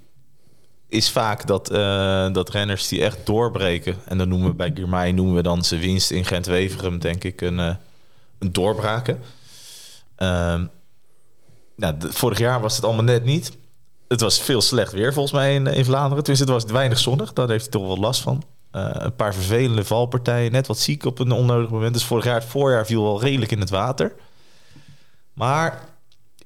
[0.89, 3.97] is vaak dat, eh, dat renners die echt doorbreken...
[4.05, 6.99] en dan noemen we bij Girmay noemen we dan zijn winst in Gent-Weverum...
[6.99, 7.75] denk ik een, eh,
[8.39, 9.21] een doorbraken.
[10.16, 10.66] Ehm,
[11.77, 13.57] nou, vorig jaar was het allemaal net niet.
[14.09, 16.25] Het was veel slecht weer volgens mij in, in Vlaanderen.
[16.25, 18.43] Dus het was weinig zonnig, daar heeft hij toch wel last van.
[18.71, 21.93] Eh, een paar vervelende valpartijen, net wat ziek op een onnodig moment.
[21.93, 24.12] Dus vorig jaar, het voorjaar viel wel redelijk in het water.
[25.33, 25.89] Maar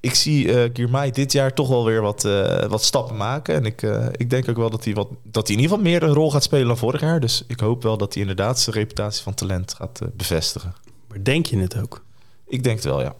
[0.04, 3.54] ik zie Girmay dit jaar toch wel weer wat, eh, wat stappen maken.
[3.54, 5.90] En ik, eh, ik denk ook wel dat hij, wat, dat hij in ieder geval
[5.90, 7.20] meer een rol gaat spelen dan vorig jaar.
[7.20, 10.74] Dus ik hoop wel dat hij inderdaad zijn reputatie van talent gaat bevestigen.
[11.08, 12.04] Maar denk je het ook?
[12.46, 13.14] Ik denk het wel, ja.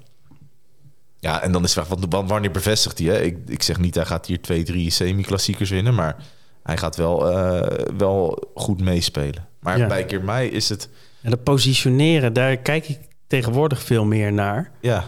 [1.18, 3.08] Ja, en dan is de vraag, want wa- wanneer bevestigt hij?
[3.08, 3.20] Hè?
[3.20, 5.94] Ik, ik zeg niet, hij gaat hier twee, drie semi-klassiekers winnen.
[5.94, 6.16] Maar
[6.62, 7.18] hij gaat wel,
[7.96, 9.46] wel goed meespelen.
[9.60, 9.86] Maar Ja.
[9.86, 10.88] bij Girmay is het...
[11.22, 14.70] En dat positioneren, daar kijk ik tegenwoordig veel meer naar.
[14.80, 15.04] Ja,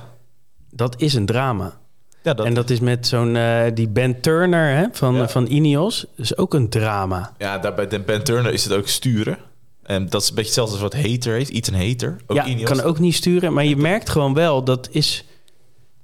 [0.76, 1.78] Dat is een drama.
[2.22, 5.28] ja dat, en dat is met zo'n eh, die Ben Turner hè, van, Ja.
[5.28, 6.06] van Ineos.
[6.16, 7.32] Is ook een drama.
[7.38, 9.38] Ja, daar bij Ben Turner is het ook sturen.
[9.82, 11.50] En dat is een beetje hetzelfde als wat Hater heeft.
[11.50, 12.16] Ethan Hater.
[12.26, 12.68] Ook ja, Ineos.
[12.70, 13.52] kan ook niet sturen.
[13.52, 15.24] Maar je merkt gewoon wel, dat is...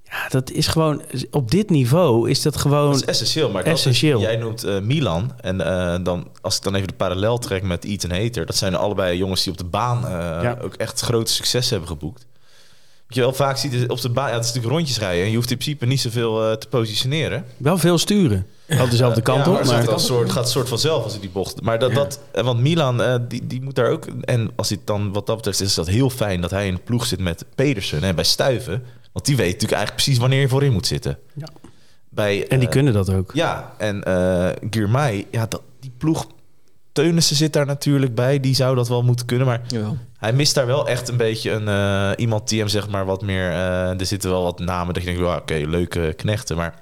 [0.02, 1.02] Ja, dat is gewoon...
[1.30, 2.90] Op dit niveau is dat gewoon...
[2.90, 3.50] Dat is essentieel.
[3.50, 4.20] Maar dat is- Essentieel.
[4.20, 5.32] jij noemt eh, Milan.
[5.40, 8.46] En eh, dan, als ik dan even de parallel trek met Ethan Hater.
[8.46, 10.10] Dat zijn allebei jongens die op de baan eh,
[10.42, 10.58] Ja.
[10.62, 12.26] ook echt grote succes hebben geboekt.
[13.12, 14.28] Wat je wel vaak ziet is op de baan...
[14.28, 15.24] Ja, het is natuurlijk rondjes rijden.
[15.24, 17.44] En je hoeft in principe niet zoveel eh, te positioneren.
[17.56, 18.46] Wel veel sturen.
[18.78, 19.56] Al dezelfde kant ja, op.
[19.56, 21.62] maar Maar, het gaat, soort, gaat soort vanzelf als hij die bocht.
[21.62, 21.96] Maar dat, Ja.
[21.96, 24.06] dat eh, want Milan, eh, die, die moet daar ook.
[24.20, 26.74] En als hij het dan wat dat betreft, is dat heel fijn dat hij in
[26.74, 28.82] de ploeg zit met Pedersen en bij Stuiven.
[29.12, 31.18] Want die weet natuurlijk eigenlijk precies wanneer je voorin moet zitten.
[31.34, 31.48] Ja.
[32.08, 33.30] Bij, en die kunnen dat ook.
[33.34, 36.26] Ja, en eh Girmay, ja, dat, die ploeg.
[36.92, 38.40] Teunissen zit daar natuurlijk bij.
[38.40, 39.46] Die zou dat wel moeten kunnen.
[39.46, 39.96] Maar Jawel.
[40.22, 43.22] Hij mist daar wel echt een beetje een, eh, iemand die hem zeg maar wat
[43.22, 43.50] meer...
[43.50, 46.56] eh, er zitten wel wat namen dat je denkt, ja, oké, leuke knechten.
[46.56, 46.74] Maar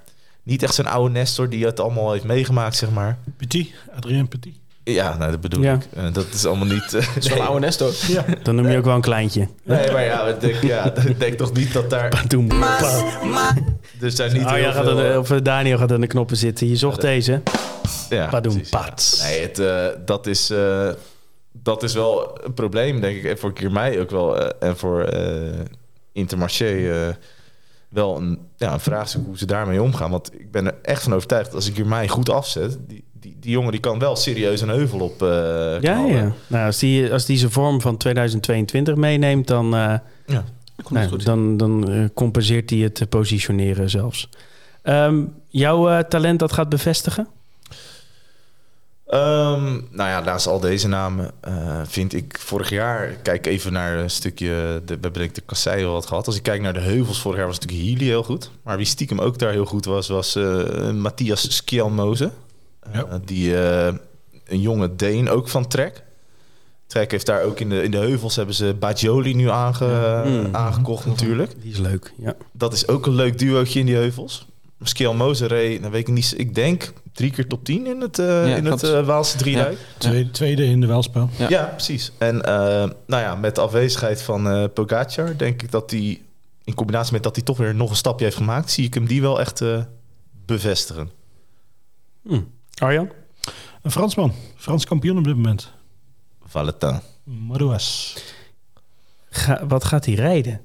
[0.43, 3.19] niet echt zo'n oude Nestor die het allemaal heeft meegemaakt, zeg maar.
[3.37, 4.55] Petit, Adrien Petit.
[4.85, 5.75] Ja, nou, dat bedoel Ja.
[5.75, 5.87] ik.
[5.97, 6.93] Eh, dat is allemaal niet...
[7.31, 7.43] nee.
[7.43, 7.93] oude Nestor.
[8.09, 8.25] Ja.
[8.43, 9.49] Dan noem je ook wel een kleintje.
[9.65, 12.25] Nee, maar ja, ik denk, ja, denk toch niet dat daar...
[12.29, 12.49] Doem.
[14.01, 15.13] Er zijn niet Oh, heel ja, gaat veel...
[15.13, 16.69] aan of Daniel gaat aan de knoppen zitten.
[16.69, 17.41] Je zocht Ja, dat- deze.
[18.11, 18.79] ja, Padoem, precies, ja.
[18.81, 19.23] pats.
[19.23, 19.63] Nee, het,
[20.07, 20.89] dat, is, eh,
[21.53, 23.25] dat is wel een probleem, denk ik.
[23.25, 24.39] En voor Kirmij ook wel.
[24.39, 25.59] eh, en voor eh
[26.13, 27.15] Intermarché eh,
[27.89, 30.11] wel een, ja, een vraagstuk hoe ze daarmee omgaan.
[30.11, 32.79] Want ik ben er echt van overtuigd, als ik Kirmij goed afzet...
[32.87, 35.29] Die, die, die jongen die kan wel serieus een heuvel op eh
[35.81, 36.33] Ja, ja.
[36.47, 39.95] Nou, als die, als die zijn vorm van 2022 meeneemt, dan, eh,
[40.27, 40.45] Ja.
[40.83, 41.25] Komt nou, goed.
[41.25, 44.29] dan, dan compenseert hij het positioneren zelfs.
[44.83, 47.29] Ehm, jouw eh, talent dat gaat bevestigen?
[49.11, 53.07] Ehm, nou ja, naast al deze namen eh, vind ik vorig jaar...
[53.23, 54.47] Kijk even naar een stukje...
[54.49, 56.27] De, we hebben denk ik de Kassei wat gehad.
[56.27, 58.51] Als ik kijk naar de heuvels vorig jaar was natuurlijk Healy heel goed.
[58.63, 62.31] Maar wie stiekem ook daar heel goed was, was eh, Matthias Skjelmoze.
[62.81, 63.21] Eh, Ja.
[63.25, 63.95] Die eh,
[64.47, 66.03] een jonge Deen, ook van Trek.
[66.87, 68.37] Trek heeft daar ook in de, in de heuvels...
[68.37, 70.55] hebben ze Bajoli nu aange, Mm.
[70.55, 71.53] aangekocht natuurlijk.
[71.63, 72.35] Die is leuk, ja.
[72.53, 74.47] Dat is ook een leuk duootje in die heuvels.
[74.83, 76.35] Skjelmoze reed, dan weet ik niet...
[76.37, 79.79] Ik denk drie keer top 10 in het, eh in het eh, Waalse drieluik.
[79.99, 81.29] Tweede, tweede in de welspel.
[81.37, 81.49] Ja.
[81.49, 82.13] Ja, precies.
[82.19, 82.55] En eh,
[83.07, 86.21] nou ja, met de afwezigheid van eh Pogacar denk ik dat hij
[86.65, 89.07] in combinatie met dat hij toch weer nog een stapje heeft gemaakt, zie ik hem
[89.07, 89.83] die wel echt eh,
[90.47, 91.11] bevestigen.
[92.23, 92.41] Hm.
[92.75, 93.11] Arjan?
[93.83, 94.33] Een Fransman.
[94.57, 95.73] Frans kampioen op dit moment.
[96.45, 97.01] Valentin.
[97.25, 98.17] Madouas.
[99.31, 100.61] Ga, wat gaat hij rijden?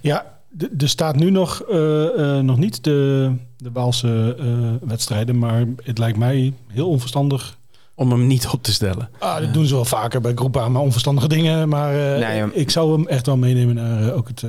[0.00, 0.40] Ja,
[0.78, 3.32] er staat nu nog, eh, eh, nog niet de,
[3.64, 5.38] de Waalse eh, wedstrijden.
[5.38, 7.56] Maar het lijkt mij heel onverstandig.
[7.96, 9.08] Om hem niet op te stellen.
[9.18, 11.68] Ah, dat doen ze wel vaker bij groepen maar onverstandige dingen.
[11.68, 12.48] Maar eh, Nee, ja.
[12.52, 14.44] ik zou hem echt wel meenemen naar eh, ook het...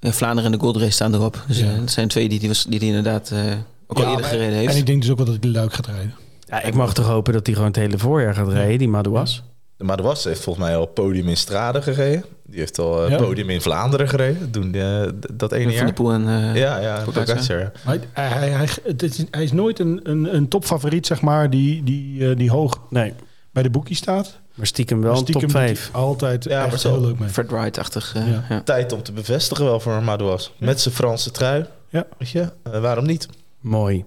[0.00, 1.44] Vlaanderen en de Gold Race staan erop.
[1.46, 1.76] Dus Ja.
[1.76, 3.38] dat zijn twee die die, was, die, die inderdaad eh,
[3.86, 4.76] ook al eerder maar- gereden En heeft.
[4.76, 6.14] ik denk dus ook wel dat hij luik gaat rijden.
[6.46, 9.42] Ja, ik mag toch hopen dat hij gewoon het hele voorjaar gaat rijden, die Madouas.
[9.76, 12.24] De Madouas heeft volgens mij al podium in Strade gereden.
[12.50, 13.16] Die heeft al eh, Ja.
[13.16, 14.52] podium in Vlaanderen gereden.
[14.52, 15.86] Doen eh, d- dat ene Van jaar.
[15.86, 17.58] de Poel en eh, ja, ja, Pogacar.
[17.58, 17.72] Ja.
[17.84, 21.82] Hij, hij, hij, het is, hij is nooit een, een, een topfavoriet, zeg maar, die,
[21.82, 23.12] die, eh, die hoog Nee,
[23.50, 24.38] bij de boekie staat.
[24.54, 25.88] maar stiekem wel Maar een stiekem top doet 5.
[25.92, 26.92] hij Altijd Ja, maar echt zo.
[26.92, 27.28] heel leuk mee.
[27.28, 28.12] Fred Wright-achtig.
[28.14, 28.44] eh, Ja.
[28.48, 28.60] ja.
[28.62, 30.52] Tijd om te bevestigen wel voor Madouas.
[30.58, 31.64] Met zijn Franse trui.
[31.88, 32.06] Ja.
[32.18, 33.28] Weet je, eh, waarom niet?
[33.60, 34.04] Mooi.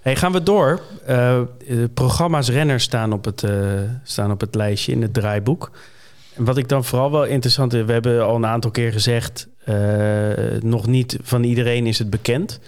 [0.00, 0.80] Hey, gaan we door.
[1.06, 1.44] Eh, eh,
[1.94, 3.52] programma's renners staan op, het, eh,
[4.02, 5.70] staan op het lijstje in het draaiboek.
[6.44, 7.86] Wat ik dan vooral wel interessant vind...
[7.86, 9.48] We hebben al een aantal keer gezegd...
[9.64, 9.76] eh,
[10.60, 12.60] nog niet van iedereen is het bekend.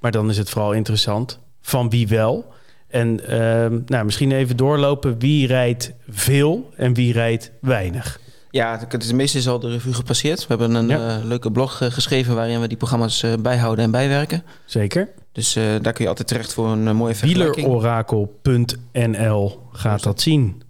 [0.00, 1.38] Maar dan is het vooral interessant.
[1.60, 2.52] Van wie wel?
[2.88, 5.18] En ehm, nou, misschien even doorlopen.
[5.18, 8.20] Wie rijdt veel en wie rijdt weinig?
[8.50, 10.40] Ja, het meeste is al de revue gepasseerd.
[10.40, 11.18] We hebben een Ja.
[11.18, 14.42] eh, leuke blog eh, geschreven waarin we die programma's eh, bijhouden en bijwerken.
[14.64, 15.08] Zeker.
[15.32, 17.66] Dus eh, daar kun je altijd terecht voor een eh, mooie vergelijking.
[17.66, 20.62] Wielerorakel.nl gaat dat zien.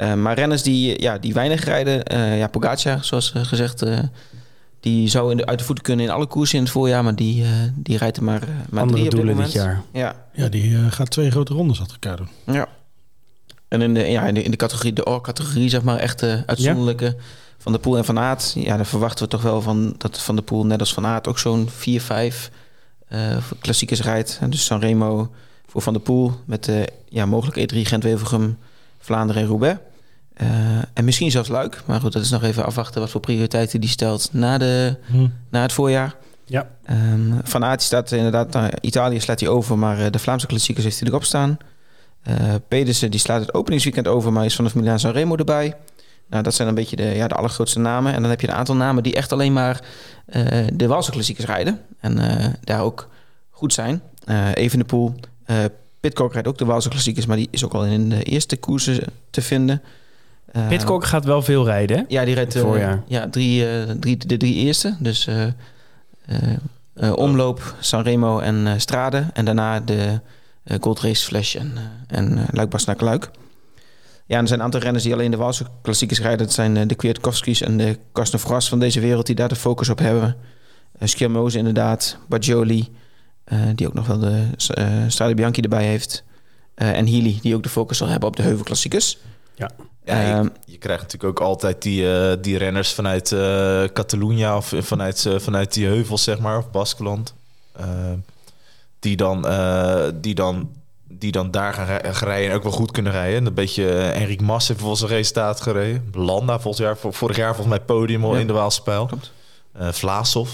[0.00, 3.98] Eh, maar renners die, ja, die weinig rijden, eh ja, Pogacar, zoals eh, gezegd, eh,
[4.80, 7.14] die zou in de, uit de voeten kunnen in alle koersen in het voorjaar, maar
[7.14, 8.40] die, eh, die rijdt er maar,
[8.70, 9.82] maar Andere drie op dit doelen dit jaar.
[9.92, 12.54] Ja, Ja, die eh, gaat twee grote rondes achter elkaar doen.
[12.54, 12.68] ja.
[13.68, 16.40] En in de, ja, in de, in de categorie, de O-categorie, zeg maar, echt eh,
[16.46, 17.16] uitzonderlijke
[17.58, 18.52] van de Poel en Van Aert.
[18.58, 21.28] Ja, daar verwachten we toch wel van dat Van de Poel, net als Van Aert,
[21.28, 22.50] ook zo'n 4, 5
[23.08, 24.38] eh klassiekers rijdt.
[24.40, 25.30] En dus Sanremo
[25.66, 28.58] voor Van de Poel met de ja, mogelijk E3 Gent-Wevelgem,
[28.98, 29.78] Vlaanderen en Roubaix.
[30.40, 30.48] Eh,
[30.94, 31.82] en misschien zelfs Luik.
[31.86, 34.96] Maar goed, dat is nog even afwachten wat voor prioriteiten die stelt na, de,
[35.50, 36.14] na het voorjaar.
[36.44, 36.68] Ja.
[36.84, 41.00] Ehm, van Aert staat inderdaad Italië slaat hij over, maar eh, de Vlaamse klassiekers heeft
[41.00, 41.58] hij erop staan.
[42.22, 42.34] Eh
[42.68, 45.74] Pedersen die slaat het openingsweekend over, maar is vanaf Milaan Sanremo erbij.
[46.28, 48.14] Nou, dat zijn een beetje de, ja, de allergrootste namen.
[48.14, 49.80] En dan heb je een aantal namen die echt alleen maar
[50.72, 51.80] de Waalse klassiekers rijden.
[52.00, 52.18] En
[52.64, 53.08] daar ook
[53.50, 54.02] goed zijn.
[54.24, 55.14] Eh Evenepoel,
[55.44, 55.56] eh
[56.00, 59.02] Pitcock rijdt ook de Waalse klassiekers, maar die is ook al in de eerste koersen
[59.30, 59.82] te vinden.
[60.52, 62.02] Eh, Pitcock gaat wel veel rijden, hè?
[62.08, 63.02] ja, die rijdt eh, voorjaar.
[63.06, 64.96] ja, drie, eh, drie, de drie eerste.
[64.98, 65.28] Dus
[67.14, 69.26] Omloop, Sanremo en Strade.
[69.32, 70.20] En daarna de
[70.80, 71.72] Gold Race Flash en,
[72.06, 73.30] en uh, Luik Luik.
[74.26, 76.38] Ja, er zijn een aantal renners die alleen de Waalse klassiekers rijden.
[76.38, 79.98] Dat zijn de Kwiatkowski's en de Karsten van deze wereld die daar de focus op
[79.98, 80.36] hebben.
[81.18, 82.88] Uh, inderdaad, Bajoli,
[83.52, 84.44] uh, die ook nog wel de
[84.78, 86.24] uh, Strade Bianchi erbij heeft.
[86.76, 89.18] Uh, en Healy, die ook de focus zal hebben op de heuvelklassiekers.
[89.60, 89.70] Ja.
[90.04, 94.72] Ja, je, je, krijgt natuurlijk ook altijd die, uh, die renners vanuit uh, Catalunya of
[94.78, 97.34] vanuit, uh, vanuit die heuvels, zeg maar, of Baskeland.
[98.98, 99.46] die, dan,
[100.20, 100.70] die, dan,
[101.08, 101.86] die dan daar gaan,
[102.28, 103.46] rijden en ook wel goed kunnen rijden.
[103.46, 106.10] Een beetje Enric Mas heeft volgens een resultaat gereden.
[106.12, 108.40] Landa volgens jaar, vorig jaar volgens mij podium al ja.
[108.40, 109.10] in de Waalspijl.
[109.74, 110.50] Vlaasov.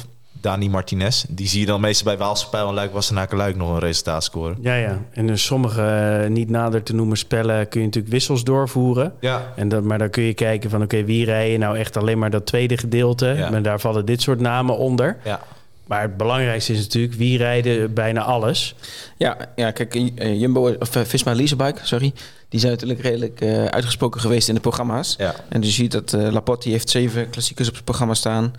[0.47, 1.25] Dani Martinez.
[1.29, 4.57] Die zie je dan meestal bij Waalspijl en Luik Wassenaken Luik nog een resultaat scoren.
[4.61, 5.03] Ja, ja.
[5.11, 9.13] En in sommige uh, niet nader te noemen spellen kun je natuurlijk wissels doorvoeren.
[9.21, 9.53] Ja.
[9.57, 12.19] En dat, maar dan kun je kijken van oké, okay, wie rijden nou echt alleen
[12.19, 13.27] maar dat tweede gedeelte.
[13.27, 13.53] Ja.
[13.53, 15.17] En daar vallen dit soort namen onder.
[15.25, 15.41] Ja.
[15.87, 18.75] Maar het belangrijkste is natuurlijk wie rijden bijna alles.
[19.17, 22.13] Ja, ja kijk, uh, Jumbo of uh, Visma Leasebike, sorry,
[22.49, 25.15] die zijn natuurlijk redelijk uh, uitgesproken geweest in de programma's.
[25.19, 25.35] Ja.
[25.49, 28.53] En je ziet dat uh, Laporte die heeft zeven klassiekers op het programma staan.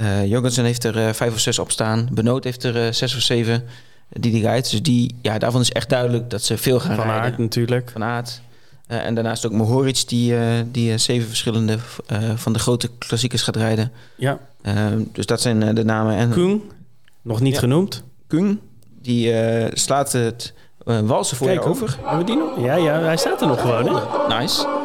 [0.00, 2.08] Uh, Jorgensen heeft er uh, vijf of zes op staan.
[2.12, 3.64] Benoot heeft er uh, zes of zeven
[4.08, 4.70] die die rijdt.
[4.70, 7.22] Dus die, ja, daarvan is echt duidelijk dat ze veel gaan Van rijden.
[7.22, 7.90] Aert natuurlijk.
[7.92, 8.40] Van Aert.
[8.86, 10.34] en daarnaast ook Mohoric die,
[10.70, 11.78] die zeven verschillende
[12.34, 13.92] van de grote klassiekers gaat rijden.
[14.16, 14.38] Ja.
[15.12, 16.16] dus dat zijn de namen.
[16.16, 16.70] En Koen,
[17.22, 17.58] nog niet Ja.
[17.60, 18.02] genoemd.
[18.28, 18.60] Koen,
[19.02, 19.34] die
[19.72, 20.52] slaat het
[20.84, 21.96] walsen voor Kijk je over.
[22.00, 22.60] Hebben we die nog?
[22.60, 23.86] Ja, ja, hij staat er nog gewoon.
[23.86, 24.38] Hè?
[24.38, 24.77] Nice.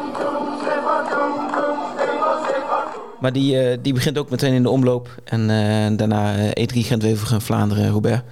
[3.24, 5.08] Maar die, uh, die begint ook meteen in de omloop.
[5.24, 8.22] En uh, daarna uh, E3 Gent-Wevelgem, Vlaanderen, Roubaix.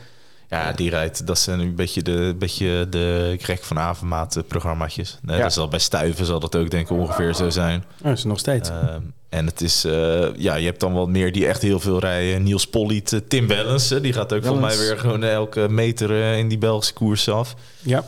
[0.49, 1.27] Ja, die rijdt.
[1.27, 5.19] Dat zijn een beetje de, beetje de Greg van Avermaat programmaatjes.
[5.23, 5.43] Nee, Ja.
[5.43, 7.85] Dat zal bij Stuiven zal dat ook denk ik ongeveer zo zijn.
[8.05, 8.69] Oh, is nog steeds.
[8.69, 11.99] Ehm, en het is, eh, ja, je hebt dan wat meer die echt heel veel
[11.99, 12.43] rijden.
[12.43, 16.11] Niels Polliet, eh, Tim Wellens, eh, die gaat ook voor mij weer gewoon elke meter
[16.11, 17.55] eh, in die Belgische koers af.
[17.83, 18.05] ja.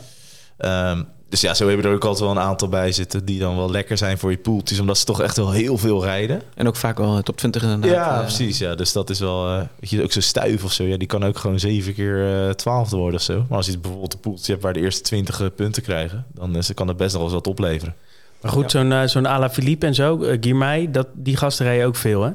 [0.57, 3.55] Ehm, dus ja, zo hebben er ook altijd wel een aantal bij zitten die dan
[3.55, 6.41] wel lekker zijn voor je poeltjes, omdat ze toch echt wel heel veel rijden.
[6.55, 7.89] En ook vaak wel top 20 inderdaad.
[7.91, 8.57] Ja, Eh, precies.
[8.57, 8.75] Ja.
[8.75, 10.83] Dus dat is wel, eh weet je, ook zo'n stuif of zo.
[10.83, 13.45] Ja, die kan ook gewoon zeven keer eh twaalfde worden of zo.
[13.49, 16.63] Maar als je bijvoorbeeld een poeltje hebt waar de eerste twintig eh, punten krijgen, dan
[16.73, 17.95] kan het best nog wel eens wat opleveren.
[18.41, 21.87] Maar goed, zo'n uh, zo'n Ala Philippe en zo, uh, Girmay, dat, die gasten rijden
[21.87, 22.31] ook veel, hè?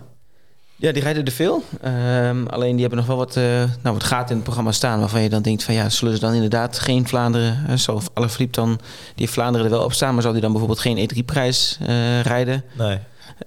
[0.80, 1.62] Ja, die rijden er veel.
[1.80, 3.44] Ehm, alleen die hebben nog wel wat, uh,
[3.82, 5.00] nou, wat gaten in het programma staan...
[5.00, 7.64] waarvan je dan denkt van ja, zullen ze dan inderdaad geen Vlaanderen...
[7.68, 10.14] Uh, zal Alaphilippe dan, die heeft Vlaanderen er wel op staan...
[10.14, 12.64] maar zal die dan bijvoorbeeld geen E3-prijs uh, rijden?
[12.72, 12.98] Nee.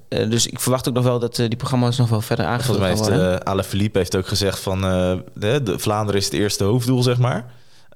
[0.09, 2.77] Uh, dus ik verwacht ook nog wel dat uh, die programma's nog wel verder aangevuld
[2.77, 3.57] Volgens mij heeft worden.
[3.57, 7.45] uh, Philippe heeft ook gezegd van de, de Vlaanderen is het eerste hoofddoel, zeg maar.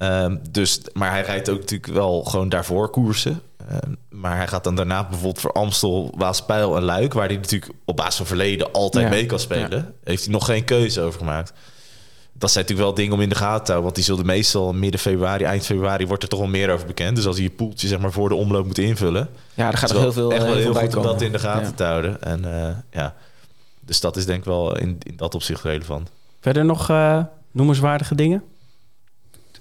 [0.01, 3.41] Um, dus, maar hij rijdt ook natuurlijk wel gewoon daarvoor koersen.
[3.71, 7.13] Um, maar hij gaat dan daarna bijvoorbeeld voor Amstel, Waaspijl en Luik...
[7.13, 9.09] waar hij natuurlijk op basis van verleden altijd Ja.
[9.09, 9.77] mee kan spelen...
[9.77, 9.91] Ja.
[10.03, 11.53] heeft hij nog geen keuze over gemaakt.
[12.33, 13.83] Dat zijn natuurlijk wel dingen om in de gaten te houden...
[13.83, 16.07] want die zullen meestal midden februari, eind februari...
[16.07, 17.15] wordt er toch wel meer over bekend.
[17.15, 19.29] Dus als hij je poeltje zeg maar, voor de omloop moet invullen...
[19.53, 21.39] Ja, er gaat er heel veel, echt wel heel heel goed om dat in de
[21.39, 21.71] gaten Ja.
[21.71, 22.21] te houden.
[22.21, 23.13] En uh, ja,
[23.79, 26.09] dus dat is denk ik wel in, in dat opzicht relevant.
[26.39, 28.43] Verder nog uh, noemenswaardige dingen?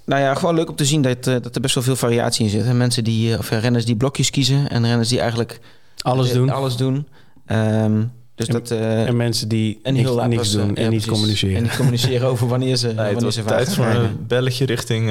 [0.06, 2.44] Nou ja, gewoon leuk om te zien dat, uh, dat er best wel veel variatie
[2.44, 2.64] in zit.
[2.64, 5.60] En mensen die, uh, of renners die blokjes kiezen en renners die eigenlijk
[6.02, 6.50] Alles doen.
[6.50, 7.06] Alles doen.
[7.46, 10.88] Um, dus en, dat, uh, en mensen die en niks, niks was, doen en ja,
[10.88, 11.06] niet precies.
[11.06, 11.56] communiceren.
[11.56, 14.66] En niet communiceren over wanneer ze, Nee, het wanneer was ze tijd voor een belletje
[14.66, 15.08] richting uh,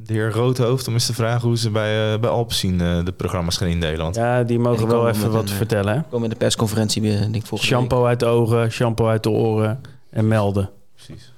[0.00, 0.88] de heer Roodhoofd...
[0.88, 3.98] om eens te vragen hoe ze bij, uh, bij Alpecin uh, de programma's gaan indelen.
[3.98, 5.94] Want Ja, die mogen die wel even wat een, vertellen.
[5.94, 6.02] Hè?
[6.02, 9.30] Komen in de persconferentie weer, denk ik, volgende Shampoo uit de ogen, shampoo uit de
[9.30, 10.70] oren en melden.
[10.94, 11.32] precies.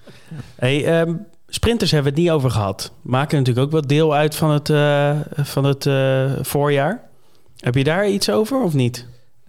[0.57, 2.93] Hey, um, sprinters hebben we het niet over gehad.
[3.03, 7.03] Maken natuurlijk ook wat deel uit van het, uh, van het uh, voorjaar.
[7.57, 9.07] Heb je daar iets over of niet?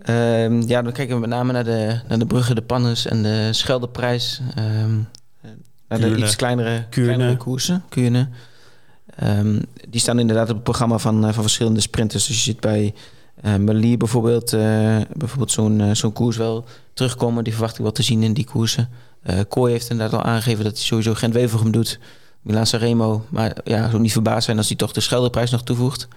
[0.09, 3.23] Um, ja, dan kijken we met name naar de, naar de Bruggen, de Pannes en
[3.23, 4.41] de Scheldeprijs.
[4.57, 5.07] Um,
[5.87, 7.13] naar de iets kleinere, Kuurne.
[7.13, 7.83] kleinere koersen.
[7.89, 8.27] Kuurne.
[9.23, 12.27] Um, die staan inderdaad op het programma van, uh, van verschillende sprinters.
[12.27, 12.93] Dus je ziet bij
[13.45, 17.43] uh, bijvoorbeeld, uh, bijvoorbeeld zo'n uh, zo'n koers wel terugkomen.
[17.43, 18.89] Die verwacht ik wel te zien in die koersen.
[19.29, 21.99] Uh, Kooi heeft inderdaad al aangegeven dat hij sowieso Gent-Wevelgem doet.
[22.41, 23.25] Milan Sanremo.
[23.29, 26.07] Maar ja, zou niet verbaasd zijn als hij toch de Scheldeprijs nog toevoegt.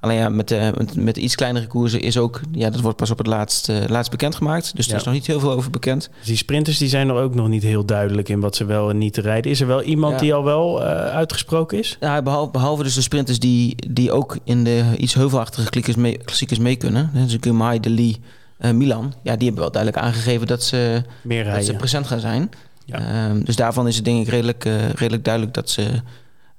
[0.00, 2.40] Alleen ja, met, uh, met, met iets kleinere koersen is ook...
[2.52, 4.76] Ja, dat wordt pas op het laatst, uh, laatst bekendgemaakt.
[4.76, 4.92] Dus Ja.
[4.92, 6.10] er is nog niet heel veel over bekend.
[6.18, 8.90] Dus die sprinters die zijn er ook nog niet heel duidelijk in wat ze wel
[8.90, 9.50] en niet te rijden.
[9.50, 10.18] Is er wel iemand Ja.
[10.20, 11.96] die al wel uh, uitgesproken is?
[12.00, 16.18] Ja, behalve, behalve dus de sprinters die, die ook in de iets heuvelachtige klassiekers mee,
[16.18, 17.10] klassiekers mee kunnen.
[17.12, 18.20] Dus Gumay, De Lee,
[18.60, 19.14] uh, Milan.
[19.22, 22.50] Ja, die hebben wel duidelijk aangegeven dat ze, Meer dat ze present gaan zijn.
[22.84, 23.28] Ja.
[23.28, 25.82] Um, dus daarvan is het denk ik redelijk, uh, redelijk duidelijk dat ze,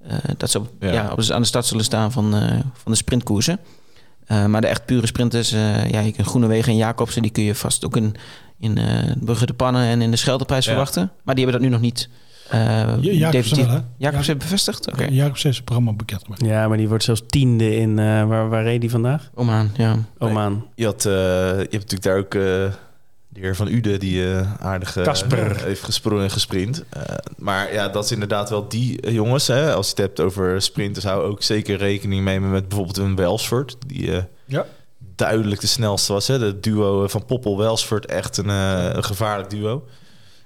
[0.07, 0.91] uh, dat ze op, Ja.
[0.91, 1.11] ja.
[1.11, 3.59] op, aan de start zullen staan van, uh, van de sprintkoersen.
[4.27, 7.43] Uh, maar de echt pure sprinters, uh, ja, je kunt Groenewegen en Jacobsen, die kun
[7.43, 8.15] je vast ook in,
[8.59, 8.85] in uh,
[9.19, 10.71] Brugge de Pannen en in de Scheldeprijs Ja.
[10.71, 11.11] verwachten.
[11.23, 12.09] Maar die hebben dat nu nog niet
[12.49, 13.81] eh, Ja, Jacobsen definitief- wel, hè?
[13.97, 14.87] Jacobsen bevestigd?
[14.87, 15.01] Oké.
[15.03, 15.13] Okay.
[15.13, 16.23] Jacobs heeft zijn programma bekend.
[16.35, 17.99] Ja, maar die wordt zelfs tiende in...
[17.99, 19.29] eh, waar, waar reed die vandaag?
[19.33, 19.95] Oman, ja.
[20.17, 20.67] Oman.
[20.75, 22.41] Je, had, eh, je hebt natuurlijk daar ook eh,
[23.31, 25.63] de heer Van Uden die eh aardig eh, Kasper.
[25.63, 26.83] heeft gesprongen en gesprint.
[26.89, 27.01] Eh,
[27.37, 29.47] maar ja, dat is inderdaad wel die eh, jongens.
[29.47, 33.15] Hè, als je het hebt over sprinters, hou ook zeker rekening mee met bijvoorbeeld een
[33.15, 33.75] Welsford.
[33.87, 34.65] Die eh, Ja.
[35.15, 36.27] duidelijk de snelste was.
[36.27, 36.39] Hè?
[36.39, 39.85] De duo van Poppel-Welsford, echt een, eh, een gevaarlijk duo.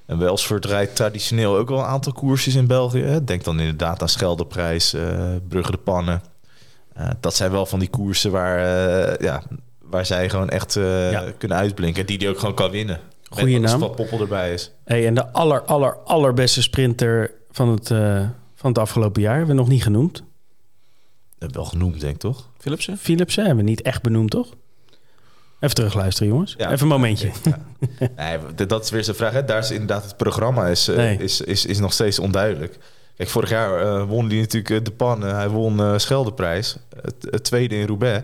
[0.06, 3.20] En Welsford rijdt traditioneel ook wel een aantal koersjes in België.
[3.26, 6.22] Denk dan inderdaad aan Scheldeprijs, eh Brugge de Pannen.
[6.94, 9.44] Eh, dat zijn wel van die koersen waar, eh, ja,
[9.82, 11.24] waar zij gewoon echt eh, Ja.
[11.38, 12.02] kunnen uitblinken.
[12.02, 13.00] En die die ook gewoon kan winnen.
[13.30, 13.80] Goeie naam.
[13.80, 14.72] Wat Poppel erbij is.
[14.86, 19.56] Hey, en de aller, aller, allerbeste sprinter van het, eh, van het afgelopen jaar hebben
[19.56, 20.14] we nog niet genoemd.
[20.14, 20.24] Dat
[21.40, 22.50] heb ik wel genoemd, denk ik toch?
[22.58, 22.98] Philipsen?
[22.98, 24.48] Philipsen hebben we niet echt benoemd, toch?
[25.64, 26.56] Even terugluisteren, jongens.
[26.58, 26.66] Ja.
[26.72, 27.32] Even een momentje.
[28.16, 28.38] Nee,
[28.68, 29.34] dat is weer zo'n vraag.
[29.34, 29.46] Hè?
[29.46, 31.18] Daar is inderdaad het programma is, eh, Nee.
[31.18, 32.78] is, is, is nog steeds onduidelijk.
[33.16, 35.26] Kijk, vorig jaar eh, won hij natuurlijk eh, de pan.
[35.26, 36.78] Eh, hij won eh Scheldeprijs.
[37.02, 38.24] Het, het tweede in Roubaix.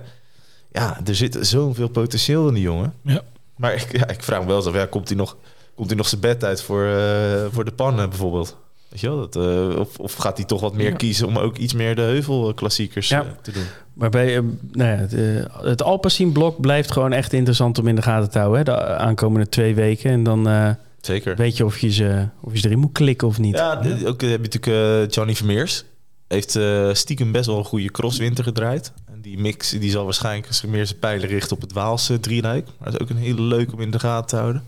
[0.71, 2.93] Ja, er zit zoveel potentieel in die jongen.
[3.03, 3.21] Ja.
[3.55, 5.37] Maar ik, ja, ik vraag me wel eens af, ja, komt hij nog,
[5.75, 8.57] komt hij nog zijn bed uit voor, eh, voor de pannen bijvoorbeeld?
[8.89, 10.95] Weet je wel, dat, eh, of, of gaat hij toch wat meer Ja.
[10.95, 13.21] kiezen om ook iets meer de heuvelklassiekers Ja.
[13.21, 13.63] eh, te doen?
[13.93, 14.41] Maar bij eh,
[14.71, 15.15] nou ja, het,
[15.63, 18.57] het Alpecin-blok blijft gewoon echt interessant om in de gaten te houden.
[18.57, 18.63] Hè?
[18.63, 20.11] De aankomende twee weken.
[20.11, 21.35] En dan Zeker.
[21.35, 23.55] weet je of je, ze, of je ze erin moet klikken of niet.
[23.55, 25.83] Ja, ook heb je natuurlijk Johnny Vermeers.
[26.27, 26.59] Heeft
[26.97, 28.91] stiekem best wel een goede crosswinter gedraaid.
[29.13, 32.65] En die mix die zal waarschijnlijk meer zijn pijlen richten op het Waalse drieluik.
[32.79, 34.63] Maar dat is ook een hele leuk om in de gaten te houden.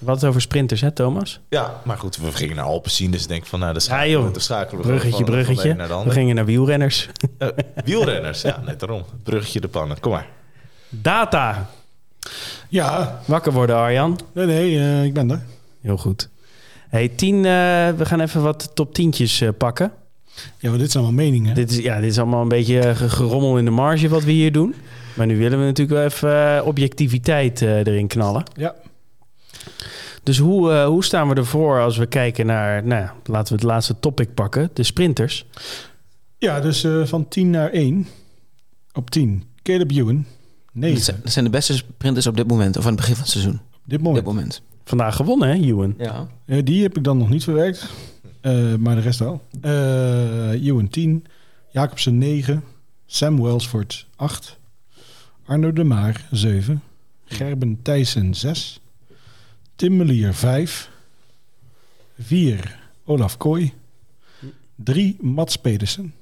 [0.00, 1.40] Wat het over sprinters, hè, Thomas?
[1.48, 3.10] Ja, maar goed, we gingen naar Alpen zien.
[3.10, 4.32] Dus ik denk van, nou, de Ja, schakelen, joh.
[4.34, 5.74] de schakelen we Bruggetje, van, van bruggetje.
[5.76, 7.08] de We gingen naar wielrenners.
[7.38, 7.48] Eh,
[7.84, 9.04] wielrenners, ja, net daarom.
[9.22, 10.26] Bruggetje de pannen, kom maar.
[10.88, 11.68] Data.
[12.68, 14.18] Ja, Wakker worden, Arjan.
[14.32, 15.42] nee, nee, eh, ik ben er.
[15.80, 16.28] Heel goed.
[16.88, 17.42] Hey, tien, eh,
[17.96, 19.92] we gaan even wat top tientjes eh, pakken.
[20.58, 21.54] Ja, maar dit zijn allemaal meningen.
[21.54, 24.30] Dit is, ja, dit is allemaal een beetje ge- gerommel in de marge wat we
[24.30, 24.74] hier doen.
[25.14, 28.42] Maar nu willen we natuurlijk wel even objectiviteit eh, erin knallen.
[28.56, 28.74] Ja.
[30.30, 33.60] Dus hoe, eh, hoe staan we ervoor als we kijken naar, nou, ja, laten we
[33.60, 35.46] het laatste topic pakken, de sprinters.
[36.38, 38.06] Ja, dus eh, van 10 naar 1.
[38.92, 39.44] Op 10.
[39.62, 40.16] Caleb Ewan.
[40.16, 40.24] Dat
[40.72, 41.02] 9.
[41.02, 43.32] zijn, dat zijn de beste sprinters op dit moment, of aan het begin van het
[43.32, 43.54] seizoen.
[43.54, 44.24] Op dit moment.
[44.24, 44.62] dit moment.
[44.84, 45.94] Vandaag gewonnen, hè, Ewan?
[45.98, 46.26] Ja.
[46.44, 47.86] Eh, die heb ik dan nog niet verwerkt.
[48.40, 49.42] Eh, maar de rest wel.
[49.60, 51.24] Eh Ewan 10.
[51.70, 52.62] Jacobsen 9.
[53.06, 54.58] Sam Welsford 8.
[55.46, 56.82] Arno de Maar 7.
[57.24, 58.80] Gerben Thijssen 6.
[59.80, 60.90] Tim Melier 5.
[62.18, 62.78] 4.
[63.04, 63.72] Olaf Kooi.
[64.74, 65.16] 3.
[65.20, 66.14] Mats Pedersen.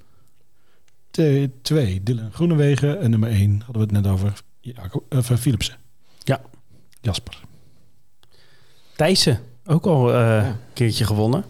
[1.63, 2.03] 2.
[2.03, 3.01] Dylan Groenewegen.
[3.01, 4.43] En nummer 1 hadden we het net over.
[4.61, 5.77] Jacob, eh, Philipsen.
[6.23, 6.41] Ja.
[7.01, 7.41] Jasper.
[8.97, 10.47] Thijssen, ook al eh, Ja.
[10.47, 11.45] een keertje gewonnen.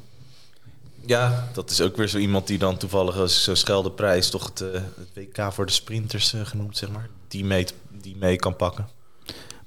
[1.07, 4.31] Ja, dat is ook weer zo iemand die dan toevallig als zo'n Scheldeprijs...
[4.31, 7.09] toch het, eh, het WK voor de sprinters eh, genoemd, zeg maar.
[7.29, 7.67] Die mee,
[8.01, 8.89] die mee kan pakken.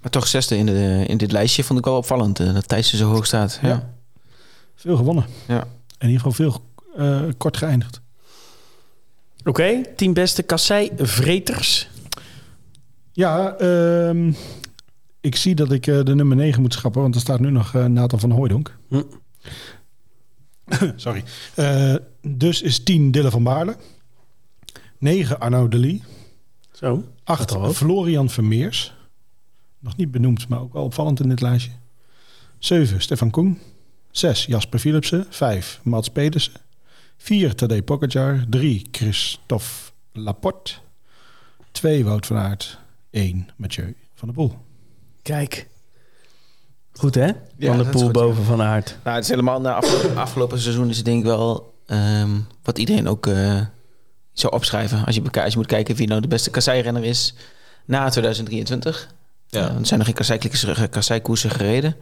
[0.02, 2.40] Maar toch zesde in, de, in dit lijstje vond ik wel opvallend.
[2.40, 3.60] eh, dat Thijssen zo hoog staat.
[3.62, 3.68] Ja.
[3.68, 3.94] Ja.
[4.76, 5.26] Veel gewonnen.
[5.48, 5.68] Ja.
[5.98, 6.62] In ieder geval veel
[6.98, 8.02] eh, kort geëindigd.
[9.44, 11.90] Oké, tien beste kassei-vreters.
[13.12, 14.32] Ja, ehm,
[15.22, 17.76] ik zie dat ik eh, de nummer 9 moet schrappen, want er staat nu nog
[17.76, 18.78] eh, Nathan van Hooijdonk.
[18.88, 19.02] Hm.
[20.96, 21.24] Sorry.
[21.56, 23.76] Eh, dus is 10 Dille van Baarle.
[24.98, 26.04] 9 Arno de Lee.
[26.72, 27.04] Zo.
[27.24, 27.74] 8 Dat al ook.
[27.74, 28.94] Florian Vermeers.
[29.82, 31.72] Nog niet benoemd, maar ook wel opvallend in dit lijstje.
[32.60, 33.60] 7 Stefan Koen.
[34.12, 35.26] 6 Jasper Philipsen.
[35.30, 36.54] 5 Mats Pedersen.
[37.18, 38.46] 4 Tadej Pogacar.
[38.50, 39.66] 3 Christophe
[40.12, 40.74] Laporte.
[41.72, 42.78] 2 Wout van Aert.
[43.10, 44.58] 1 Mathieu van der Poel.
[45.22, 45.68] Kijk.
[46.92, 47.26] Goed, hè?
[47.58, 48.98] Ja, van de goed, boven van Aert.
[49.04, 52.78] Nou, het is helemaal na afgelopen, afgelopen seizoen is het denk ik wel ehm, wat
[52.78, 53.60] iedereen ook eh,
[54.34, 55.06] zou opschrijven.
[55.06, 57.34] Als je, als je moet kijken wie nou de beste kasseirenner is
[57.86, 59.14] na 2023.
[59.52, 59.60] Ja.
[59.60, 59.68] Ja.
[59.80, 61.96] er zijn nog geen kasseiklikkers- kasseikoersen gereden.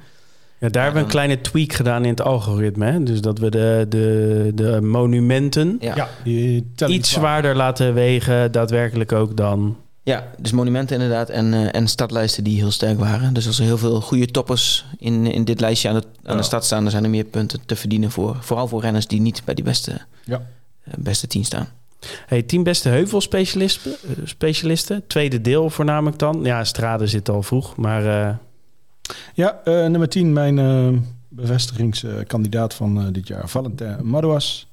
[0.59, 2.85] Ja, daar hebben we een kleine tweak gedaan in het algoritme.
[2.85, 3.03] Hè?
[3.03, 6.07] Dus dat we de, de, de monumenten Ja.
[6.23, 7.03] iets zwaar.
[7.03, 9.77] zwaarder laten wegen, daadwerkelijk ook dan.
[10.03, 13.33] Ja, dus monumenten inderdaad en, eh, en stadlijsten die heel sterk waren.
[13.33, 16.35] Dus als er heel veel goede toppers in, in dit lijstje aan de, aan Ja.
[16.41, 16.81] de stad staan...
[16.81, 18.37] dan zijn er meer punten te verdienen voor.
[18.39, 20.41] Vooral voor renners die niet bij die beste, Ja.
[20.83, 21.67] eh, beste tien staan.
[22.25, 23.91] Hey, tien beste heuvelspecialisten.
[23.91, 25.07] eh, specialisten.
[25.07, 26.43] Tweede deel voornamelijk dan.
[26.43, 28.35] Ja, Strade zit al vroeg, maar eh,
[29.33, 33.49] Ja, eh, nummer 10, mijn bevestigingskandidaat van dit jaar.
[33.49, 34.67] Valentin Madouas.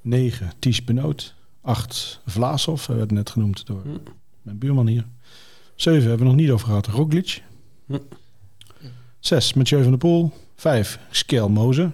[0.00, 1.34] 9, Ties Benoot.
[1.62, 2.86] 8, Vlaasov.
[2.86, 3.88] Hij werd net genoemd door Hm.
[4.42, 5.04] mijn buurman hier.
[5.74, 6.86] 7 hebben we nog niet over gehad.
[6.86, 7.42] Roglic.
[7.86, 7.96] Hm.
[9.20, 10.32] 6, Mathieu van der Poel.
[10.56, 11.90] 5, Skel Moze.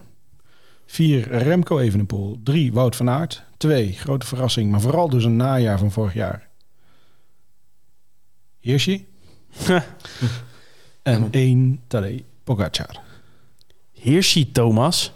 [0.86, 1.28] 4.
[1.38, 2.38] Remco Evenepoel.
[2.42, 2.72] 3.
[2.72, 3.42] Wout van Aert.
[3.60, 3.92] 2.
[3.92, 6.48] Grote verrassing, maar vooral dus een najaar van vorig jaar.
[8.60, 9.08] Hirschi.
[11.02, 11.80] en 1.
[11.86, 13.00] Tadej Pogacar.
[13.92, 15.12] Hirschi Thomas.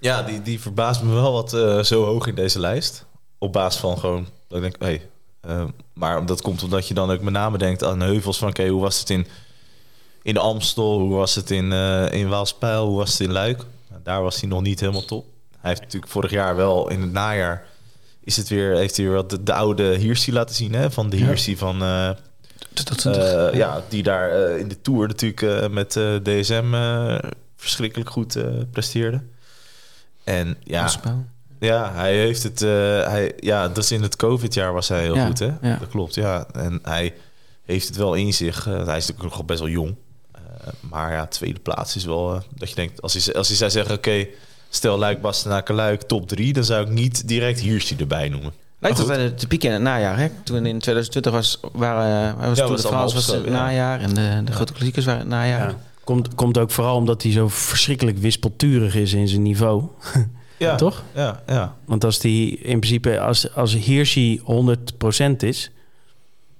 [0.00, 3.06] Ja, die, die verbaast me wel wat eh, zo hoog in deze lijst.
[3.38, 5.00] Op basis van gewoon, dat ik denk, hé.
[5.40, 8.68] eh, maar dat komt omdat je dan ook met name denkt aan heuvels van, oké,
[8.68, 9.26] hoe was het in,
[10.22, 10.98] in de Amstel?
[10.98, 12.86] Hoe was het in, eh in Waalspijl?
[12.86, 13.64] Hoe was het in Luik?
[13.88, 15.26] Nou, daar was hij nog niet helemaal top.
[15.66, 17.66] Hij heeft natuurlijk vorig jaar wel, in het najaar,
[18.20, 20.90] is het weer, heeft hij weer wat de, de oude Hirschi laten zien, hè?
[20.90, 21.26] Van de Ja.
[21.26, 21.82] Hirschi van...
[21.82, 22.08] eh,
[23.04, 25.90] eh, ja, die daar eh, in de Tour natuurlijk met
[26.22, 26.74] DSM
[27.56, 28.36] verschrikkelijk goed
[28.70, 29.22] presteerde.
[30.24, 30.90] En ja,
[31.58, 32.60] ja, hij heeft het.
[32.60, 35.50] hij, ja, dat is in het COVID-jaar was hij heel Ja, goed, hè?
[35.62, 35.76] ja.
[35.76, 36.46] Dat klopt, ja.
[36.52, 37.14] En hij
[37.64, 38.64] heeft het wel in zich.
[38.64, 39.96] hij is natuurlijk nog best wel jong.
[40.80, 43.94] Maar ja, tweede plaats is wel dat je denkt, als hij, als hij zou zeggen,
[43.94, 44.26] oké,
[44.76, 48.52] stel Luik, Bastenaken, Luik, top drie, dan zou ik niet direct Hirschi erbij noemen.
[48.78, 50.18] Lijkt het wel te pieken in het najaar.
[50.18, 50.28] Hè?
[50.44, 53.50] Toen in 2020 was, waren, was Ja, Tour was de het ja.
[53.50, 54.00] najaar.
[54.00, 55.68] En de, de grote klassiekers waren het najaar.
[55.68, 55.76] Ja.
[56.04, 59.84] Komt, komt ook vooral omdat hij zo verschrikkelijk wispelturig is in zijn niveau.
[60.58, 61.02] Ja, Toch?
[61.14, 61.76] Ja, ja.
[61.84, 64.44] Want als die in principe, als, als Hirschi 100%
[65.38, 65.70] is,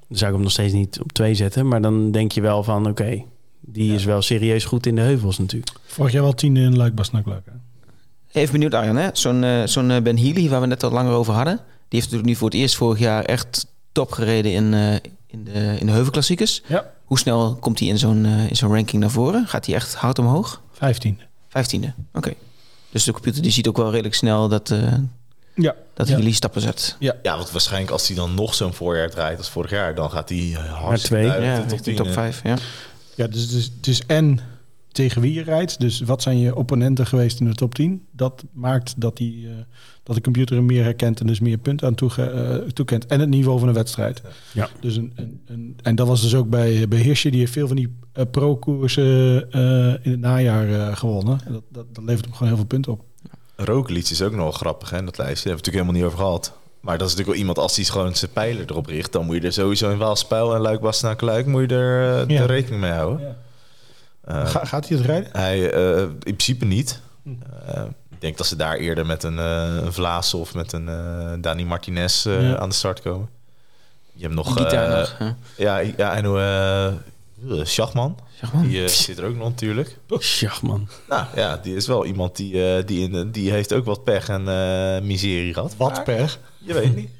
[0.08, 1.68] dan zou ik hem nog steeds niet op 2 zetten.
[1.68, 3.22] Maar dan denk je wel van, oké,
[3.60, 5.72] die is wel serieus goed in de heuvels natuurlijk.
[5.86, 7.44] Vorig jaar wel tiende in Luik, Bastenaken, Luik.
[7.44, 7.52] hè?
[8.36, 8.96] Even benieuwd, Arjan.
[8.96, 9.08] hè?
[9.12, 11.54] Zo'n eh, zo'n eh, Ben Healy, waar we net al langer over hadden.
[11.56, 11.64] Die
[12.00, 14.92] heeft natuurlijk nu voor het eerst vorig jaar echt top gereden in, eh,
[15.26, 16.62] in, de, in de heuvelklassiekers.
[16.66, 16.90] Ja.
[17.04, 19.46] Hoe snel komt hij in zo'n in zo'n ranking naar voren?
[19.46, 20.60] Gaat hij echt hard omhoog?
[20.72, 21.20] 15.
[21.48, 22.32] Vijftiende, oké.
[22.90, 24.92] Dus de computer die ziet ook wel redelijk snel dat, eh
[25.54, 25.74] Ja.
[25.94, 26.14] dat Ja.
[26.16, 26.96] Healy stappen zet.
[26.98, 30.28] Ja, want waarschijnlijk als hij dan nog zo'n voorjaar draait als vorig jaar, dan gaat
[30.28, 31.26] hij eh, hartstikke twee.
[31.26, 32.14] duidelijk Ja, de top richting 10, top.
[32.14, 32.40] 5.
[32.44, 32.56] Ja.
[33.14, 34.40] Ja, dus het is, het is en
[34.96, 35.80] tegen wie je rijdt.
[35.80, 38.02] Dus wat zijn je opponenten geweest in de top 10?
[38.10, 39.54] Dat maakt dat, die, eh,
[40.02, 43.06] dat de computer hem meer herkent en dus meer punten aan toege, eh, toekent.
[43.06, 44.22] En het niveau van de wedstrijd.
[44.52, 44.68] Ja.
[44.80, 47.30] Dus een, een, een- en dat was dus ook bij, bij Hirschi.
[47.30, 49.60] Die heeft veel van die eh, pro-koersen eh,
[50.04, 51.40] in het najaar eh, gewonnen.
[51.44, 53.04] En dat, dat, dat levert hem gewoon heel veel punten op.
[53.56, 55.48] Roglic is ook nog wel grappig, hè, dat lijstje.
[55.48, 56.64] Daar hebben we het natuurlijk helemaal niet over gehad.
[56.80, 59.12] Maar dat is natuurlijk wel iemand, als hij gewoon zijn pijler erop richt...
[59.12, 61.46] dan moet je er sowieso in Waalspijl en Luik, Bastenaken, Luik...
[61.46, 62.40] moet je er eh, Ja.
[62.40, 63.26] de rekening mee houden.
[63.28, 63.32] Eh,
[64.26, 65.28] Ga- gaat hij het rijden?
[65.32, 67.00] hij, eh, in principe niet.
[67.22, 67.30] Hm.
[67.66, 70.88] Eh, ik denk dat ze daar eerder met een, eh een Vlaas of met een
[70.88, 72.56] eh Dani Martinez eh, Ja.
[72.58, 73.28] aan de start komen.
[74.12, 74.58] Je hebt nog...
[74.58, 75.18] Eh, nog.
[75.18, 75.30] hè.
[75.56, 76.40] Ja, ja en hoe...
[76.40, 78.18] eh Schachman,
[78.62, 79.98] die eh, zit er ook nog natuurlijk.
[80.18, 80.88] Tjach, man.
[81.08, 84.04] Nou ja, die is wel iemand die, eh, die, in, de- die heeft ook wat
[84.04, 85.74] pech en eh, miserie gehad.
[85.76, 86.38] Wat Maar per?
[86.58, 87.10] Je weet niet.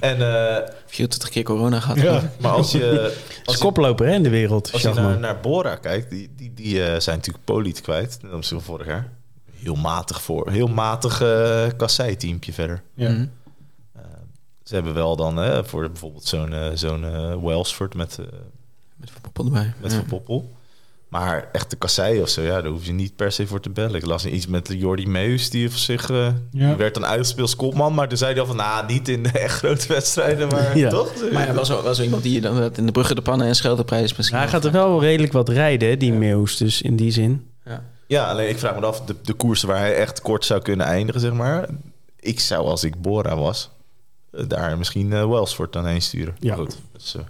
[0.00, 2.00] En, eh, 24 keer corona gehad.
[2.00, 2.30] Ja.
[2.40, 3.14] maar als je,
[3.44, 6.54] Als je, koploper hè, in de wereld, als je naar, naar Bora kijkt, die, die,
[6.54, 8.18] die eh, zijn natuurlijk Poliet kwijt.
[8.20, 9.12] Dat is van vorig jaar.
[9.52, 10.50] Heel matig voor.
[10.50, 12.82] Heel matig uh, kassei-teampje verder.
[12.94, 13.08] Ja.
[13.08, 14.02] Eh,
[14.62, 17.00] ze hebben wel dan hè, voor bijvoorbeeld zo'n zo'n
[17.44, 18.18] Wellsford met,
[18.96, 19.72] Met Van Poppel erbij.
[19.80, 19.98] met Ja.
[19.98, 20.52] Van Poppel.
[21.20, 23.70] Maar echt de kassei of zo, ja, daar hoef je niet per se voor te
[23.70, 23.94] bellen.
[23.94, 26.16] Ik las iets met Jordi Meus, die op zich eh,
[26.50, 26.66] Ja.
[26.68, 27.94] die werd dan uitgespeeld als kopman.
[27.94, 30.90] Maar toen zei hij al van, nou, niet in de echt grote wedstrijden, maar Ja.
[30.90, 31.12] toch?
[31.32, 33.46] Maar ja, wel zo, wel zo iemand die je dan in de bruggen de pannen
[33.46, 34.38] en scheldeprijs misschien.
[34.38, 36.56] hij gaat er wel redelijk wat rijden, die Meus.
[36.56, 37.50] Dus in die zin.
[38.06, 40.86] Ja, alleen ik vraag me af, de, de koersen waar hij echt kort zou kunnen
[40.86, 41.68] eindigen, zeg maar.
[42.20, 43.70] Ik zou, als ik Bora was,
[44.32, 46.36] eh, daar misschien eh Wellsford dan heen sturen.
[46.40, 46.54] Ja.
[46.54, 46.76] Goed.
[46.92, 47.20] Dus, eh,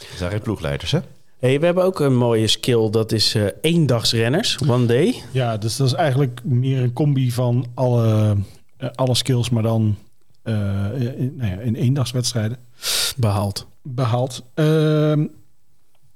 [0.00, 0.98] er zijn geen ploegleiders, hè?
[1.38, 5.22] Hey, we hebben ook een mooie skill, dat is eh eendagsrenners, one day.
[5.32, 8.36] Ja, dus dat is eigenlijk meer een combi van alle,
[8.76, 9.96] eh, alle skills, maar dan
[10.42, 10.54] eh,
[11.18, 12.56] in, nou ja, in eendagswedstrijden
[13.16, 13.66] Behaald.
[13.82, 14.42] behaald.
[14.54, 15.26] Ehm,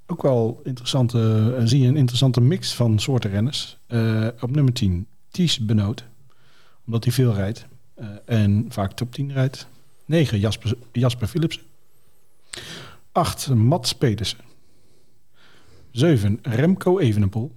[0.07, 3.79] ook wel interessante, zie je een interessante mix van soorten renners.
[4.41, 6.05] Op nummer 10, Ties Benoot,
[6.87, 7.67] omdat hij veel rijdt
[8.25, 9.67] en vaak top 10 rijdt.
[10.05, 11.63] 9, Jasper, Jasper Philipsen.
[13.13, 14.39] 8, Mats Pedersen.
[15.93, 17.51] 7, Remco Evenepoel.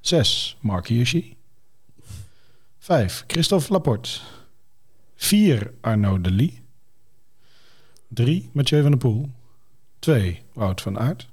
[0.00, 1.36] 6, Mark Hirschi.
[2.78, 4.20] 5, Christophe Laporte.
[5.16, 6.60] 4, Arnaud de Lee.
[8.08, 9.28] 3, Mathieu van der Poel.
[9.98, 11.28] 2, Wout van Aert.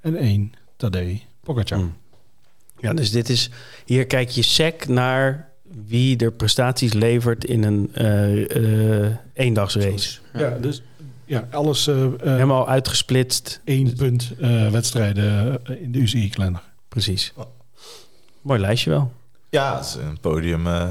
[0.00, 1.78] En 1, Tadej Pogacar.
[1.78, 1.94] Mm.
[2.78, 3.50] Ja, dus dit is...
[3.84, 5.52] Hier kijk je sec naar
[5.86, 10.20] wie er prestaties levert in een eh, eh, eendagsrace.
[10.32, 10.82] Ja, dus
[11.32, 13.60] ja, alles eh, eh, Helemaal uitgesplitst.
[13.64, 16.62] één punt eh, wedstrijden in de UCI-kalender.
[16.88, 17.32] Precies.
[18.40, 19.12] Mooi lijstje wel.
[19.50, 20.82] Ja, het is een podium eh.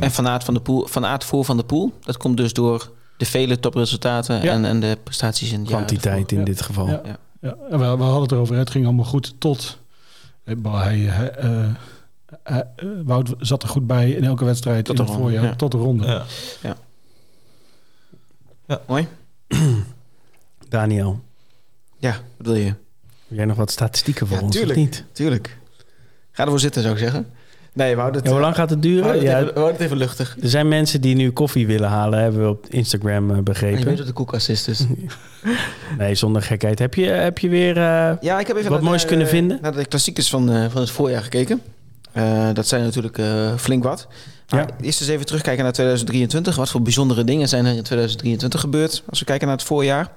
[0.00, 1.92] En Van Aert, van de poel, van Aert voor Van de Poel.
[2.04, 4.52] Dat komt dus door de vele topresultaten Ja.
[4.52, 6.44] en, en de prestaties in jaar Kwantiteit in Ja.
[6.44, 6.86] dit geval.
[6.88, 7.00] Ja.
[7.04, 7.16] Ja.
[7.40, 9.78] Ja, we, we hadden het erover, het ging allemaal goed tot...
[10.44, 10.56] Hij,
[12.42, 12.66] hij,
[13.04, 15.50] Wout zat er goed bij in elke wedstrijd Tot in de het ronde, voorjaar.
[15.50, 15.56] ja.
[15.56, 16.22] Tot de ronde.
[18.66, 18.78] Ja.
[18.86, 19.08] Mooi.
[20.68, 21.20] Daniel,
[21.98, 22.64] Ja, wat wil je?
[22.64, 22.74] heb
[23.38, 24.56] jij nog wat statistieken voor Ja, ons?
[24.56, 24.78] tuurlijk.
[24.78, 25.04] niet?
[25.12, 25.58] Tuurlijk.
[26.32, 27.26] Ga ervoor zitten, zou ik zeggen.
[27.72, 29.02] Nee, we houden het, Ja, hoe lang gaat het we duren?
[29.04, 30.36] houden het, Ja, even, we het even luchtig.
[30.42, 33.84] er zijn mensen die nu koffie willen halen, hebben we op Instagram eh, Je begrepen.
[33.84, 34.68] weet dat de koelkast is.
[35.98, 36.78] Nee, zonder gekheid.
[36.78, 37.76] Heb je, heb je weer...
[37.76, 39.58] eh, Ja, ik heb even Wat moois de- kunnen vinden?
[39.62, 41.60] Naar de klassiekers van, eh, van het voorjaar gekeken.
[42.52, 43.18] Dat zijn natuurlijk
[43.60, 44.08] flink wat.
[44.46, 44.66] Ja.
[44.80, 46.56] Eerst eens even terugkijken naar 2023.
[46.56, 49.02] Wat voor bijzondere dingen zijn er in 2023 gebeurd?
[49.08, 50.12] Als we kijken naar het voorjaar.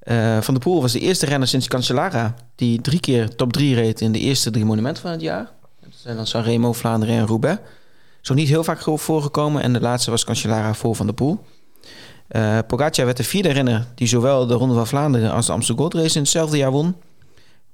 [0.00, 2.34] Eh, van der Poel was de eerste renner sinds Cancellara...
[2.54, 5.50] die drie keer top 3 reed in de eerste drie monumenten van het jaar.
[5.80, 7.60] Dat zijn dan Sanremo, Vlaanderen en Roubaix.
[8.22, 9.62] Nog niet heel vaak ge- voorgekomen.
[9.62, 11.44] En de laatste was Cancellara voor Van der Poel.
[12.66, 13.86] Pogacar werd de vierde renner...
[13.94, 16.96] die zowel de Ronde van Vlaanderen als de Amsterdam Gold Race in hetzelfde jaar won.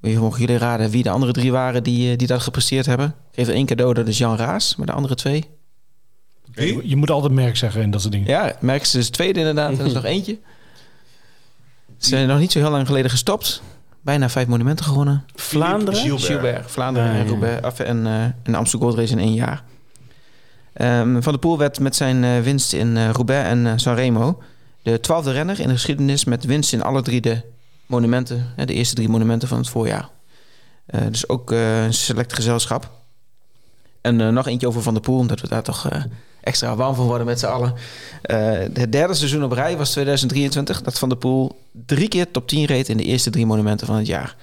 [0.00, 3.14] Mogen jullie raden wie de andere drie waren die, eh, die dat gepresteerd hebben?
[3.32, 4.76] Geef er één cadeau, dat is Jan Raas.
[4.76, 5.44] Maar de andere twee?
[6.66, 8.28] Je moet altijd merk zeggen en dat soort dingen.
[8.28, 9.78] Ja, Merckx is tweede inderdaad.
[9.78, 10.38] Er is nog eentje.
[11.98, 13.62] Ze zijn nog niet zo heel lang geleden gestopt.
[14.00, 15.24] Bijna vijf monumenten gewonnen.
[15.34, 16.00] Vlaanderen?
[16.00, 16.24] Gilbert.
[16.24, 17.28] Gilbert, Vlaanderen Ah, en ja.
[17.28, 17.62] Roubaix.
[17.62, 19.62] Af, en, eh en de Amsterdam Gold Race in één jaar.
[20.72, 24.42] Ehm, Van der Poel werd met zijn eh, winst in eh, Roubaix en eh, Sanremo...
[24.82, 26.24] de twaalfde renner in de geschiedenis...
[26.24, 27.40] met winst in alle drie de
[27.86, 28.52] monumenten.
[28.56, 30.08] hè, de eerste drie monumenten van het voorjaar.
[30.86, 32.90] Eh, dus ook een select gezelschap.
[34.00, 35.18] En eh, nog eentje over Van der Poel...
[35.18, 36.02] omdat we daar toch eh,
[36.48, 37.74] extra warm van worden met z'n allen.
[38.22, 38.38] Eh,
[38.72, 40.82] het derde seizoen op rij was 2023...
[40.82, 42.88] dat Van der Poel drie keer top 10 reed...
[42.88, 44.36] in de eerste drie monumenten van het jaar.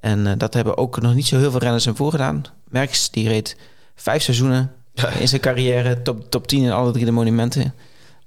[0.00, 2.44] En eh, dat hebben ook nog niet zo heel veel renners hem voorgedaan.
[2.68, 3.56] Merckx, die reed
[3.94, 4.72] vijf seizoenen
[5.18, 6.02] in zijn carrière.
[6.02, 7.74] Top, top 10 in alle drie de monumenten.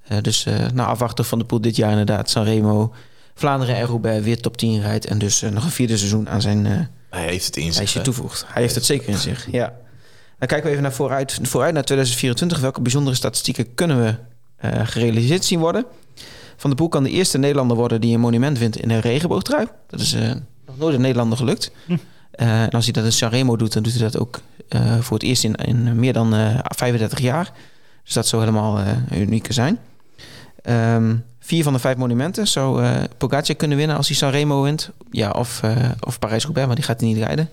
[0.07, 2.29] Eh, dus eh nou, afwachten van de Poel dit jaar inderdaad.
[2.29, 2.93] Sanremo,
[3.33, 5.05] Vlaanderen en Roubaix weer top 10 rijdt.
[5.05, 7.75] En dus nog een vierde seizoen aan zijn Hij heeft het in zich.
[7.75, 8.05] lijstje hè?
[8.05, 8.45] toevoegt.
[8.47, 9.73] Hij heeft het zeker in zich, ja.
[10.37, 12.59] Dan kijken we even naar vooruit, vooruit naar 2024.
[12.59, 14.15] Welke bijzondere statistieken kunnen we
[14.55, 15.85] eh, gerealiseerd zien worden?
[16.57, 19.67] Van der Poel kan de eerste Nederlander worden die een monument wint in een regenboogtrui.
[19.87, 20.31] Dat is eh,
[20.65, 21.71] nog nooit een Nederlander gelukt.
[22.31, 24.41] Eh, en als hij dat in Sanremo doet, dan doet hij dat ook
[24.99, 27.51] voor het eerst in, in meer dan eh 35 jaar.
[28.03, 28.83] Dus dat zou helemaal
[29.13, 29.79] unieke zijn.
[30.61, 32.85] Ehm, vier van de vijf monumenten zou
[33.17, 34.89] Pogacar kunnen winnen als hij Sanremo wint.
[35.11, 35.61] Ja, of,
[35.99, 37.49] of Parijs-Roubaix, maar die gaat hij niet rijden.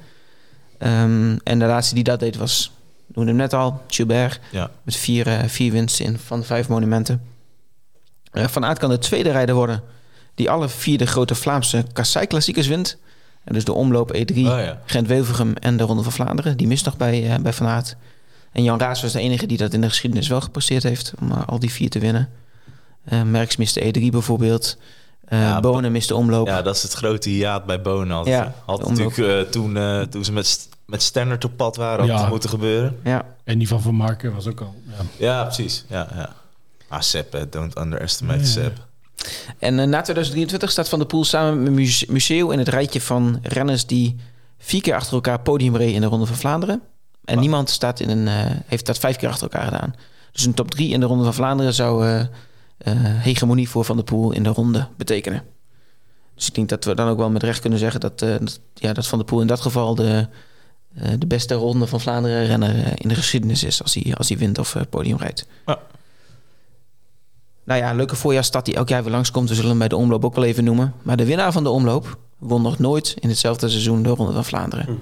[0.85, 2.73] Ehm, en de laatste die dat deed was,
[3.07, 4.41] we noemden hem net al, Gilbert.
[4.51, 4.71] Ja.
[4.83, 7.23] Met vier, eh, vier winsten in van vijf monumenten.
[8.31, 9.83] Eh, van Aert kan de tweede rijder worden
[10.35, 12.99] die alle vier de grote Vlaamse kassei-klassiekers wint.
[13.45, 14.81] En dus de omloop E3, Oh, ja.
[14.85, 16.57] Gent-Wevelgem en de Ronde van Vlaanderen.
[16.57, 17.97] Die mist nog bij, eh, bij Van Aert.
[18.53, 21.13] En Jan Raas was de enige die dat in de geschiedenis wel gepresteerd heeft...
[21.21, 22.29] om al die vier te winnen.
[23.05, 24.77] Eh Merckx miste E3 bijvoorbeeld.
[25.27, 26.47] Eh Ja, Bonen miste de omloop.
[26.47, 28.17] Ja, dat is het grote hiaat bij Bonen.
[28.17, 29.05] Had, Ja, had de omloop.
[29.09, 32.21] natuurlijk eh, toen, eh, toen ze met, met Stannard op pad waren, had Ja.
[32.21, 32.97] het moeten gebeuren.
[33.05, 33.25] Ja.
[33.45, 34.75] En die van Van Marken was ook al.
[34.89, 34.95] Ja.
[35.17, 35.85] Ja, precies.
[35.89, 36.33] Ja, ja.
[36.89, 38.45] Ah, Sepp, don't underestimate Ja.
[38.47, 38.87] Sepp.
[39.59, 43.01] En eh, na 2023 staat Van der Poel samen met Muse- Museo in het rijtje
[43.01, 44.17] van renners die
[44.59, 46.83] vier keer achter elkaar podium reden in de Ronde van Vlaanderen.
[47.25, 49.95] En niemand staat in een, eh, heeft dat vijf keer achter elkaar gedaan.
[50.33, 52.27] Dus een top drie in de Ronde van Vlaanderen zou eh, eh,
[52.91, 55.43] hegemonie voor Van der Poel in de ronde betekenen.
[56.35, 58.61] Dus ik denk dat we dan ook wel met recht kunnen zeggen dat, eh, dat,
[58.75, 60.29] ja, dat Van der Poel in dat geval de,
[60.95, 64.29] eh, de beste Ronde van Vlaanderen renner eh, in de geschiedenis is als hij, als
[64.29, 65.47] hij wint of eh, podium rijdt.
[65.67, 65.79] Ja.
[67.65, 69.49] Nou ja, leuke voorjaarstad die elk jaar weer langskomt.
[69.49, 70.95] We zullen hem bij de omloop ook wel even noemen.
[71.03, 74.45] Maar de winnaar van de omloop won nog nooit in hetzelfde seizoen de Ronde van
[74.45, 74.99] Vlaanderen.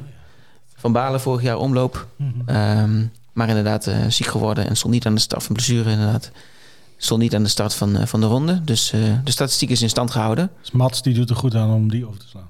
[0.77, 2.07] Van Balen vorig jaar omloop.
[2.47, 6.31] Ehm, maar inderdaad eh, ziek geworden en stond niet aan de start van blessure inderdaad.
[7.05, 8.61] Stond niet aan de start van, eh, van de ronde.
[8.65, 10.51] Dus eh, de statistiek is in stand gehouden.
[10.61, 12.49] Dus Mats die doet er goed aan om die over te slaan.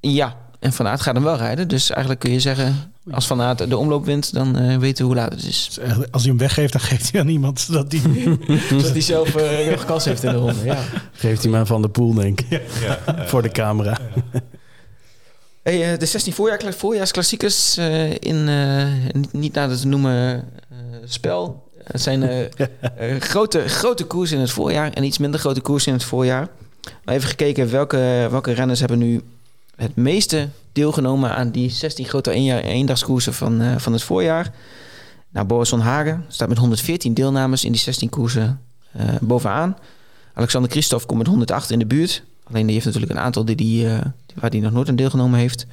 [0.00, 1.68] Ja, en Van Aert gaat hem wel rijden.
[1.68, 5.12] Dus eigenlijk kun je zeggen, als Van Aert de omloop wint, dan eh, weten we
[5.12, 5.70] hoe laat het is.
[5.74, 8.02] Dus als hij hem weggeeft, dan geeft hij aan iemand zodat die.
[8.68, 10.64] Dus die zelf uh, nog kans heeft in de ronde.
[10.64, 10.78] Ja.
[11.12, 12.62] Geeft hij maar van de poel, denk ik.
[13.30, 13.98] Voor de camera.
[15.64, 20.78] Hey, eh, de 16 voorjaar, voorjaarsklassiekers eh, in uh, niet, niet nader te noemen uh,
[21.04, 21.63] spel.
[21.84, 25.92] Het zijn uh, grote, grote koers in het voorjaar en iets minder grote koers in
[25.92, 26.48] het voorjaar.
[27.04, 29.22] Maar even gekeken welke, welke renners hebben nu
[29.76, 32.30] het meeste deelgenomen aan die 16 grote
[32.62, 34.52] eendagskoersen van, uh, van het voorjaar.
[35.28, 38.60] Nou, Boris van Hagen staat met 114 deelnames in die 16 koersen
[38.96, 39.76] uh, bovenaan.
[40.34, 42.22] Alexander Christophe komt met 108 in de buurt.
[42.44, 43.98] Alleen die heeft natuurlijk een aantal die die, uh,
[44.34, 45.66] waar hij nog nooit aan deelgenomen heeft.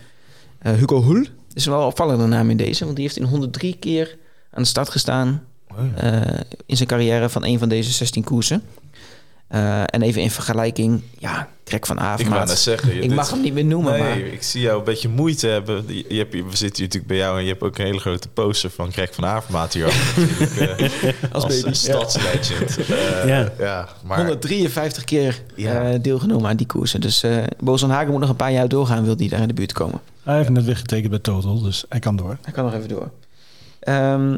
[0.61, 4.17] Hugo Hul is wel een opvallende naam in deze, want die heeft in 103 keer
[4.51, 5.43] aan de start gestaan.
[6.03, 6.21] Uh,
[6.65, 8.63] in zijn carrière van een van deze 16 koersen.
[9.47, 12.57] Eh, en even in vergelijking, ja, Greg van Ik Avermaat.
[12.57, 13.03] zeggen.
[13.03, 15.83] Ik mag hem niet meer noemen, Nee, maar ik zie jou een beetje moeite hebben.
[15.87, 17.99] Je, je hebt, we zitten hier natuurlijk bij jou en je hebt ook een hele
[17.99, 19.85] grote poster van Greg van Avermaat hier.
[20.19, 21.73] natuurlijk, eh, als baby, ja.
[21.73, 22.77] stadslegend.
[22.89, 23.51] Eh, Ja.
[23.59, 23.87] ja.
[24.05, 25.91] maar 153 keer Ja.
[25.91, 27.01] eh, deelgenomen aan die koersen.
[27.01, 27.43] Dus eh
[27.87, 29.99] Hagen moet nog een paar jaar doorgaan, wil hij daar in de buurt komen.
[30.23, 32.37] Hij heeft net weer getekend bij Total, dus hij kan door.
[32.41, 33.11] Hij kan nog even door.
[33.79, 34.37] Ehm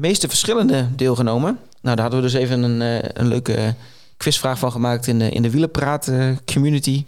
[0.00, 1.58] meeste verschillende deelgenomen.
[1.82, 3.74] Nou, daar hadden we dus even een, eh, een leuke
[4.16, 7.04] quizvraag van gemaakt in de, in de wielerpraat eh, community.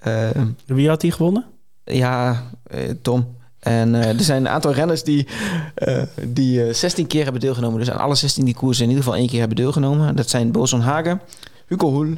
[0.00, 1.44] Ehm, Wie had die gewonnen?
[1.84, 3.36] ja, eh, Tom.
[3.66, 5.26] En eh, er zijn een aantal renners die,
[5.74, 7.78] eh, die eh, 16 keer hebben deelgenomen.
[7.78, 10.16] Dus aan alle 16 die koersen in ieder geval één keer hebben deelgenomen.
[10.16, 11.20] Dat zijn Boson Hagen,
[11.66, 12.14] Hugo Hoel,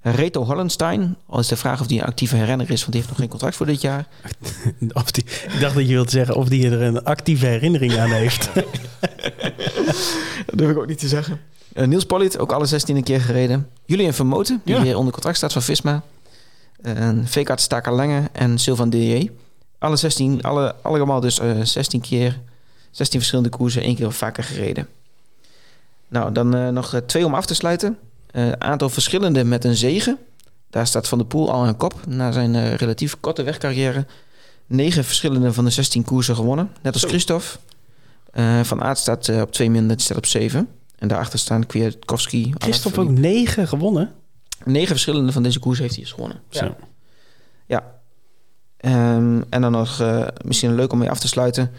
[0.00, 1.16] Reto Hollenstein.
[1.26, 3.28] Al is de vraag of die een actieve renner is, want die heeft nog geen
[3.28, 4.06] contract voor dit jaar.
[4.92, 8.10] Of die, ik dacht dat je wilde zeggen of die er een actieve herinnering aan
[8.10, 8.50] heeft.
[10.46, 11.40] Dat durf ik ook niet te zeggen.
[11.72, 13.68] Eh, Niels Pollitt, ook alle 16 een keer gereden.
[13.84, 14.82] Julian Vermoten, die Ja.
[14.82, 16.02] weer onder contract staat van Visma.
[16.82, 19.30] En Vekart Staker-Lange en Sylvain Dillier.
[19.78, 22.38] Alle 16, alle, allemaal dus eh 16 keer,
[22.90, 24.88] 16 verschillende koersen, één keer of vaker gereden.
[26.08, 27.98] Nou, dan eh, nog twee om af te sluiten.
[28.30, 30.18] Eh aantal verschillende met een zegen.
[30.70, 34.06] Daar staat Van der Poel al aan kop na zijn eh, relatief korte wegcarrière.
[34.66, 37.04] Negen verschillende van de 16 koersen gewonnen, net als.
[37.04, 37.46] Christophe.
[38.30, 40.68] Eh, van Aert staat op twee minder, die staat op zeven.
[40.98, 42.52] En daarachter staan Kwiatkowski.
[42.58, 44.12] Christophe ook negen gewonnen.
[44.64, 46.40] Negen verschillende van deze koers heeft hij eens gewonnen.
[46.48, 46.76] Zo.
[47.66, 47.94] Ja.
[48.76, 50.02] Ehm, en dan nog
[50.44, 51.70] misschien leuk om mee af te sluiten.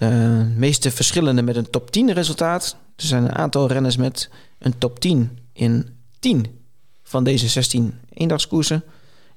[0.00, 2.76] Eh, meeste verschillende met een top 10 resultaat.
[2.96, 6.46] Er zijn een aantal renners met een top 10 in 10
[7.02, 8.82] van deze 16 eendagskoersen.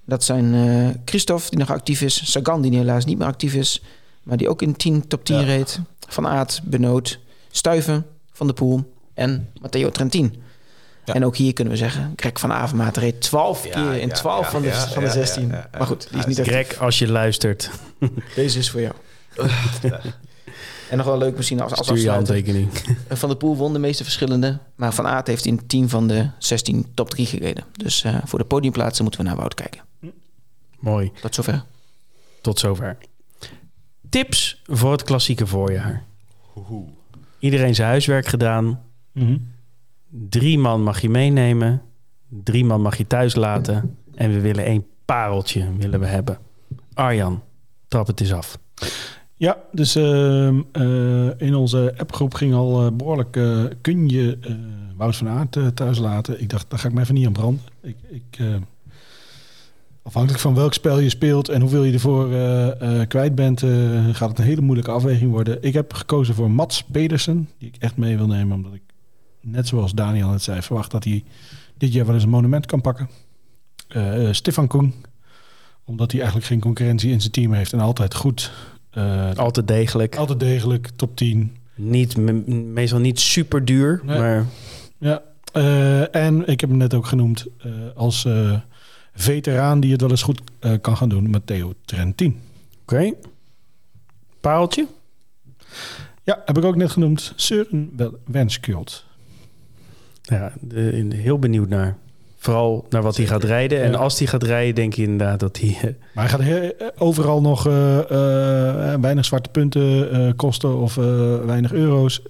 [0.05, 2.31] Dat zijn eh Christophe, die nog actief is.
[2.31, 3.81] Sagan, die helaas niet meer actief is.
[4.23, 5.43] Maar die ook in 10 top 10 Ja.
[5.43, 5.79] reed.
[6.07, 7.19] Van Aert, Benoot,
[7.51, 10.41] Stuiven, Van der Poel en Matteo Trentin.
[11.05, 11.13] Ja.
[11.13, 14.13] En ook hier kunnen we zeggen, Greg van Avermaat reed 12 Ja, keer in ja,
[14.13, 15.47] 12 ja, van de, ja, van de ja, 16.
[15.47, 15.77] ja, ja, ja.
[15.77, 16.53] Maar goed, die is niet actief.
[16.53, 17.69] Greg, als je luistert,
[18.35, 18.93] Deze is voor jou.
[20.89, 22.69] En nog wel leuk misschien als, als stuur handtekening.
[23.09, 24.59] Van der Poel won de meeste verschillende.
[24.75, 27.63] Maar Van Aert heeft in 10 van de 16 top 3 gereden.
[27.71, 29.81] Dus eh, voor de podiumplaatsen moeten we naar Wout kijken.
[30.79, 31.11] Mooi.
[31.21, 31.63] Tot zover.
[32.41, 32.97] Tot zover.
[34.09, 36.03] Tips voor het klassieke voorjaar.
[37.39, 38.81] Iedereen zijn huiswerk gedaan.
[39.11, 39.37] Mhm.
[40.09, 41.81] Drie man mag je meenemen.
[42.29, 43.97] Drie man mag je thuis laten.
[44.15, 46.37] En we willen één pareltje willen we hebben.
[46.93, 47.43] Arjan,
[47.87, 48.57] trap het eens af.
[49.43, 53.35] Ja, dus ehm, eh, in onze appgroep ging al eh, behoorlijk...
[53.35, 54.37] eh, kun je
[54.97, 56.41] Wout van Aert thuis laten?
[56.41, 57.61] Ik dacht, daar ga ik me even niet aan branden.
[57.81, 58.39] Ik,
[60.03, 62.27] afhankelijk van welk spel je speelt en hoeveel je ervoor
[63.07, 63.59] kwijt bent...
[64.11, 65.63] gaat het een hele moeilijke afweging worden.
[65.63, 68.55] Ik heb gekozen voor Mats Pedersen, die ik echt mee wil nemen...
[68.55, 68.81] omdat ik,
[69.41, 71.23] net zoals Daniel het zei, verwacht dat hij
[71.77, 73.09] dit jaar wel eens een monument kan pakken.
[74.31, 74.93] Stefan Koen,
[75.83, 77.73] omdat hij eigenlijk geen concurrentie in zijn team heeft...
[77.73, 78.51] en altijd goed...
[78.93, 80.15] eh, Altijd degelijk.
[80.15, 81.55] altijd degelijk, top 10.
[81.75, 84.01] Niet, me- meestal niet super duur.
[84.03, 84.17] Nee.
[84.19, 84.45] Maar
[84.97, 85.21] Ja.
[85.53, 88.59] Eh, en ik heb hem net ook genoemd eh, als eh,
[89.13, 92.39] veteraan die het wel eens goed eh, kan gaan doen, Matteo Trentin.
[92.81, 93.11] oké.
[94.41, 94.87] Pareltje?
[96.23, 97.33] Ja, heb ik ook net genoemd.
[97.35, 97.91] Søren
[98.25, 99.05] Wenskjöld.
[100.21, 101.97] Ja, de, heel benieuwd naar.
[102.43, 103.81] Vooral naar wat hij gaat rijden.
[103.81, 105.69] En als hij gaat rijden, denk je inderdaad dat hij...
[105.81, 107.73] eh, Maar hij gaat eh, overal nog eh,
[109.01, 110.95] weinig zwarte punten kosten of
[111.45, 112.21] weinig euro's.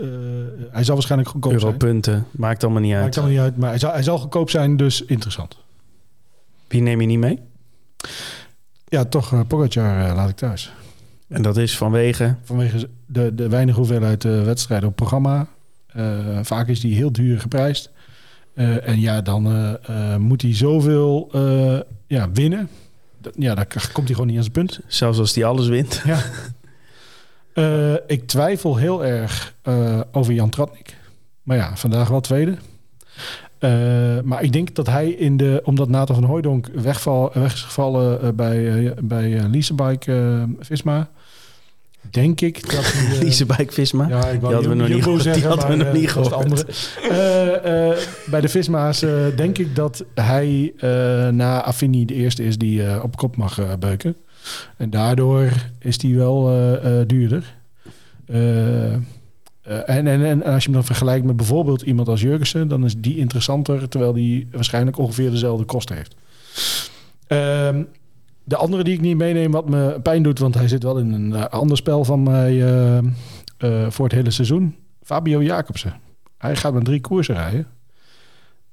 [0.71, 1.63] Hij zal waarschijnlijk goedkoop zijn.
[1.65, 2.25] europunten.
[2.31, 3.17] Maakt allemaal niet Maakt uit.
[3.17, 5.57] allemaal niet uit, maar hij zal, hij zal goedkoop zijn, dus interessant.
[6.67, 7.39] Wie neem je niet mee?
[8.85, 10.73] Ja, toch, Pogacar laat ik thuis.
[11.27, 12.35] En dat is vanwege...
[12.43, 15.47] Vanwege de, de weinig hoeveelheid wedstrijden op programma.
[16.41, 17.91] Vaak is die heel duur geprijsd.
[18.53, 19.73] Eh, en ja, dan eh,
[20.13, 21.29] eh, moet hij zoveel
[22.07, 22.69] ja, winnen.
[23.21, 24.79] Dat- Ja, dan komt hij gewoon niet aan zijn punt.
[24.87, 26.03] Zelfs als hij alles wint.
[26.05, 26.19] Ja.
[28.07, 29.53] Ik twijfel heel erg
[30.11, 30.97] over Jan Tratnik.
[31.43, 32.57] Maar ja, vandaag wel tweede.
[34.23, 35.61] Maar ik denk dat hij in de...
[35.63, 41.09] Omdat Nathan van Hooijdonk wegval, weg is gevallen bij, bij Leasebike Visma...
[42.09, 44.07] Denk ik dat Liesebijk Visma.
[44.07, 45.33] ja, ik wou Die hadden we nog niet gehoord.
[45.33, 46.65] Die hadden we maar, nog niet gehoord.
[48.25, 48.99] bij de Visma's
[49.35, 50.73] denk ik dat hij
[51.31, 54.15] na Affini de eerste is die eh, op kop mag eh, beuken.
[54.77, 57.55] En daardoor is hij wel eh, duurder.
[58.25, 62.95] En, en, en als je hem dan vergelijkt met bijvoorbeeld iemand als Jurgensen, dan is
[62.97, 66.15] die interessanter, terwijl die waarschijnlijk ongeveer dezelfde kosten heeft.
[67.27, 67.83] Ehm,
[68.43, 71.11] de andere die ik niet meeneem, wat me pijn doet, want hij zit wel in
[71.13, 73.05] een eh, ander spel van mij eh, eh,
[73.89, 74.75] voor het hele seizoen.
[75.03, 75.93] Fabio Jacobsen.
[76.37, 77.67] Hij gaat met drie koersen rijden.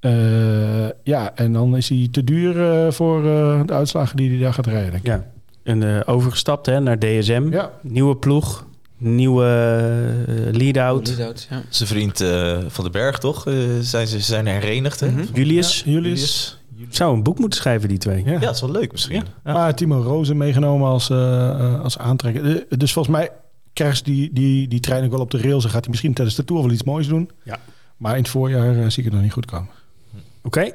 [0.00, 4.54] Eh, ja, en dan is hij te duur voor eh, de uitslagen die hij daar
[4.54, 4.90] gaat rijden.
[4.90, 5.08] denk ik.
[5.10, 5.26] Ja.
[5.62, 7.48] En eh, overgestapt hè, naar DSM.
[7.50, 7.70] Ja.
[7.82, 8.66] Nieuwe ploeg.
[8.98, 9.44] Nieuwe
[10.52, 11.06] lead-out.
[11.08, 11.62] Lead-out, ja.
[11.68, 13.46] Zijn vriend eh, Van den Berg, toch?
[13.46, 15.10] Eh, zijn ze zijn herenigd, hè?
[15.10, 15.24] Mhm.
[15.34, 15.82] Julius.
[15.84, 16.58] Ja, Julius.
[16.88, 18.24] Zou een boek moeten schrijven, die twee.
[18.24, 18.32] Ja.
[18.32, 19.22] Ja, dat is wel leuk misschien.
[19.44, 19.52] Ja.
[19.52, 22.56] Maar Timo Rozen meegenomen als, eh, eh, als aantrekker.
[22.56, 23.30] Eh, dus volgens mij
[23.72, 25.64] krijgt die, die, die trein ook wel op de rails.
[25.64, 27.30] En gaat hij misschien tijdens de Tour wel iets moois doen.
[27.44, 27.58] Ja.
[27.96, 29.70] Maar in het voorjaar zie ik het nog niet goed komen.
[30.42, 30.72] Oké.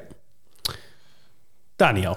[1.76, 2.16] Daniel.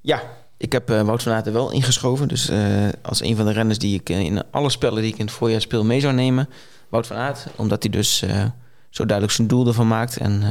[0.00, 0.22] Ja,
[0.58, 2.28] ik heb Wout van Aert er wel ingeschoven.
[2.28, 5.24] Dus eh, als een van de renners die ik in alle spellen die ik in
[5.24, 6.48] het voorjaar speel mee zou nemen.
[6.88, 7.46] Wout van Aert.
[7.56, 8.44] Omdat hij dus eh,
[8.90, 10.16] zo duidelijk zijn doel ervan maakt.
[10.16, 10.42] En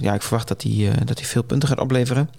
[0.00, 2.30] ja, ik verwacht dat hij, eh, dat hij veel punten gaat opleveren.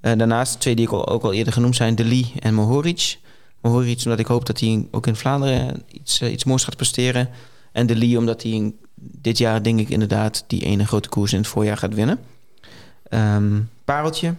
[0.00, 1.94] Eh, daarnaast twee die ik al, ook al eerder genoemd zijn.
[1.94, 3.18] De Lee en Mohoric.
[3.60, 7.28] Mohoric omdat ik hoop dat hij ook in Vlaanderen iets, eh, iets moois gaat presteren.
[7.72, 11.38] En De Lee omdat hij dit jaar denk ik inderdaad die ene grote koers in
[11.38, 12.18] het voorjaar gaat winnen.
[13.08, 14.34] Ehm, pareltje.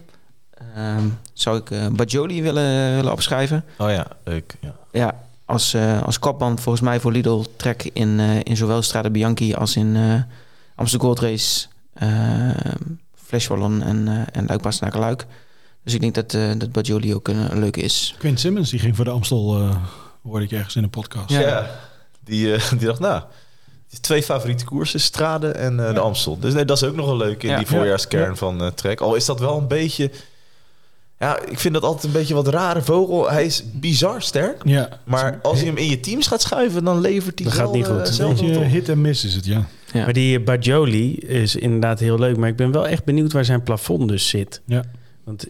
[0.74, 3.64] Ehm, zou ik eh Bajoli willen, willen opschrijven.
[3.78, 4.56] Oh ja, leuk.
[4.60, 4.74] Ja.
[4.92, 9.10] Ja, als, eh, als kopman volgens mij voor Lidl Trek in, eh, in zowel Strade
[9.10, 10.22] Bianchi als in eh
[10.74, 11.66] Amsterdam Gold Race,
[12.02, 12.50] uh,
[13.14, 15.26] Flash Wallon en, uh, en Luik Bastenaken Luik.
[15.84, 18.14] Dus ik denk dat, uh, dat Bajoli ook een, een leuke is.
[18.18, 19.76] Quint Simmons die ging voor de Amstel, uh,
[20.22, 21.30] hoorde ik ergens in een podcast.
[21.30, 21.70] Ja, ja.
[22.24, 23.22] Die, uh, die dacht, nou,
[24.00, 25.92] twee favoriete koersen, Strade en uh, ja.
[25.92, 26.38] de Amstel.
[26.38, 27.56] Dus nee, dat is ook nog wel leuk in ja.
[27.56, 28.34] die voorjaarskern ja.
[28.34, 29.00] van uh, Trek.
[29.00, 30.10] Al is dat wel een beetje...
[31.18, 33.30] Ja, ik vind dat altijd een beetje wat rare vogel.
[33.30, 34.60] Hij is bizar sterk.
[34.64, 34.88] Ja.
[35.04, 37.74] Maar als je hem in je teams gaat schuiven, dan levert hij dat wel, gaat
[37.74, 38.20] niet goed.
[38.20, 39.66] Uh, een beetje hit en miss is het, ja.
[39.92, 40.04] Ja.
[40.04, 42.36] Maar die Bajoli is inderdaad heel leuk.
[42.36, 44.62] Maar ik ben wel echt benieuwd waar zijn plafond dus zit.
[44.66, 44.84] Ja.
[45.24, 45.46] Want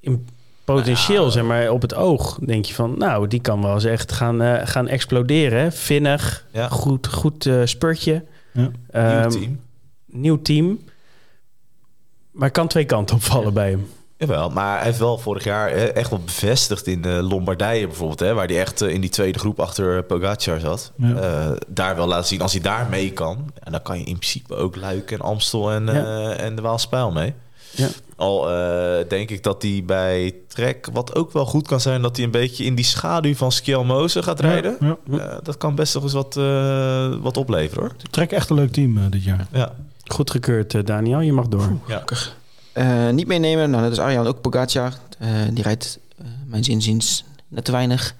[0.00, 0.26] in
[0.64, 1.30] potentieel, ja.
[1.30, 2.98] zeg maar, op het oog denk je van...
[2.98, 5.60] nou, die kan wel eens echt gaan, uh, gaan exploderen.
[5.60, 5.72] Hè?
[5.72, 6.68] Vinnig, ja.
[6.68, 8.24] goed, goed uh, spurtje.
[8.52, 8.70] Ja.
[9.24, 9.60] Um, nieuw team.
[10.06, 10.80] Nieuw team.
[12.30, 13.52] Maar kan twee kanten opvallen ja.
[13.52, 13.86] bij hem.
[14.22, 18.34] Jawel, maar hij heeft wel vorig jaar echt wel bevestigd in de Lombardije bijvoorbeeld, hè,
[18.34, 20.92] waar hij echt in die tweede groep achter Pogacar zat.
[20.96, 21.08] Ja.
[21.08, 24.18] Uh, daar wel laten zien, als hij daar mee kan, en dan kan je in
[24.18, 25.92] principe ook Luik en Amstel en, ja.
[25.92, 27.34] uh, en de Waalspijl mee.
[27.70, 27.88] Ja.
[28.16, 32.16] Al uh, denk ik dat hij bij Trek, wat ook wel goed kan zijn, dat
[32.16, 34.76] hij een beetje in die schaduw van Skjelmoze gaat rijden.
[34.80, 35.40] Ja, ja.
[35.42, 36.34] dat kan best nog eens wat,
[37.22, 37.92] wat opleveren hoor.
[38.10, 39.46] Trek echt een leuk team dit jaar.
[39.52, 39.72] Ja.
[40.04, 41.20] Goed gekeurd, Daniel.
[41.20, 41.72] Je mag door.
[41.86, 42.04] Ja.
[42.74, 44.92] Uh, niet meenemen, nou dat is Arjan ook Pogacar.
[45.22, 48.14] Uh, die rijdt, uh, mijn zinziens, net te weinig.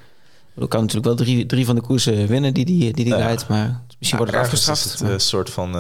[0.57, 3.81] Ik kan natuurlijk wel drie, drie van de koersen winnen die die, die, rijdt, maar
[3.99, 4.85] misschien ja, wordt het afgestraft.
[4.85, 5.73] Is het een soort van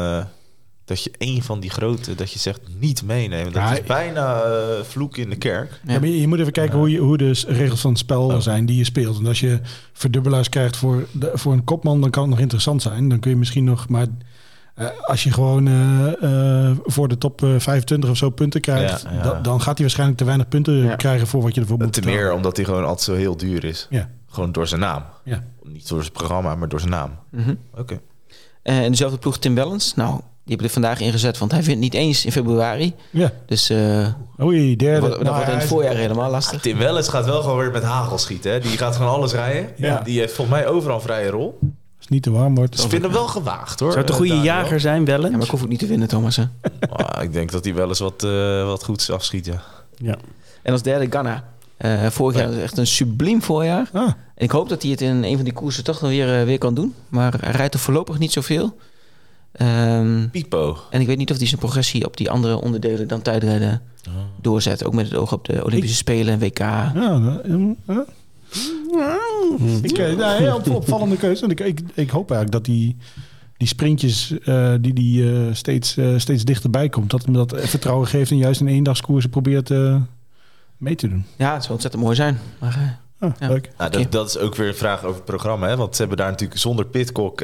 [0.84, 3.52] dat je één van die grote, dat je zegt niet meenemen.
[3.52, 4.44] Dat ja, is bijna
[4.82, 5.80] vloek in de kerk.
[5.86, 5.98] Ja.
[5.98, 8.38] maar je, je, moet even kijken hoe, je, hoe de regels van het spel oh.
[8.38, 9.18] zijn die je speelt.
[9.18, 9.60] En als je
[9.92, 13.08] verdubbelaars krijgt voor, de, voor een kopman, dan kan het nog interessant zijn.
[13.08, 14.06] Dan kun je misschien nog maar
[15.02, 19.22] als je gewoon uh, uh, voor de top 25 of zo punten krijgt, ja, ja.
[19.22, 20.96] Da dan gaat hij waarschijnlijk te weinig punten ja.
[20.96, 23.64] krijgen voor wat je ervoor moet Te meer omdat hij gewoon altijd zo heel duur
[23.64, 23.86] is.
[23.90, 24.08] Ja.
[24.26, 25.04] Gewoon door zijn naam.
[25.24, 25.42] Ja.
[25.62, 27.18] Niet door zijn programma, maar door zijn naam.
[27.30, 27.58] Mm -hmm.
[27.70, 27.80] Oké.
[27.80, 28.00] Okay.
[28.62, 29.94] en dezelfde ploeg Tim Wellens.
[29.94, 32.94] Nou, die hebben er vandaag ingezet, want hij wint niet eens in februari.
[33.10, 33.32] Ja.
[33.46, 34.08] Dus uh,
[34.40, 35.00] Oei, derde.
[35.00, 36.54] dat, dat nou, wordt in het voorjaar helemaal lastig.
[36.54, 38.52] Ja, Tim Wellens gaat wel gewoon weer met hagel schieten.
[38.52, 38.60] Hè?
[38.60, 39.70] Die gaat gewoon alles rijden.
[39.76, 40.00] Ja.
[40.00, 41.58] Die heeft volgens mij overal een vrije rol.
[42.02, 42.72] Als het niet te warm wordt.
[42.72, 43.90] Dus ik vind hem wel gewaagd hoor.
[43.90, 45.04] Zou het een goede uh, jager zijn?
[45.04, 46.36] Ja, maar ik hoef ook niet te winnen, Thomas.
[46.36, 46.42] Hè?
[46.90, 49.62] oh, ik denk dat hij wel eens wat, uh, wat goeds afschiet, ja.
[49.96, 50.16] ja.
[50.62, 51.44] En als derde Ghana.
[51.78, 52.62] Uh, vorig jaar ja.
[52.62, 53.90] echt een subliem voorjaar.
[53.92, 54.02] Ah.
[54.02, 56.44] En ik hoop dat hij het in een van die koersen toch nog weer, uh,
[56.44, 56.94] weer kan doen.
[57.08, 58.76] Maar hij rijdt er voorlopig niet zoveel.
[59.60, 60.78] Um, Pipo.
[60.90, 64.14] En ik weet niet of hij zijn progressie op die andere onderdelen dan tijdrijden oh.
[64.40, 64.84] doorzet.
[64.84, 66.00] Ook met het oog op de Olympische ik...
[66.00, 66.58] Spelen en WK.
[66.58, 67.98] Ja, uh,
[69.82, 71.46] ik, heel op, opvallende keuze.
[71.46, 72.96] Ik, ik, ik, hoop eigenlijk dat die,
[73.56, 78.08] die sprintjes uh, die die uh, steeds, uh, steeds dichterbij komt, dat hem dat vertrouwen
[78.08, 79.70] geeft en juist in eendagskoersen probeert
[80.76, 81.24] mee te doen.
[81.36, 82.38] Ja, het zou ontzettend mooi zijn.
[82.58, 83.48] Maar, ah, ja.
[83.48, 83.70] leuk.
[83.78, 85.68] Nou, dat, dat, is ook weer een vraag over het programma.
[85.68, 85.76] Hè?
[85.76, 87.42] Want ze hebben daar natuurlijk zonder Pitcock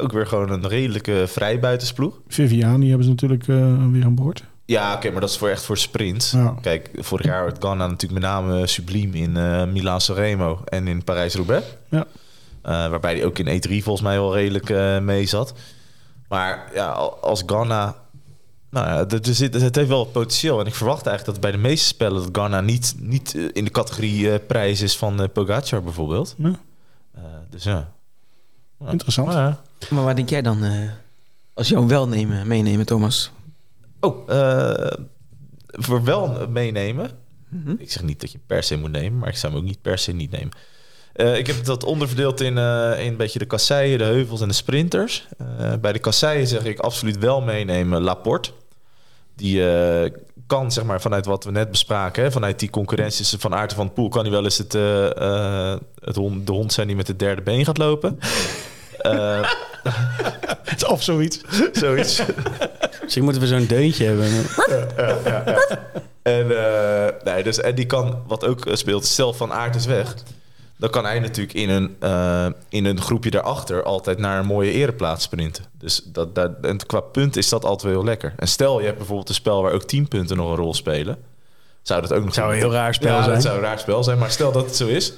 [0.00, 2.20] ook weer gewoon een redelijke vrijbuitensploeg.
[2.28, 4.44] Viviani hebben ze natuurlijk weer aan boord.
[4.70, 6.30] Ja, oké, okay, maar dat is voor echt voor sprints.
[6.30, 6.54] Ja.
[6.60, 11.04] Kijk, vorig jaar werd Ghana natuurlijk met name subliem in uh, Milaan Sanremo en in
[11.04, 11.66] Parijs-Roubaix.
[11.88, 11.98] Ja.
[11.98, 12.04] Uh,
[12.62, 15.52] waarbij hij ook in E3 volgens mij wel redelijk uh, mee zat.
[16.28, 16.90] Maar ja,
[17.20, 17.96] als Ghana...
[18.70, 20.60] Nou ja, er zit, het heeft wel potentieel.
[20.60, 22.22] En ik verwacht eigenlijk dat bij de meeste spellen...
[22.22, 26.34] dat Ghana niet, niet in de categorie prijs is van Pogacar bijvoorbeeld.
[26.38, 26.54] Ja.
[27.50, 27.92] dus ja.
[28.78, 28.90] ja.
[28.90, 29.28] Interessant.
[29.28, 29.56] Maar,
[29.90, 30.64] maar waar denk jij dan...
[31.54, 33.32] als jou wel nemen, meenemen, Thomas?
[34.00, 34.90] Oh, uh,
[35.70, 37.10] voor wel meenemen.
[37.48, 37.76] Mm -hmm.
[37.78, 39.82] Ik zeg niet dat je per se moet nemen, maar ik zou hem ook niet
[39.82, 40.50] per se niet nemen.
[41.16, 44.48] Uh, ik heb dat onderverdeeld in, uh, in een beetje de kasseien, de heuvels en
[44.48, 45.28] de sprinters.
[45.80, 48.50] bij de kasseien zeg ik absoluut wel meenemen Laporte.
[49.34, 50.10] Die eh,
[50.50, 52.22] kan, zeg maar, vanuit wat we net bespraken...
[52.22, 54.08] Hè, vanuit die concurrentie van Aert van Poel...
[54.08, 57.18] kan hij wel eens het, eh, eh, het hond, de hond zijn die met het
[57.18, 58.18] derde been gaat lopen.
[59.00, 59.50] Eh,
[60.88, 61.40] Of zoiets.
[61.72, 62.22] zoiets.
[63.02, 64.28] Misschien moeten we zo'n deuntje hebben.
[66.22, 69.86] En, eh, nee, dus, en die kan, wat ook eh, speelt, stel van aard is
[69.86, 70.14] weg.
[70.76, 74.72] Dan kan hij natuurlijk in een, eh, in een groepje daarachter altijd naar een mooie
[74.72, 75.64] ereplaats sprinten.
[75.78, 78.34] Dus dat, dat, en qua punt is dat altijd wel heel lekker.
[78.36, 81.18] En stel je hebt bijvoorbeeld een spel waar ook 10 punten nog een rol spelen.
[81.82, 83.34] Zou dat ook nog Zou een heel raar spel ja, zijn.
[83.34, 84.18] dat zou een raar spel zijn.
[84.18, 85.12] Maar stel dat het zo is,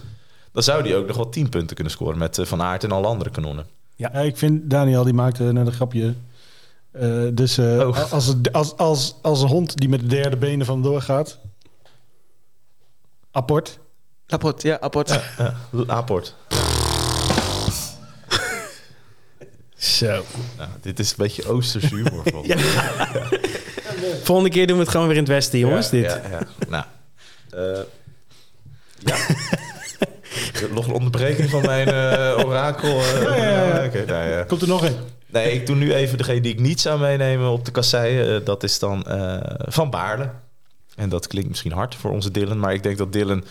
[0.52, 3.06] dan zou die ook nog wel 10 punten kunnen scoren met Van Aert en alle
[3.06, 3.66] andere kanonnen.
[3.96, 6.14] Ja, ik vind Daniel die maakte net een grapje.
[6.90, 8.12] Eh, dus eh, Oh.
[8.12, 11.38] als, als, als, als een hond die met de derde benen vandoor gaat.
[13.30, 13.78] Apport.
[14.28, 15.20] Apport, ja, apport.
[15.38, 15.54] Ja,
[15.86, 16.34] Aport.
[19.76, 20.24] Zo.
[20.56, 22.22] Nou, dit is een beetje Oosterse humor.
[24.22, 25.90] Volgende keer doen we het gewoon weer in het westen, jongens.
[25.90, 26.04] Ja, dit.
[26.10, 26.40] Ja, ja.
[26.68, 26.84] Nou.
[27.50, 27.80] eh,
[28.98, 29.16] ja.
[30.74, 32.98] Nog een onderbreking van mijn eh, orakel.
[33.00, 33.22] eh.
[33.22, 33.84] Ja, ja, ja.
[33.84, 34.44] Oké, nou.
[34.44, 34.96] Komt er nog een?
[35.26, 38.20] Nee, ik doe nu even degene die ik niet zou meenemen op de kassei.
[38.36, 39.04] Eh, dat is dan
[39.58, 40.30] Van Baarle.
[40.96, 42.58] En dat klinkt misschien hard voor onze Dylan.
[42.58, 43.44] Maar ik denk dat Dylan,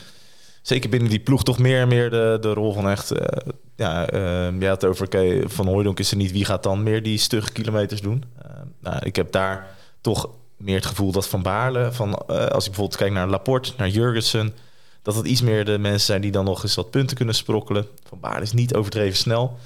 [0.62, 3.12] zeker binnen die ploeg, toch meer en meer de, de rol van echt...
[3.12, 5.08] eh, ja, eh je had het over,
[5.50, 6.32] Van Hooijdonk is er niet.
[6.32, 8.24] Wie gaat dan meer die stugge kilometers doen?
[8.42, 9.68] Eh, nou, ik heb daar
[10.02, 11.92] toch meer het gevoel dat Van Baarle...
[11.92, 14.54] Van, als ik bijvoorbeeld kijk naar Laporte, naar Jurgensen...
[15.02, 17.88] dat het iets meer de mensen zijn die dan nog eens wat punten kunnen sprokkelen.
[18.08, 19.58] Van Baarle is niet overdreven snel...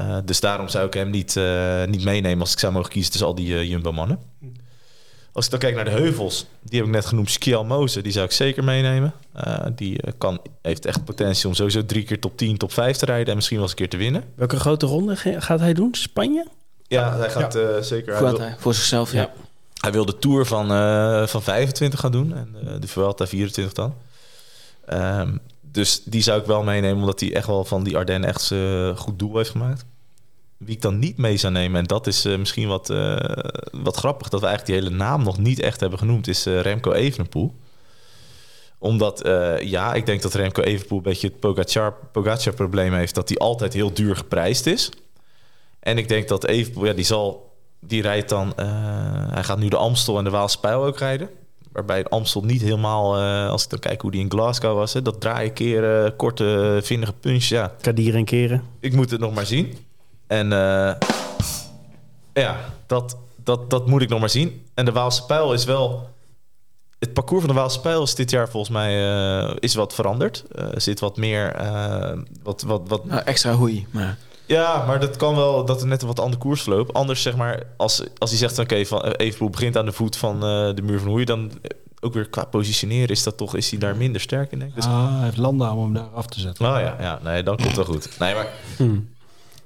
[0.00, 3.10] Uh, dus daarom zou ik hem niet, uh, niet meenemen als ik zou mogen kiezen
[3.10, 4.18] tussen al die uh, Jumbo-mannen.
[5.32, 8.12] Als ik dan kijk naar de heuvels, die heb ik net genoemd, Skiel Moze, die
[8.12, 9.12] zou ik zeker meenemen.
[9.46, 13.04] Uh, die kan, heeft echt potentie om sowieso drie keer top 10, top 5 te
[13.04, 14.24] rijden en misschien wel eens een keer te winnen.
[14.34, 15.94] Welke grote ronde gaat hij doen?
[15.94, 16.46] Spanje?
[16.86, 17.82] Ja, hij gaat ja.
[17.82, 18.16] zeker...
[18.16, 19.20] Voor, hij, voor zichzelf, ja.
[19.20, 19.32] ja.
[19.80, 20.66] Hij wil de Tour van,
[21.28, 23.94] van 25 gaan doen en de Vuelta 24 dan.
[24.92, 28.50] Um, dus die zou ik wel meenemen, omdat hij echt wel van die Ardennen echt
[28.50, 29.84] uh, goed doel heeft gemaakt.
[30.56, 33.16] Wie ik dan niet mee zou nemen, en dat is uh, misschien wat, uh,
[33.72, 36.92] wat grappig, dat we eigenlijk die hele naam nog niet echt hebben genoemd, is Remco
[36.92, 37.54] Evenepoel.
[38.78, 39.20] Omdat,
[39.60, 41.40] ja, ik denk dat Remco Evenepoel een beetje het
[42.12, 44.90] Pogacar-probleem heeft, dat hij altijd heel duur geprijsd is.
[45.80, 48.52] En ik denk dat Evenepoel, ja, die zal, die rijdt dan,
[49.30, 51.30] hij gaat nu de Amstel en de Waalse Pijl ook rijden
[51.74, 55.02] waarbij Amstel niet helemaal, uh, als ik dan kijk hoe die in Glasgow was, hè,
[55.02, 57.74] dat draaien keren, korte, vinnige punch, ja.
[57.80, 58.62] Kadieren keren.
[58.80, 59.78] Ik moet het nog maar zien.
[60.26, 60.92] En uh,
[62.32, 62.56] ja,
[62.86, 64.62] dat, dat, dat moet ik nog maar zien.
[64.74, 66.12] En de Waalse Pijl is wel...
[66.98, 68.94] Het parcours van de Waalse Pijl is dit jaar volgens mij
[69.58, 70.44] is wat veranderd.
[70.52, 71.56] Er zit wat meer...
[72.42, 73.04] wat, wat, wat...
[73.04, 74.18] Nou, extra hoei, maar...
[74.46, 76.92] Ja, maar dat kan wel dat er net een wat andere koers verloopt.
[76.92, 80.34] Anders zeg maar, als, als hij zegt, oké, van Evenpoel begint aan de voet van
[80.34, 81.52] uh, de muur van Hoei, dan
[82.00, 84.76] ook weer qua positioneren is dat toch, is hij daar minder sterk in, denk ik.
[84.76, 84.84] Dus...
[84.84, 86.66] Ah, hij heeft Landa om hem daar af te zetten.
[86.66, 88.18] Oh ja, ja nee, dan komt het wel goed.
[88.18, 88.48] Nee, maar...
[88.76, 89.12] Hmm.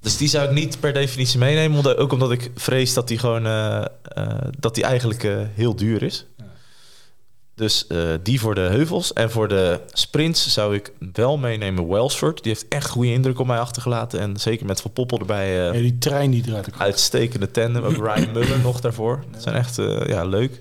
[0.01, 3.47] Dus die zou ik niet per definitie meenemen, ook omdat ik vrees dat die gewoon,
[3.47, 3.85] uh,
[4.19, 4.29] uh,
[4.59, 5.23] dat die eigenlijk
[5.55, 6.27] heel duur is.
[6.37, 6.45] Ja.
[7.59, 9.13] Dus uh, die voor de heuvels.
[9.13, 12.43] En voor de sprints zou ik wel meenemen Welsford.
[12.43, 14.21] Die heeft echt goede indruk op mij achtergelaten.
[14.21, 15.69] En zeker met Van Poppel erbij.
[15.69, 16.81] Uh, ja, die trein die eruit komt.
[16.83, 17.85] Uitstekende tandem.
[17.85, 19.25] Ook Ryan Mullen nog daarvoor.
[19.31, 20.61] Dat zijn echt uh, ja, leuk.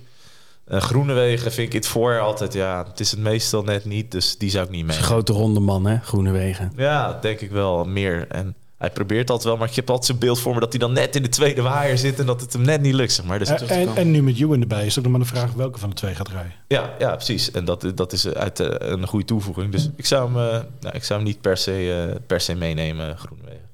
[0.68, 2.52] Groenewegen vind ik in het voorjaar altijd...
[2.52, 4.10] Ja, het is het meestal net niet.
[4.10, 5.06] Dus die zou ik niet meenemen.
[5.06, 5.98] Grote ronde man, hè?
[6.02, 6.72] Groenewegen.
[6.76, 7.84] Ja, denk ik wel.
[7.84, 8.26] Meer.
[8.28, 10.78] En hij probeert altijd wel, maar ik heb altijd zo'n beeld voor me dat hij
[10.78, 13.12] dan net in de tweede waaier zit en dat het hem net niet lukt.
[13.12, 13.38] Zeg maar.
[13.38, 15.78] Dus en, en, en, nu met Ewan erbij is ook nog maar de vraag welke
[15.78, 16.52] van de twee gaat rijden.
[16.68, 17.50] Ja, ja precies.
[17.50, 19.72] En dat, dat is uit uh, een goede toevoeging.
[19.72, 22.54] Dus ik zou hem, uh, nou, ik zou hem niet per se, uh, per se
[22.54, 23.68] meenemen, Groenwegen.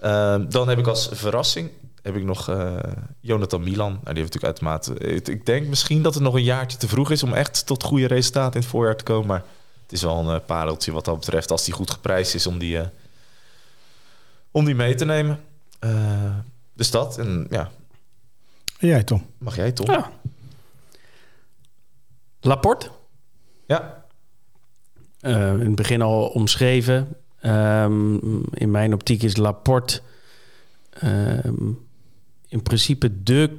[0.00, 1.70] Ehm, dan heb ik als verrassing
[2.02, 2.50] heb ik nog
[3.20, 3.90] Jonathan Milan.
[3.90, 4.94] Nou, die heeft natuurlijk uitermate...
[4.94, 7.82] Ik, ik denk misschien dat het nog een jaartje te vroeg is om echt tot
[7.82, 9.26] goede resultaten in het voorjaar te komen.
[9.26, 9.44] Maar
[9.82, 12.78] het is wel een pareltje wat dat betreft als die goed geprijsd is om die
[14.50, 15.40] om die mee te nemen.
[15.84, 16.36] Uh,
[16.74, 17.18] dus dat.
[17.18, 17.70] En ja.
[18.78, 19.26] En jij, Tom?
[19.38, 19.90] Mag jij, Tom?
[19.90, 20.10] Ja.
[22.40, 22.90] Laporte.
[23.66, 24.04] Ja.
[25.20, 27.08] Uh, in het begin al omschreven.
[27.42, 30.00] Um, in mijn optiek is Laporte
[31.04, 31.86] um,
[32.48, 33.58] in principe de,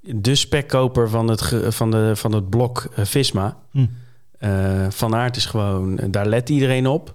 [0.00, 1.42] de spekkoper van het,
[1.74, 3.56] van, de, van het blok uh, Visma.
[3.70, 3.86] Hm.
[4.40, 7.14] Uh, van Aert is gewoon, daar let iedereen op.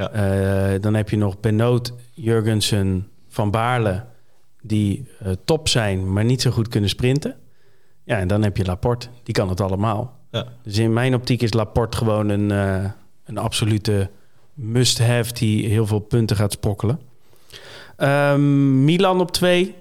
[0.00, 0.74] Ja.
[0.74, 4.04] Uh, dan heb je nog Benoot, Jurgensen, Van Baarle...
[4.62, 7.36] die uh, top zijn, maar niet zo goed kunnen sprinten.
[8.04, 9.08] Ja, en dan heb je Laporte.
[9.22, 10.18] Die kan het allemaal.
[10.30, 10.46] Ja.
[10.62, 12.90] Dus in mijn optiek is Laporte gewoon een, uh,
[13.24, 14.10] een absolute
[14.54, 15.32] must-have...
[15.32, 17.00] die heel veel punten gaat sprokkelen.
[17.98, 19.74] Um, Milan op twee.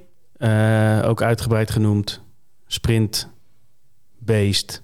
[1.04, 2.22] ook uitgebreid genoemd.
[2.68, 3.30] Sprint
[4.18, 4.84] beest,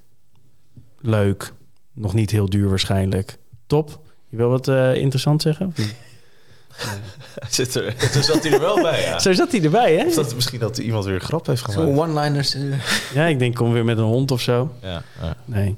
[1.00, 1.54] leuk,
[1.94, 3.38] nog niet heel duur waarschijnlijk.
[3.68, 4.05] Top.
[4.36, 5.74] Je wil wat uh, interessant zeggen?
[7.50, 9.20] Zit er, toen zat hij er wel bij, ja.
[9.20, 10.06] Zo zat hij erbij, hè?
[10.06, 11.82] Of dat misschien dat iemand weer een grap heeft gemaakt.
[11.82, 12.56] Zo one-liners.
[12.56, 12.76] Uh.
[13.14, 14.72] Ja, ik denk kom weer met een hond of zo.
[14.82, 15.36] Ja, ja.
[15.46, 15.78] Nee.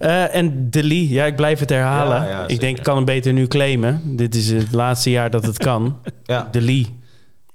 [0.00, 2.22] Uh, en Deli, ja, ik blijf het herhalen.
[2.22, 4.16] Ja, ja, ik denk, ik kan hem beter nu claimen.
[4.16, 5.98] Dit is het laatste jaar dat het kan.
[6.24, 6.98] Ja, Deli,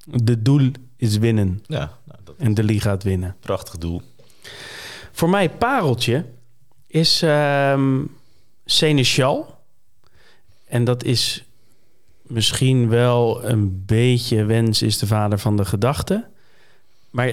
[0.05, 1.63] de doel is winnen.
[1.67, 3.35] ja nou, dat En Deli gaat winnen.
[3.39, 4.01] prachtig doel.
[5.11, 6.25] Voor mij pareltje
[6.87, 8.01] is ehm
[8.65, 9.61] Seneschal.
[10.73, 11.43] En dat is
[12.21, 16.25] misschien wel een beetje wens is de vader van de gedachte.
[17.09, 17.27] Maar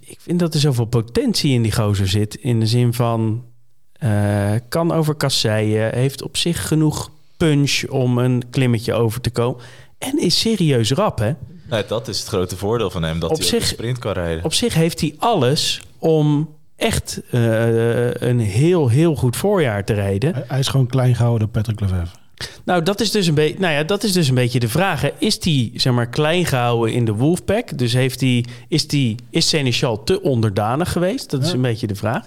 [0.00, 2.34] ik vind dat er zoveel potentie in die gozer zit.
[2.34, 3.44] In de zin van,
[3.92, 9.60] eh, kan over kasseien, heeft op zich genoeg punch om een klimmetje over te komen.
[9.98, 11.32] En is serieus rap, hè?
[11.70, 14.44] Nee, dat is het grote voordeel van hem, dat Op hij zich- sprint kan rijden.
[14.44, 20.34] Op zich heeft hij alles om echt eh, een heel, heel goed voorjaar te rijden.
[20.34, 22.20] Hij, hij is gewoon klein gehouden Patrick Lefevre.
[22.64, 25.00] Nou, dat is dus een beetje, nou ja, dat is dus een beetje de vraag.
[25.00, 25.10] hè.
[25.18, 27.78] Is die zeg maar klein gehouden in de Wolfpack?
[27.78, 31.30] Dus heeft die, is die, is Seneschal te onderdanig geweest?
[31.30, 31.54] Dat is Ja.
[31.54, 32.26] een beetje de vraag.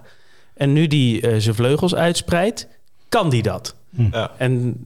[0.53, 2.67] En nu die eh, zijn vleugels uitspreidt,
[3.09, 3.75] kan die dat?
[4.11, 4.31] Ja.
[4.37, 4.85] En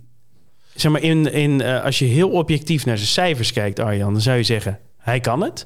[0.75, 4.21] zeg maar, in, in, eh, als je heel objectief naar zijn cijfers kijkt, Arjan, dan
[4.21, 5.65] zou je zeggen, hij kan het.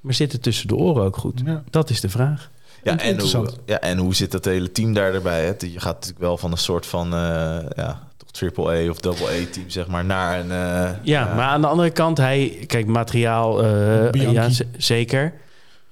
[0.00, 1.40] Maar zit het tussen de oren ook goed?
[1.44, 1.62] Ja.
[1.70, 2.50] Dat is de vraag.
[2.82, 3.58] Ja, en hoe, Interessant.
[3.66, 5.44] ja, en hoe zit dat hele team daar erbij?
[5.44, 5.52] Hè?
[5.58, 9.44] Je gaat natuurlijk wel van een soort van eh, ja, triple A of double A
[9.52, 10.50] team, zeg maar, naar een.
[10.50, 15.32] eh, Ja, maar aan de andere kant, hij, kijk, materiaal, eh, ja, zeker.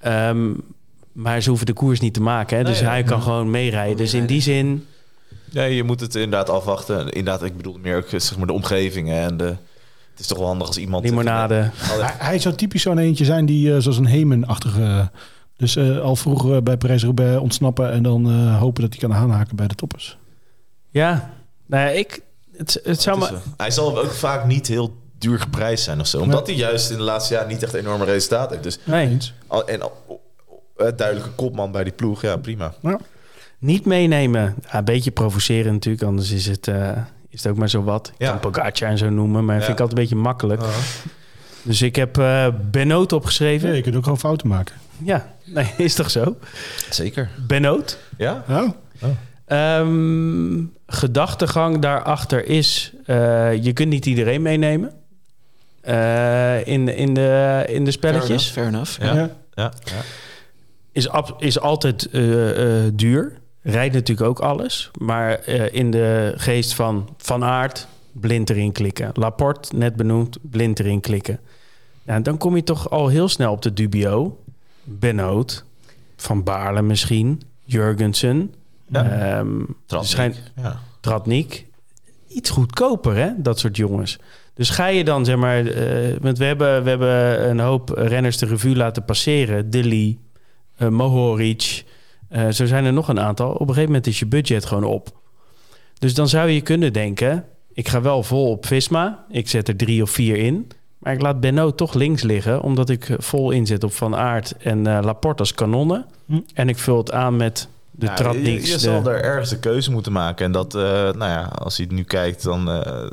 [0.01, 0.49] Ehm,
[1.11, 2.63] maar ze hoeven de koers niet te maken, hè?
[2.63, 3.97] dus Nee, hij kan gewoon meerijden.
[3.97, 4.85] Dus in die zin,
[5.51, 7.09] Ja, je moet het inderdaad afwachten.
[7.09, 9.07] Inderdaad, ik bedoel meer ook zeg maar, de omgeving.
[9.07, 9.43] hè, En de,
[10.11, 11.03] het is toch wel handig als iemand...
[11.03, 11.69] limonade.
[11.75, 15.11] Hij, hij zou typisch zo'n eentje zijn die eh, zoals een Hemen-achtige...
[15.57, 19.17] Dus eh, al vroeg eh, bij Parijs-Roubaix ontsnappen en dan eh, hopen dat hij kan
[19.17, 20.17] aanhaken bij de toppers.
[20.89, 21.33] Ja,
[21.65, 22.21] nou ja, ik,
[22.59, 26.07] het, het zou is, eh, hij zal ook vaak niet heel duur geprijsd zijn of
[26.07, 26.19] zo.
[26.21, 28.63] Omdat hij juist in de laatste jaren niet echt enorme resultaten heeft.
[28.63, 29.33] Dus, Nee, Eens.
[29.47, 30.21] al- en al-
[30.77, 32.73] eh, duidelijke kopman bij die ploeg, ja prima.
[32.81, 32.99] Ja.
[33.59, 34.55] niet meenemen.
[34.71, 36.91] Ja, een beetje provoceren natuurlijk, anders is het, eh,
[37.29, 38.07] is het ook maar zo wat.
[38.07, 38.29] Ik Ja.
[38.29, 39.61] kan Pogacar en zo noemen, maar Ja.
[39.61, 40.61] vind ik altijd een beetje makkelijk.
[41.61, 43.75] Dus ik heb eh Benoot opgeschreven.
[43.75, 44.75] Je kunt ook gewoon fouten maken.
[45.03, 46.35] Ja, nee, is toch zo?
[46.89, 47.29] Zeker.
[47.47, 47.97] Benoot.
[48.17, 48.43] Ja?
[48.49, 48.69] Oh,
[49.49, 54.91] Ehm, gedachtegang daarachter is: eh, je kunt niet iedereen meenemen
[55.81, 58.49] eh, in, in, de, in de spelletjes.
[58.49, 58.99] Fair enough.
[59.01, 59.13] Ja.
[59.13, 59.29] Ja.
[59.53, 59.71] Ja.
[59.83, 60.01] ja.
[60.91, 63.37] Is, ab- is altijd eh, eh, duur.
[63.61, 64.91] Rijdt natuurlijk ook alles.
[64.99, 69.09] Maar eh, in de geest van Van Aert, blind erin klikken.
[69.13, 71.39] Laporte, net benoemd, blind erin klikken.
[72.03, 74.39] Nou, dan kom je toch al heel snel op de dubio.
[74.83, 75.63] Benoot,
[76.15, 78.53] Van Baarle misschien, Jurgensen.
[78.91, 79.03] Ja.
[79.39, 79.49] Ehm,
[79.85, 80.09] Tratnik.
[80.11, 80.79] schijnt- Ja.
[80.99, 81.65] Tratnik.
[82.27, 83.29] Iets goedkoper, hè?
[83.37, 84.19] Dat soort jongens.
[84.53, 85.65] Dus ga je dan, zeg maar...
[85.65, 89.69] eh, want we hebben, we hebben een hoop renners de revue laten passeren.
[89.69, 90.17] Dilly,
[90.77, 91.83] eh, Mohoric.
[92.29, 93.51] eh, zo zijn er nog een aantal.
[93.51, 95.17] Op een gegeven moment is je budget gewoon op.
[95.99, 97.45] Dus dan zou je kunnen denken...
[97.73, 99.25] ik ga wel vol op Visma.
[99.29, 100.67] Ik zet er drie of vier in.
[100.97, 102.61] Maar ik laat Benno toch links liggen...
[102.61, 106.05] omdat ik vol inzet op Van Aert en eh, Laporte als kanonnen.
[106.25, 106.39] Hm.
[106.53, 107.67] En ik vul het aan met
[107.99, 110.45] de je, je de- zal daar ergens de keuze moeten maken.
[110.45, 112.69] En dat, eh, nou ja, als hij nu kijkt, dan...
[112.69, 113.05] eh,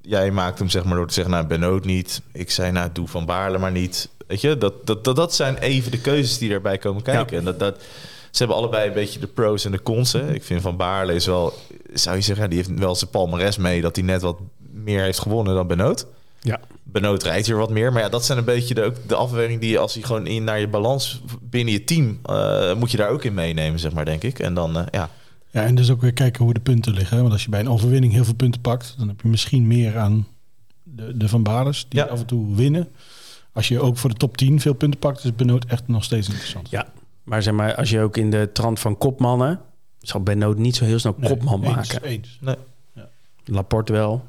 [0.00, 2.22] jij maakt hem zeg maar door te zeggen, nou, Benoot niet.
[2.32, 4.08] Ik zei, nou, doe Van Baarle maar niet.
[4.26, 7.38] Weet je, dat, dat, dat, dat zijn even de keuzes die erbij komen kijken.
[7.38, 7.80] En dat, dat,
[8.30, 10.12] ze hebben allebei een beetje de pros en de cons.
[10.12, 10.32] Hè.
[10.34, 11.52] Ik vind Van Baarle is wel,
[11.94, 13.80] zou je zeggen, die heeft wel zijn palmares mee...
[13.80, 14.38] dat hij net wat
[14.72, 16.06] meer heeft gewonnen dan Benoot.
[16.42, 16.60] Ja.
[16.82, 17.92] Benoot rijdt hier wat meer.
[17.92, 20.26] Maar ja, dat zijn een beetje de, ook de afweging die je als je gewoon
[20.26, 23.92] in naar je balans binnen je team eh, moet je daar ook in meenemen, zeg
[23.92, 24.38] maar, denk ik.
[24.38, 25.10] En dan, eh, ja,
[25.50, 27.20] Ja, en dus ook weer kijken hoe de punten liggen.
[27.20, 29.98] Want als je bij een overwinning heel veel punten pakt, dan heb je misschien meer
[29.98, 30.26] aan
[30.82, 32.06] de, de Van Baders die Ja.
[32.06, 32.88] af en toe winnen.
[33.52, 36.28] Als je ook voor de top 10 veel punten pakt, is Benoot echt nog steeds
[36.28, 36.70] interessant.
[36.70, 36.86] Ja,
[37.22, 39.60] maar zeg maar, als je ook in de trant van kopmannen...
[39.98, 42.02] zal Benoot niet zo heel snel Nee, kopman eens, maken.
[42.02, 42.38] Eens.
[43.44, 44.24] Laporte wel.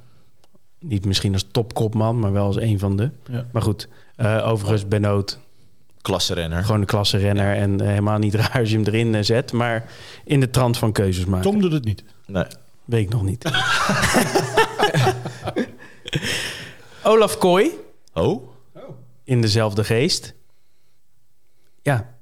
[0.84, 3.10] Niet misschien als topkopman, maar wel als een van de.
[3.32, 3.46] Ja.
[3.52, 5.40] Maar goed, eh, overigens Benoot,
[6.02, 6.64] klasse renner.
[6.64, 7.56] gewoon een klasse renner...
[7.56, 9.52] en eh, helemaal niet raar als je hem erin eh, zet.
[9.52, 9.86] Maar
[10.26, 11.52] in de trant van keuzes maken.
[11.52, 12.04] Tom doet het niet.
[12.26, 12.46] Nee.
[12.86, 13.52] Weet ik nog niet.
[17.04, 17.72] Olaf Kooi,
[18.14, 18.48] Oh?
[19.24, 20.34] in dezelfde geest.
[21.82, 22.16] Ja,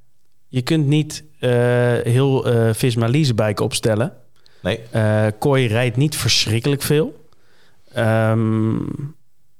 [0.47, 1.49] je kunt niet eh,
[2.03, 4.13] heel eh Visma Leasebike opstellen...
[4.61, 4.79] Nee.
[4.91, 7.20] Eh Kooi rijdt niet verschrikkelijk veel.
[7.93, 8.75] Ehm,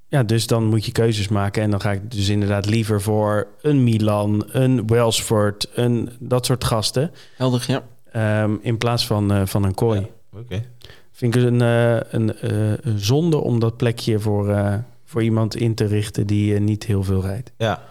[0.07, 1.63] ja, dus dan moet je keuzes maken.
[1.63, 6.63] En dan ga ik dus inderdaad liever voor een Milan, een Welsford, een, dat soort
[6.63, 7.11] gasten.
[7.35, 7.83] Helder, ja.
[8.11, 9.99] ehm, in plaats van, eh, van een kooi.
[9.99, 10.39] Ja.
[10.39, 10.63] Oké.
[11.11, 14.73] Vind ik een, eh, een, eh, een zonde om dat plekje voor, eh,
[15.05, 17.51] voor iemand in te richten die niet heel veel rijdt.
[17.57, 17.83] Ja.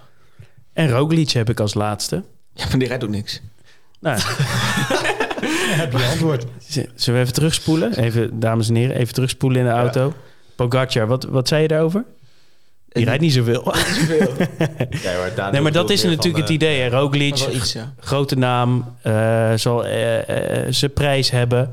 [0.73, 2.25] En Roglic heb ik als laatste.
[2.55, 3.41] Ja, maar die rijdt ook niks.
[4.01, 4.21] Nou,
[5.81, 6.47] Heb je antwoord?
[6.67, 7.99] zullen we even terugspoelen?
[7.99, 10.15] Even, dames en heren, even terugspoelen in de auto.
[10.69, 12.05] Pogacar, wat, wat zei je daarover?
[12.89, 13.63] Die rijdt niet zoveel.
[15.03, 16.81] Ja, maar Nee, maar dat is natuurlijk het idee.
[16.81, 16.91] Hè?
[16.91, 17.93] Maar Roglic, wel iets, ja.
[17.99, 21.71] grote naam, eh, zal eh, eh, zijn prijs hebben.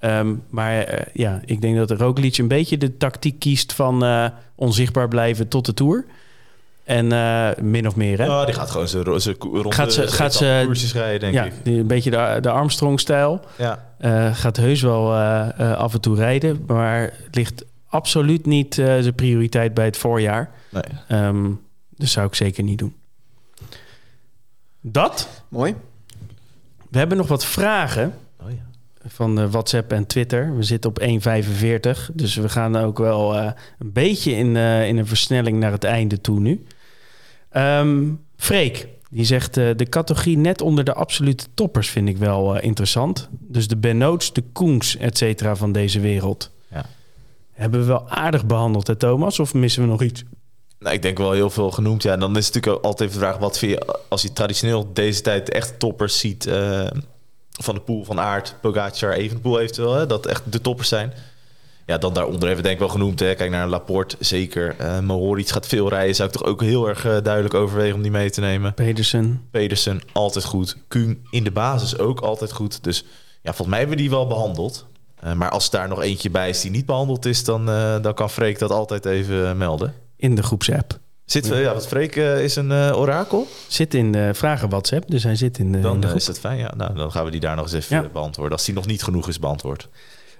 [0.00, 4.24] Ehm, maar eh, ja, ik denk dat Roglic een beetje de tactiek kiest van eh,
[4.54, 6.04] onzichtbaar blijven tot de Tour.
[6.84, 8.24] En eh, min of meer, hè?
[8.24, 11.52] Ja, die gaat gewoon ko- ronde Gaat ze- gaat ze- etappekoersjes rijden, denk ja, ik.
[11.62, 13.40] die- een beetje de, de Armstrong-stijl.
[13.58, 13.84] Ja.
[13.98, 18.86] Eh, gaat heus wel eh, eh, af en toe rijden, maar ligt absoluut niet eh,
[18.86, 20.50] zijn prioriteit bij het voorjaar.
[20.70, 20.82] Nee.
[21.08, 21.50] Ehm,
[21.96, 22.94] dus zou ik zeker niet doen.
[24.80, 25.28] Dat.
[25.48, 25.74] Mooi.
[26.90, 29.08] We hebben nog wat vragen Oh, ja.
[29.08, 30.56] van eh, WhatsApp en Twitter.
[30.56, 32.10] We zitten op 1,45.
[32.12, 35.84] Dus we gaan ook wel eh, een beetje in, eh, in een versnelling naar het
[35.84, 36.64] einde toe nu.
[37.50, 38.04] Ehm
[38.36, 42.64] Freek, die zegt eh, de categorie net onder de absolute toppers vind ik wel eh,
[42.64, 43.28] interessant.
[43.30, 46.50] Dus de Benoots, de Koens, et cetera van deze wereld.
[47.58, 49.40] Hebben we wel aardig behandeld, hè Thomas?
[49.40, 50.22] Of missen we nog iets?
[50.78, 52.02] Nou, ik denk wel heel veel genoemd.
[52.02, 54.90] Ja, en dan is het natuurlijk altijd de vraag: wat vind je als je traditioneel
[54.92, 56.86] deze tijd echt toppers ziet eh,
[57.50, 61.12] van de pool van Aard, Pogacar, Evenpoel eventueel, hè, dat echt de toppers zijn.
[61.86, 63.20] Ja, dan daaronder hebben we denk ik wel genoemd.
[63.20, 63.34] Hè.
[63.34, 64.74] Kijk naar Laporte, zeker.
[64.78, 66.14] Eh Mohoric gaat veel rijden.
[66.14, 68.74] Zou ik toch ook heel erg eh, duidelijk overwegen om die mee te nemen.
[68.74, 69.46] Pedersen.
[69.50, 70.76] Pedersen, altijd goed.
[70.88, 72.84] Kuhn in de basis ook altijd goed.
[72.84, 73.04] Dus
[73.42, 74.86] ja, volgens mij hebben we die wel behandeld.
[75.20, 78.14] Eh, maar als daar nog eentje bij is die niet behandeld is, dan, eh, dan
[78.14, 79.94] kan Freek dat altijd even eh, melden.
[80.16, 80.98] in de groepsapp.
[81.24, 83.46] Zitten we, ja, want Freek is een eh, orakel.
[83.66, 86.18] Zit in de vragen WhatsApp, dus hij zit in de, in Dan de groep.
[86.18, 86.58] is dat fijn.
[86.58, 88.08] Ja, nou, dan gaan we die daar nog eens even Ja.
[88.12, 88.52] beantwoorden.
[88.56, 89.88] Als die nog niet genoeg is beantwoord.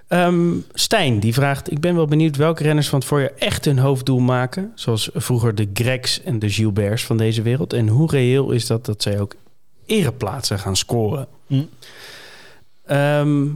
[0.07, 1.71] Ehm, Stijn, die vraagt...
[1.71, 4.71] Ik ben wel benieuwd welke renners van het voorjaar echt hun hoofddoel maken.
[4.75, 7.73] Zoals vroeger de Gregs en de Gilberts van deze wereld.
[7.73, 9.35] En hoe reëel is dat dat zij ook
[9.85, 11.27] ereplaatsen gaan scoren?
[11.47, 11.61] Hm.
[12.85, 13.47] Ehm,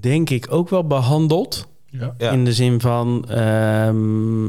[0.00, 1.68] denk ik ook wel behandeld.
[1.86, 2.14] Ja.
[2.18, 2.30] Ja.
[2.30, 4.44] In de zin van ehm,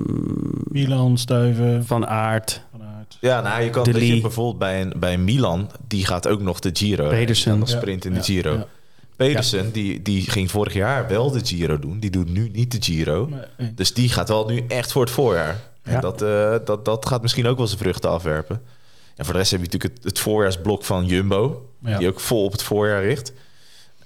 [0.74, 2.62] Milan, Stuiven, van aard.
[2.72, 2.82] Van.
[3.20, 6.70] Ja, nou, je kan je, bijvoorbeeld bij, een, bij Milan, die gaat ook nog de
[6.74, 7.10] Giro.
[7.10, 7.60] Pedersen.
[7.60, 7.78] Nog Ja.
[7.78, 8.24] sprint in de.
[8.24, 8.54] Giro.
[8.54, 8.66] Ja.
[9.16, 12.00] Pedersen, die, die ging vorig jaar wel de Giro doen.
[12.00, 13.30] Die doet nu niet de Giro.
[13.76, 15.60] Dus die gaat wel nu echt voor het voorjaar.
[15.84, 15.92] Ja.
[15.92, 18.62] En dat, eh, dat, dat gaat misschien ook wel zijn vruchten afwerpen.
[19.16, 21.70] En voor de rest heb je natuurlijk het, het voorjaarsblok van Jumbo.
[21.84, 21.98] Ja.
[21.98, 23.34] Die ook vol op het voorjaar richt.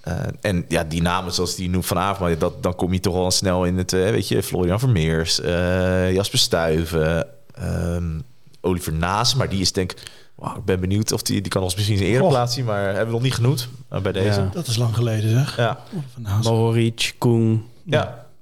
[0.06, 3.14] Eh, en ja, die namen zoals die noemt vanavond, maar dat, dan kom je toch
[3.14, 8.20] al snel in het, eh, weet je, Florian Vermeers, eh, Jasper Stuyven, ehm,
[8.60, 10.02] Oliver Naas, maar die is denk ik,
[10.34, 13.06] wauw, ik ben benieuwd of die, die kan ons misschien zijn ereplaats zien, maar hebben
[13.06, 13.68] we nog niet genoemd
[14.02, 14.26] bij deze.
[14.40, 14.44] Ja.
[14.44, 15.56] Ja, Dat is lang geleden zeg.
[15.56, 15.78] ja,
[16.12, 16.44] Van Haas.
[16.44, 17.64] Mohoric, Koen,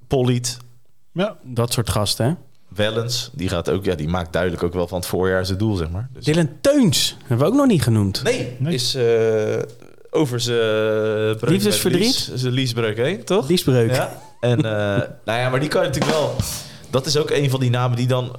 [0.07, 0.57] Polliet,
[1.11, 2.25] Ja, dat soort gasten.
[2.25, 2.33] Hè?
[2.67, 5.75] Wellens, die gaat ook, ja, die maakt duidelijk ook wel van het voorjaar zijn doel,
[5.75, 6.09] zeg maar.
[6.13, 8.23] Dus, Dylan Teuns hebben we ook nog niet genoemd.
[8.23, 8.73] nee, Nee.
[8.73, 9.03] is eh,
[10.15, 12.31] over zijn breuk met Liefdesverdriet?
[12.33, 13.47] Zijn liesbreuk heen, toch?
[13.47, 13.91] Liesbreuk.
[13.91, 14.21] Ja.
[14.39, 14.63] En eh,
[15.25, 16.35] nou ja, maar die kan je natuurlijk wel.
[16.89, 18.35] Dat is ook een van die namen die dan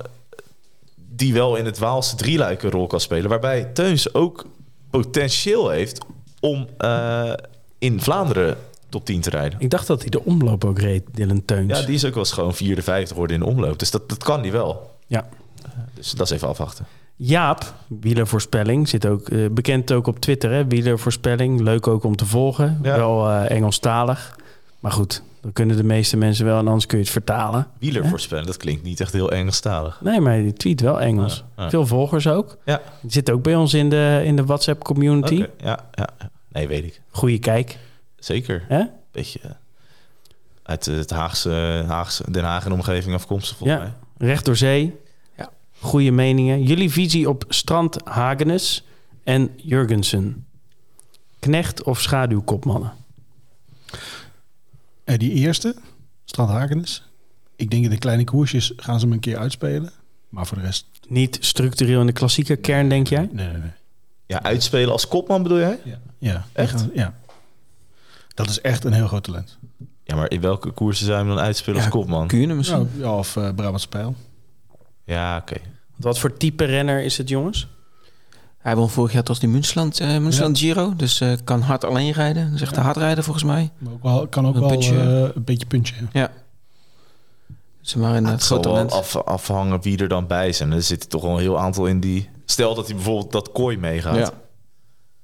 [0.95, 3.31] die wel in het Waalse drieluik een rol kan spelen.
[3.31, 4.47] Waarbij Teuns ook
[4.91, 6.05] potentieel heeft
[6.41, 7.33] om eh,
[7.79, 8.57] in Vlaanderen
[8.89, 9.61] top 10 te rijden.
[9.61, 11.79] Ik dacht dat hij de omloop ook reed, Dylan Teuns.
[11.79, 13.79] Ja, die is ook wel eens gewoon vierde, vijfde geworden in de omloop.
[13.79, 14.91] Dus dat, dat kan die wel.
[15.07, 15.29] Ja.
[15.95, 16.87] Dus dat is even afwachten.
[17.17, 20.51] Jaap, wielervoorspelling, zit ook eh, bekend ook op Twitter.
[20.51, 20.67] Hè?
[20.67, 22.79] Wielervoorspelling, leuk ook om te volgen.
[22.83, 22.97] Ja.
[22.97, 24.39] Wel eh, Engelstalig.
[24.81, 27.67] Maar goed, dan kunnen de meeste mensen wel en anders kun je het vertalen.
[27.79, 30.01] Wieler voorspellen, dat klinkt niet echt heel Engelstalig.
[30.01, 31.45] Nee, maar die tweet wel Engels.
[31.57, 31.71] Ja, ja.
[31.71, 32.57] Veel volgers ook.
[32.65, 32.81] Ja.
[33.01, 35.47] Die zit ook bij ons in de, in de WhatsApp community.
[35.63, 36.09] Ja, ja.
[36.49, 37.01] Nee, weet ik.
[37.11, 37.79] Goeie kijk.
[38.19, 38.65] Zeker.
[38.69, 38.83] Hè?
[39.13, 39.51] Beetje eh,
[40.63, 43.93] uit het Haagse, Haagse, Den Haag en omgeving afkomstig volgens mij.
[44.29, 45.05] Recht door zee.
[45.81, 46.63] Goede meningen.
[46.63, 48.85] Jullie visie op Strand Hagenes
[49.25, 50.47] en Jurgensen.
[51.39, 52.93] Knecht of schaduwkopmannen?
[55.05, 55.77] Eh, die eerste,
[56.25, 57.03] Strand Hagenes.
[57.57, 59.91] Ik denk in de kleine koersjes gaan ze hem een keer uitspelen.
[60.29, 60.87] Maar voor de rest...
[61.09, 63.29] Niet structureel in de klassieke kern, denk jij?
[63.33, 63.71] Nee, nee, nee.
[64.27, 65.79] Ja, uitspelen als kopman bedoel jij?
[65.85, 66.47] Ja, ja.
[66.53, 66.81] Echt?
[66.81, 67.15] gaan- ja.
[68.35, 69.59] Dat is echt een heel groot talent.
[70.05, 72.27] Ja, maar in welke koersen zou je hem dan uitspelen als kopman?
[72.27, 72.79] Kuurne misschien.
[72.97, 74.15] Ja, ja, of uh, Brabants Pijl.
[75.07, 75.57] Ja, oké.
[75.97, 77.69] Wat voor type renner is het, jongens?
[78.59, 80.93] Hij won vorig jaar tot die Münsterland, eh Münsterland Giro.
[80.97, 82.45] Dus eh, kan hard alleen rijden.
[82.45, 82.77] Dat is echt Ja.
[82.79, 83.71] een hardrijder volgens mij.
[83.79, 84.99] Maar ook wel, kan ook Een wel puntje.
[85.01, 85.95] eh, een beetje puntje.
[86.13, 86.31] Ja.
[87.81, 90.73] Ze maar in Ja, het zal wel af, afhangen wie er dan bij zijn.
[90.73, 92.29] Er zitten toch wel een heel aantal in die...
[92.45, 94.17] Stel dat hij bijvoorbeeld dat kooi meegaat.
[94.17, 94.31] Ja.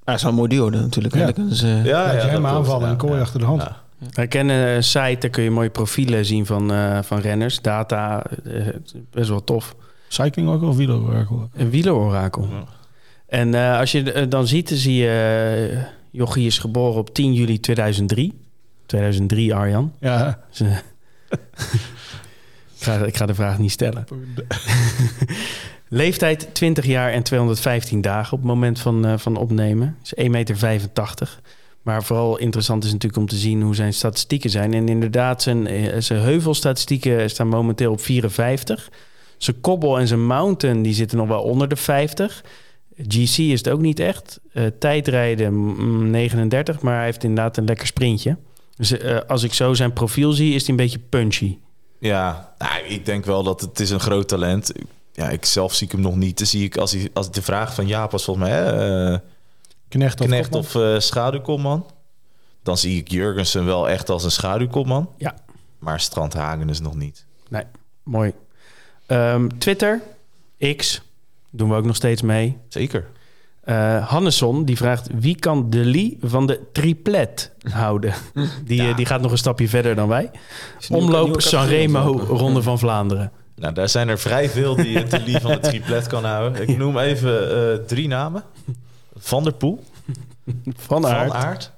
[0.05, 1.15] Ah, is wel een mooi duo dan natuurlijk.
[1.15, 1.55] Ja.
[1.55, 2.45] ze- Ja, dat klopt.
[2.47, 3.21] aanvallen en Ja, kooi ja.
[3.21, 3.63] achter de hand.
[4.11, 7.61] Wij kennen een site, daar kun je mooie profielen zien van, eh, van renners.
[7.61, 8.67] Data, eh,
[9.11, 9.75] best wel tof.
[10.09, 11.49] Cycling ook of wielerorakel?
[11.55, 12.49] Een wielerorakel.
[12.51, 12.65] Ja.
[13.27, 15.69] En eh, als je eh, dan ziet, dan zie je...
[15.73, 18.41] eh, Jochie is geboren op 10 juli 2003.
[18.87, 19.93] 2003, Arjan.
[20.01, 20.39] Ja.
[20.51, 20.77] Dus, eh,
[22.79, 24.05] ik, ga, ik ga de vraag niet stellen.
[25.89, 29.97] Leeftijd 20 jaar en 215 dagen op het moment van, eh, van opnemen.
[30.03, 31.41] Is 1,85 meter.
[31.83, 34.75] Maar vooral interessant is natuurlijk om te zien hoe zijn statistieken zijn.
[34.75, 38.91] En inderdaad, zijn, eh, zijn heuvelstatistieken staan momenteel op 54.
[39.37, 42.45] Zijn kobbel en zijn mountain die zitten nog wel onder de 50.
[42.97, 44.41] GC is het ook niet echt.
[44.53, 48.37] Eh, tijdrijden mm, 39, maar hij heeft inderdaad een lekker sprintje.
[48.77, 51.59] Dus eh, als ik zo zijn profiel zie, is hij een beetje punchy.
[51.99, 54.73] Ja, nou, ik denk wel dat het is een groot talent.
[55.13, 56.39] Ja, ik zelf zie hem nog niet.
[56.39, 59.21] Dan zie ik als, als de vraag van Jaap was volgens mij
[59.93, 61.87] Knecht of knecht of eh schaduwkomman.
[62.63, 65.09] Dan zie ik Jurgensen wel echt als een schaduwkomman.
[65.17, 65.35] Ja.
[65.79, 67.25] Maar Strandhagen is nog niet.
[67.49, 67.63] Nee,
[68.03, 68.33] mooi.
[69.07, 70.01] Ehm, Twitter,
[70.77, 71.03] X,
[71.51, 72.59] doen we ook nog steeds mee.
[72.69, 73.07] Zeker.
[73.61, 75.09] Eh Hannesson, die vraagt...
[75.15, 78.15] wie kan de Lee van de triplet houden?
[78.65, 80.31] Die, eh, die gaat nog een stapje verder dan wij.
[80.91, 82.19] Omloop Sanremo.
[82.29, 83.33] Ronde van Vlaanderen.
[83.57, 86.69] Nou, daar zijn er vrij veel die het de lief van de triplet kan houden.
[86.69, 88.45] Ik noem even eh, drie namen.
[89.25, 89.85] Van der Poel,
[90.77, 91.73] Van Van Aert Aert,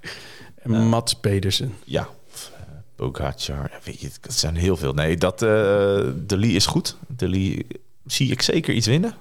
[0.63, 1.75] en Mats Pedersen.
[1.85, 2.61] ja, eh,
[2.95, 3.71] Pogacar.
[3.85, 4.93] Weet je, het zijn heel veel.
[4.93, 5.49] Nee, dat, eh
[6.27, 6.97] de Lee is goed.
[7.17, 7.67] De Lee
[8.07, 9.15] zie ik zeker iets winnen.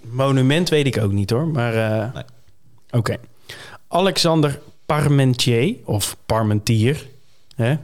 [0.00, 1.74] Monument weet ik ook niet hoor, maar...
[1.74, 2.22] eh, Nee.
[2.90, 3.16] Oké.
[3.88, 7.06] Alexander Parmentier, of Parmentier...
[7.56, 7.74] Hè?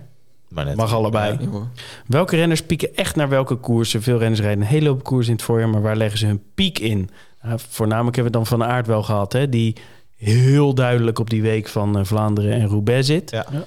[0.48, 0.76] Maar net.
[0.76, 1.36] Mag allebei.
[1.40, 1.66] Ja, hoor.
[2.06, 4.02] Welke renners pieken echt naar welke koersen?
[4.02, 6.42] Veel renners rijden een hele hoop koersen in het voorjaar, maar waar leggen ze hun
[6.54, 7.10] piek in?
[7.42, 9.48] Nou, voornamelijk hebben we het dan Van Aert wel gehad, hè?
[9.48, 9.76] die
[10.16, 13.30] heel duidelijk op die week van eh, Vlaanderen en Roubaix zit.
[13.30, 13.46] Ja.
[13.52, 13.64] Ja.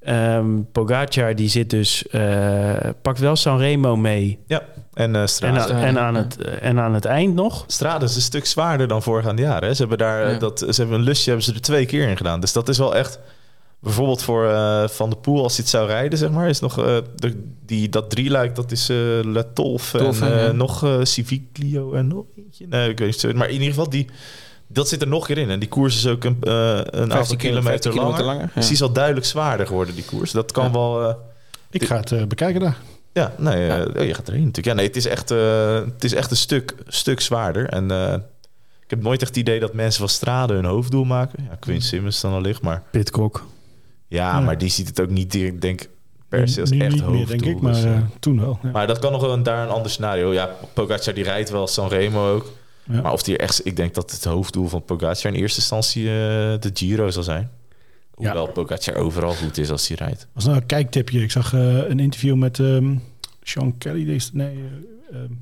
[0.00, 2.72] Ehm, Pogacar die zit dus, eh,
[3.02, 4.38] pakt wel Sanremo mee.
[4.46, 4.62] Ja,
[4.94, 5.72] en eh En, Strade.
[5.74, 7.64] aan- en, aan het, eh, en aan het eind nog.
[7.66, 9.68] Strade is een stuk zwaarder dan voorgaande jaren.
[9.68, 9.74] Hè.
[9.74, 10.38] Ze hebben daar eh, Ja.
[10.38, 12.40] dat, ze hebben een lusje hebben ze er twee keer in gedaan.
[12.40, 13.18] Dus dat is wel echt.
[13.80, 16.78] Bijvoorbeeld voor eh, Van de Poel, als hij het zou rijden, zeg maar, is nog
[16.78, 20.52] eh, de, die, dat drieluik, dat is eh Le Tolf en eh, ja.
[20.52, 22.66] nog Civiclio en nog eentje.
[22.68, 23.34] Nee, ik weet niet.
[23.34, 24.06] Maar in ieder geval, die,
[24.66, 25.50] dat zit er nog keer in.
[25.50, 28.24] En die koers is ook een, eh, een aantal 15 kilometer, langer.
[28.24, 28.50] langer.
[28.54, 30.30] Dus die is al duidelijk zwaarder geworden, die koers.
[30.30, 30.70] Dat kan Ja.
[30.72, 31.08] wel...
[31.08, 31.14] eh,
[31.70, 32.76] Ik ga het bekijken daar.
[33.12, 34.66] ja, nee, oh, je gaat erheen natuurlijk.
[34.66, 37.68] Ja, nee, het is echt, eh, het is echt een stuk, stuk zwaarder.
[37.68, 38.12] En eh,
[38.84, 41.44] ik heb nooit echt het idee dat mensen van Strade hun hoofddoel maken.
[41.50, 43.44] Ja, Quinn Simmons dan allicht, maar Pitcock.
[44.10, 44.40] Ja, Ja.
[44.40, 45.88] maar die ziet het ook niet direct, denk
[46.28, 47.18] per se als nu echt niet hoofddoel.
[47.26, 48.58] meer, denk ik, maar dus, eh, eh, toen wel.
[48.62, 48.70] Ja.
[48.70, 50.32] maar dat kan nog wel een, daar een ander scenario.
[50.32, 52.52] Ja, Pogacar die rijdt wel Sanremo ook.
[52.84, 53.00] Ja.
[53.00, 56.12] Maar of die echt, ik denk dat het hoofddoel van Pogacar in eerste instantie eh,
[56.60, 57.50] de Giro zal zijn.
[58.14, 60.26] Hoewel Pogacar overal goed is als hij rijdt.
[60.32, 61.22] was nou een kijktipje.
[61.22, 62.94] Ik zag eh, een interview met ehm,
[63.42, 64.04] Sean Kelly.
[64.04, 64.54] Deze, nee,
[65.10, 65.32] eh, ehm,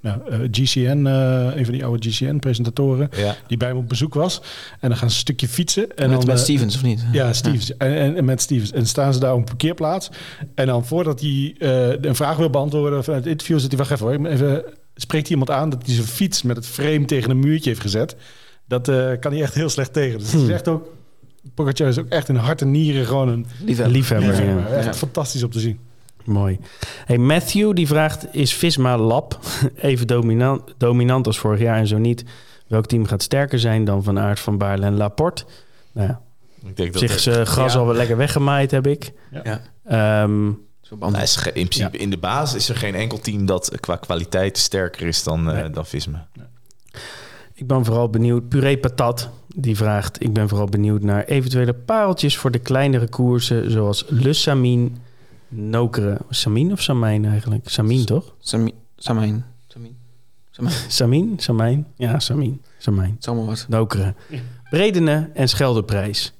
[0.00, 4.14] nou, eh, GCN, eh, een van die oude GCN-presentatoren, Ja, die bij hem op bezoek
[4.14, 4.40] was.
[4.80, 5.96] En dan gaan ze een stukje fietsen.
[5.96, 7.04] En met, dan, met eh, Stevens, of niet?
[7.12, 7.76] Ja, Stevens.
[7.76, 8.72] En, en, en met Stevens.
[8.72, 10.08] En staan ze daar op een parkeerplaats.
[10.54, 13.90] En dan voordat hij eh, een vraag wil beantwoorden vanuit het interview, zit hij, wacht
[13.90, 14.64] even hoor, even,
[14.94, 18.16] spreekt iemand aan dat hij zijn fiets met het frame tegen een muurtje heeft gezet.
[18.68, 20.18] Dat eh, kan hij echt heel slecht tegen.
[20.18, 20.94] Dus het is echt ook,
[21.54, 23.96] Pogacar is ook echt in hart en nieren gewoon een Liefhebber.
[23.96, 24.62] Liefhebber, liefhebber.
[24.62, 24.68] ja.
[24.76, 24.94] Echt Ja.
[24.94, 25.78] fantastisch om te zien.
[26.26, 26.58] Mooi.
[27.04, 29.38] Hey, Matthew die vraagt, is Visma Lab
[29.76, 32.24] even dominant, dominant als vorig jaar en zo niet?
[32.66, 35.44] Welk team gaat sterker zijn dan Van Aert, Van Baarle en Laporte?
[35.92, 36.20] Nou ja,
[36.68, 37.78] ik denk dat zich is eh, gras Ja.
[37.78, 39.12] al wel lekker weggemaaid, heb ik.
[39.44, 39.60] Ja.
[39.84, 40.44] Ehm.
[40.98, 43.96] Nou, is ge- in principe in de basis is er geen enkel team dat qua
[43.96, 45.70] kwaliteit sterker is dan, eh Nee.
[45.70, 46.28] dan Visma.
[47.54, 48.48] ik ben vooral benieuwd.
[48.48, 53.70] Puree Patat die vraagt, ik ben vooral benieuwd naar eventuele pareltjes voor de kleinere koersen,
[53.70, 54.96] zoals Le Samin,
[55.48, 56.18] Nokere.
[56.30, 57.68] Samin of Samijn eigenlijk?
[57.68, 58.34] Samin toch?
[58.38, 59.44] Sami- Samijn.
[59.68, 59.96] Samijn.
[60.50, 60.74] Samijn.
[60.88, 61.34] Samin?
[61.40, 61.86] Samijn?
[61.96, 62.62] Ja, Samin.
[62.78, 63.10] Samijn.
[63.10, 63.66] Het is allemaal wat.
[63.68, 64.14] Nokere.
[64.70, 66.32] Bredene en Scheldeprijs.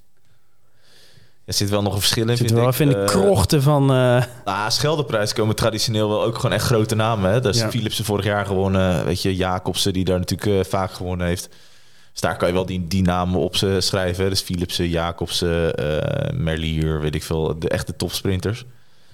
[1.45, 2.73] Er zit wel nog een verschil in, Zit vind wel ik.
[2.75, 3.83] even in de Eh, krochten van...
[3.91, 7.31] eh, Nou, Scheldeprijs komen traditioneel wel ook gewoon echt grote namen.
[7.31, 7.41] Hè?
[7.41, 7.71] Dat is Ja.
[7.71, 9.05] Philipsen vorig jaar gewonnen.
[9.05, 11.49] Weet je, Jacobsen die daar natuurlijk eh, vaak gewonnen heeft.
[12.13, 14.31] Dus daar kan je wel die, die namen op ze schrijven.
[14.31, 17.59] Dus Philipsen, Jacobsen, eh Merlier, weet ik veel.
[17.59, 18.65] De echte topsprinters.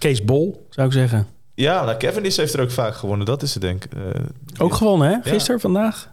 [0.03, 1.27] Kees Bol, zou ik zeggen.
[1.55, 3.27] Ja, nou, Cavendish heeft er ook vaak gewonnen.
[3.27, 3.93] Dat is het denk ik.
[3.95, 4.01] Eh,
[4.59, 5.31] Ook gewonnen, hè?
[5.31, 6.11] Gisteren, vandaag?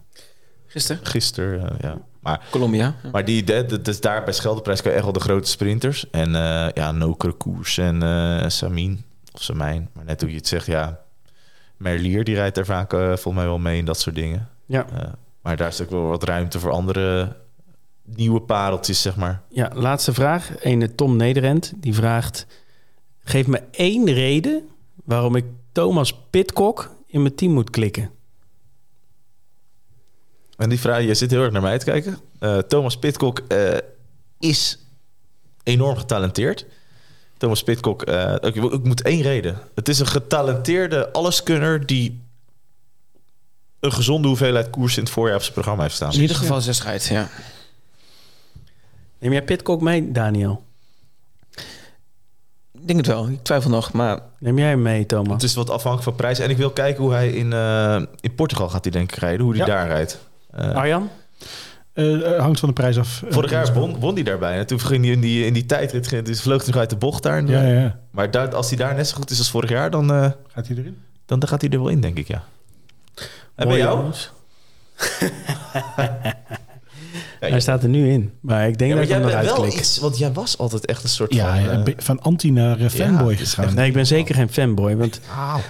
[0.68, 1.06] Gisteren.
[1.06, 1.98] Gisteren, eh, ja.
[2.20, 2.96] Maar, Colombia.
[3.04, 3.10] Ja.
[3.12, 6.10] maar die, de, de- dus daar bij Scheldeprijs kan je echt wel de grote sprinters.
[6.10, 9.04] En eh ja, Nokere Koers en eh Samin
[9.34, 9.90] of Samijn.
[9.94, 11.00] Maar net hoe je het zegt, ja.
[11.78, 14.50] Merlier, die rijdt er vaak volgens mij wel mee in dat soort dingen.
[14.66, 14.86] Ja.
[14.98, 15.08] Eh,
[15.42, 17.36] maar daar is ook wel wat ruimte voor andere
[18.04, 19.42] nieuwe pareltjes, zeg maar.
[19.50, 20.52] Ja, laatste vraag.
[20.60, 22.46] Ene Tom Nederend, die vraagt...
[23.30, 24.70] Geef me één reden
[25.06, 28.12] waarom ik Thomas Pitcock in mijn team moet klikken.
[30.58, 32.18] En die vraag, je zit heel erg naar mij te kijken.
[32.40, 33.78] Eh, Thomas Pitcock eh,
[34.40, 34.80] is
[35.64, 36.66] enorm getalenteerd.
[37.38, 39.58] Thomas Pitcock, eh, ik, ik moet één reden.
[39.76, 42.22] Het is een getalenteerde alleskunner die
[43.80, 46.14] een gezonde hoeveelheid koers in het voorjaar op zijn programma heeft staan.
[46.14, 47.30] In ieder geval zes rijdt, ja.
[49.20, 50.68] Neem jij Pitcock mee, Daniel?
[52.90, 53.28] Ik denk het wel.
[53.28, 55.34] Ik twijfel nog, maar Neem jij hem mee, Thomas?
[55.34, 56.40] Het is wat afhankelijk van prijs.
[56.40, 59.42] En ik wil kijken hoe hij in, eh, in Portugal gaat hij denk ik rijden.
[59.46, 59.74] Hoe hij Ja.
[59.74, 60.20] daar rijdt.
[60.52, 61.10] Eh, Arjan?
[61.94, 63.24] Eh, hangt van de prijs af.
[63.30, 64.58] vorig jaar won, won hij daarbij.
[64.58, 66.96] En toen ging hij in die, in die tijdrit, dus vloog hij nog uit de
[66.96, 67.46] bocht daar.
[67.46, 68.00] Ja, ja, ja.
[68.12, 70.68] Maar daar, als hij daar net zo goed is als vorig jaar, dan, eh, Gaat
[70.68, 70.98] hij erin?
[71.26, 72.44] dan, dan gaat hij er wel in, denk ik, ja.
[73.16, 73.24] En
[73.56, 74.12] bij Mooi, jou?
[77.40, 78.32] Ja, Hij staat er nu in.
[78.42, 80.32] Maar ik denk Ja, maar dat ik hem jij nog bent wel iets, want jij
[80.34, 81.86] was altijd echt een soort Ja, van...
[81.86, 83.74] eh, van anti naar eh, fanboy gegaan.
[83.76, 84.96] Nee, ik ben zeker geen fanboy.
[84.98, 85.20] Want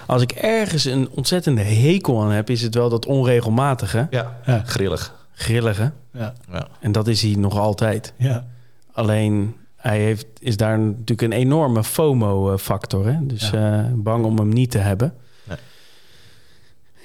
[0.07, 2.49] als ik ergens een ontzettende hekel aan heb...
[2.49, 4.61] is het wel dat onregelmatige, Ja, Ja.
[4.65, 5.13] grillig.
[5.33, 5.91] grillige.
[6.13, 6.67] Ja, Ja.
[6.79, 8.13] En dat is hij nog altijd.
[8.17, 8.45] ja.
[8.93, 13.05] Alleen, hij heeft, is daar natuurlijk een enorme FOMO-factor.
[13.07, 13.25] Hè?
[13.25, 15.13] Dus eh, bang om hem niet te hebben.
[15.43, 15.57] Nee.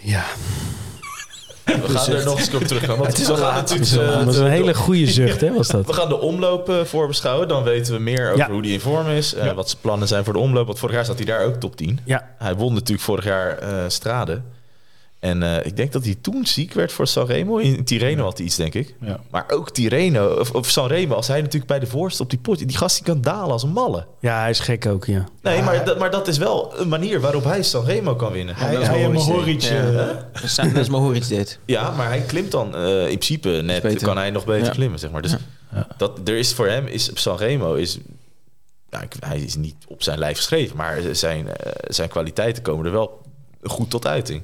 [0.01, 0.25] Ja,
[1.65, 2.97] We gaan er nog eens op terugkomen.
[2.97, 5.53] Want Het is we gaan natuurlijk, is eh, dat is een hele goede zucht, hè,
[5.53, 5.95] was We dat?
[5.95, 7.49] gaan de omloop eh, voorbeschouwen.
[7.49, 8.51] Dan weten we meer over Ja.
[8.51, 9.35] hoe die in vorm is.
[9.35, 9.55] eh, Ja.
[9.55, 10.67] Wat zijn plannen zijn voor de omloop.
[10.67, 11.99] Want vorig jaar zat hij daar ook top 10.
[12.05, 14.41] Ja, Hij won natuurlijk vorig jaar eh Strade.
[15.25, 17.57] En eh, ik denk dat hij toen ziek werd voor Sanremo.
[17.57, 18.95] In Tirreno had hij iets, denk ik.
[19.01, 19.21] ja.
[19.31, 22.59] Maar ook Tirreno, of, of Sanremo, als hij natuurlijk bij de voorste op die pot...
[22.59, 24.07] Die gast die kan dalen als een malle.
[24.21, 25.25] ja, hij is gek ook, ja.
[25.43, 28.55] Nee, maar, dat, maar dat is wel een manier waarop hij Sanremo kan winnen.
[28.57, 29.87] Hij, hij Mohoric, ja.
[29.87, 30.07] eh,
[30.73, 31.59] Dat is- Mohoric dit.
[31.65, 34.73] Ja, maar hij klimt dan eh, in principe net, kan hij nog beter Ja.
[34.73, 35.23] klimmen, zeg maar.
[35.23, 35.37] Dus
[35.75, 35.87] Ja.
[35.97, 37.99] dat, er is voor hem, is op Sanremo, is,
[38.91, 42.93] nou, hij is niet op zijn lijf geschreven, maar zijn, eh, zijn kwaliteiten komen er
[42.93, 43.23] wel
[43.63, 44.43] goed tot uiting.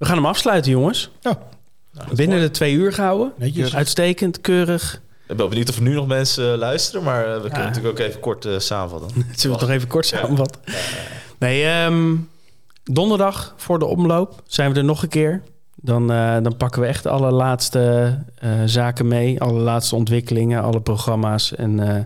[0.00, 1.10] We gaan hem afsluiten, jongens.
[1.20, 1.38] ja,
[2.14, 3.32] Binnen de twee uur gehouden.
[3.36, 3.74] netjes.
[3.74, 5.02] Uitstekend, keurig.
[5.28, 7.66] Ik ben benieuwd of er nu nog mensen eh, luisteren, maar eh, we kunnen Ja.
[7.66, 9.10] natuurlijk ook even kort eh, samenvatten.
[9.14, 10.60] Zullen we het nog even kort samenvatten?
[11.38, 12.14] Nee, ehm,
[12.84, 15.42] donderdag voor de omloop zijn we er nog een keer.
[15.76, 19.40] Dan, eh, dan pakken we echt alle laatste eh, zaken mee.
[19.40, 21.54] Alle laatste ontwikkelingen, alle programma's.
[21.54, 22.04] En eh,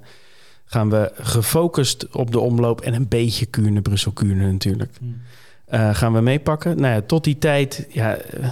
[0.65, 4.97] gaan we gefocust op de omloop en een beetje Kuurne, Brussel Kuurne natuurlijk.
[5.65, 6.81] Eh, gaan we meepakken.
[6.81, 7.87] Nou ja, tot die tijd...
[7.89, 8.49] Ja, eh,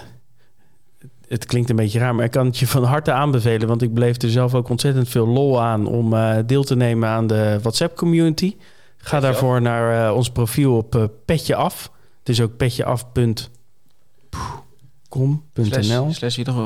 [1.29, 3.69] het klinkt een beetje raar, maar ik kan het je van harte aanbevelen.
[3.69, 7.09] Want ik beleef er zelf ook ontzettend veel lol aan om eh, deel te nemen
[7.09, 8.57] aan de WhatsApp-community.
[9.05, 11.91] Ga daarvoor naar ons profiel op eh, Petje Af.
[12.19, 13.49] Het is ook petjeaf.com.nl.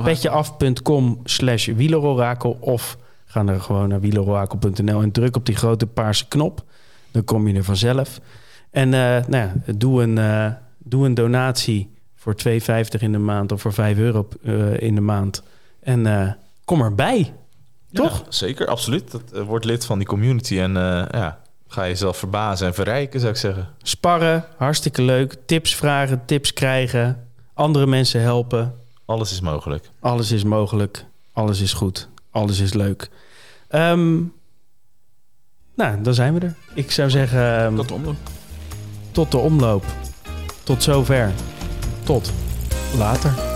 [0.03, 6.29] Petjeaf.com slash wielerorakel of ga er gewoon naar wielerorakel.nl en druk op die grote paarse
[6.29, 6.65] knop.
[7.11, 8.21] Dan kom je er vanzelf.
[8.77, 10.47] En eh, nou ja, doe, een, eh,
[10.79, 15.01] doe een donatie voor 2,50 in de maand of voor 5 euro eh, in de
[15.01, 15.43] maand.
[15.81, 17.33] En kom erbij.
[17.93, 18.19] Toch?
[18.19, 19.11] Ja, zeker, absoluut.
[19.11, 20.73] Dat, word lid van die community en
[21.11, 21.39] ja,
[21.69, 23.69] ga jezelf verbazen en verrijken, zou ik zeggen.
[23.83, 25.37] Sparren, hartstikke leuk.
[25.47, 27.29] Tips vragen, tips krijgen.
[27.55, 28.75] Andere mensen helpen.
[29.05, 29.91] Alles is mogelijk.
[30.01, 31.05] Alles is mogelijk.
[31.33, 32.09] Alles is goed.
[32.31, 33.11] Alles is leuk.
[33.69, 34.15] Ehm,
[35.75, 36.55] nou, dan zijn we er.
[36.75, 38.17] Ik zou zeggen, ehm, Tot de omloop.
[39.17, 39.85] Tot de omloop.
[40.63, 41.33] Tot zover.
[42.05, 42.33] Tot
[42.99, 43.56] later.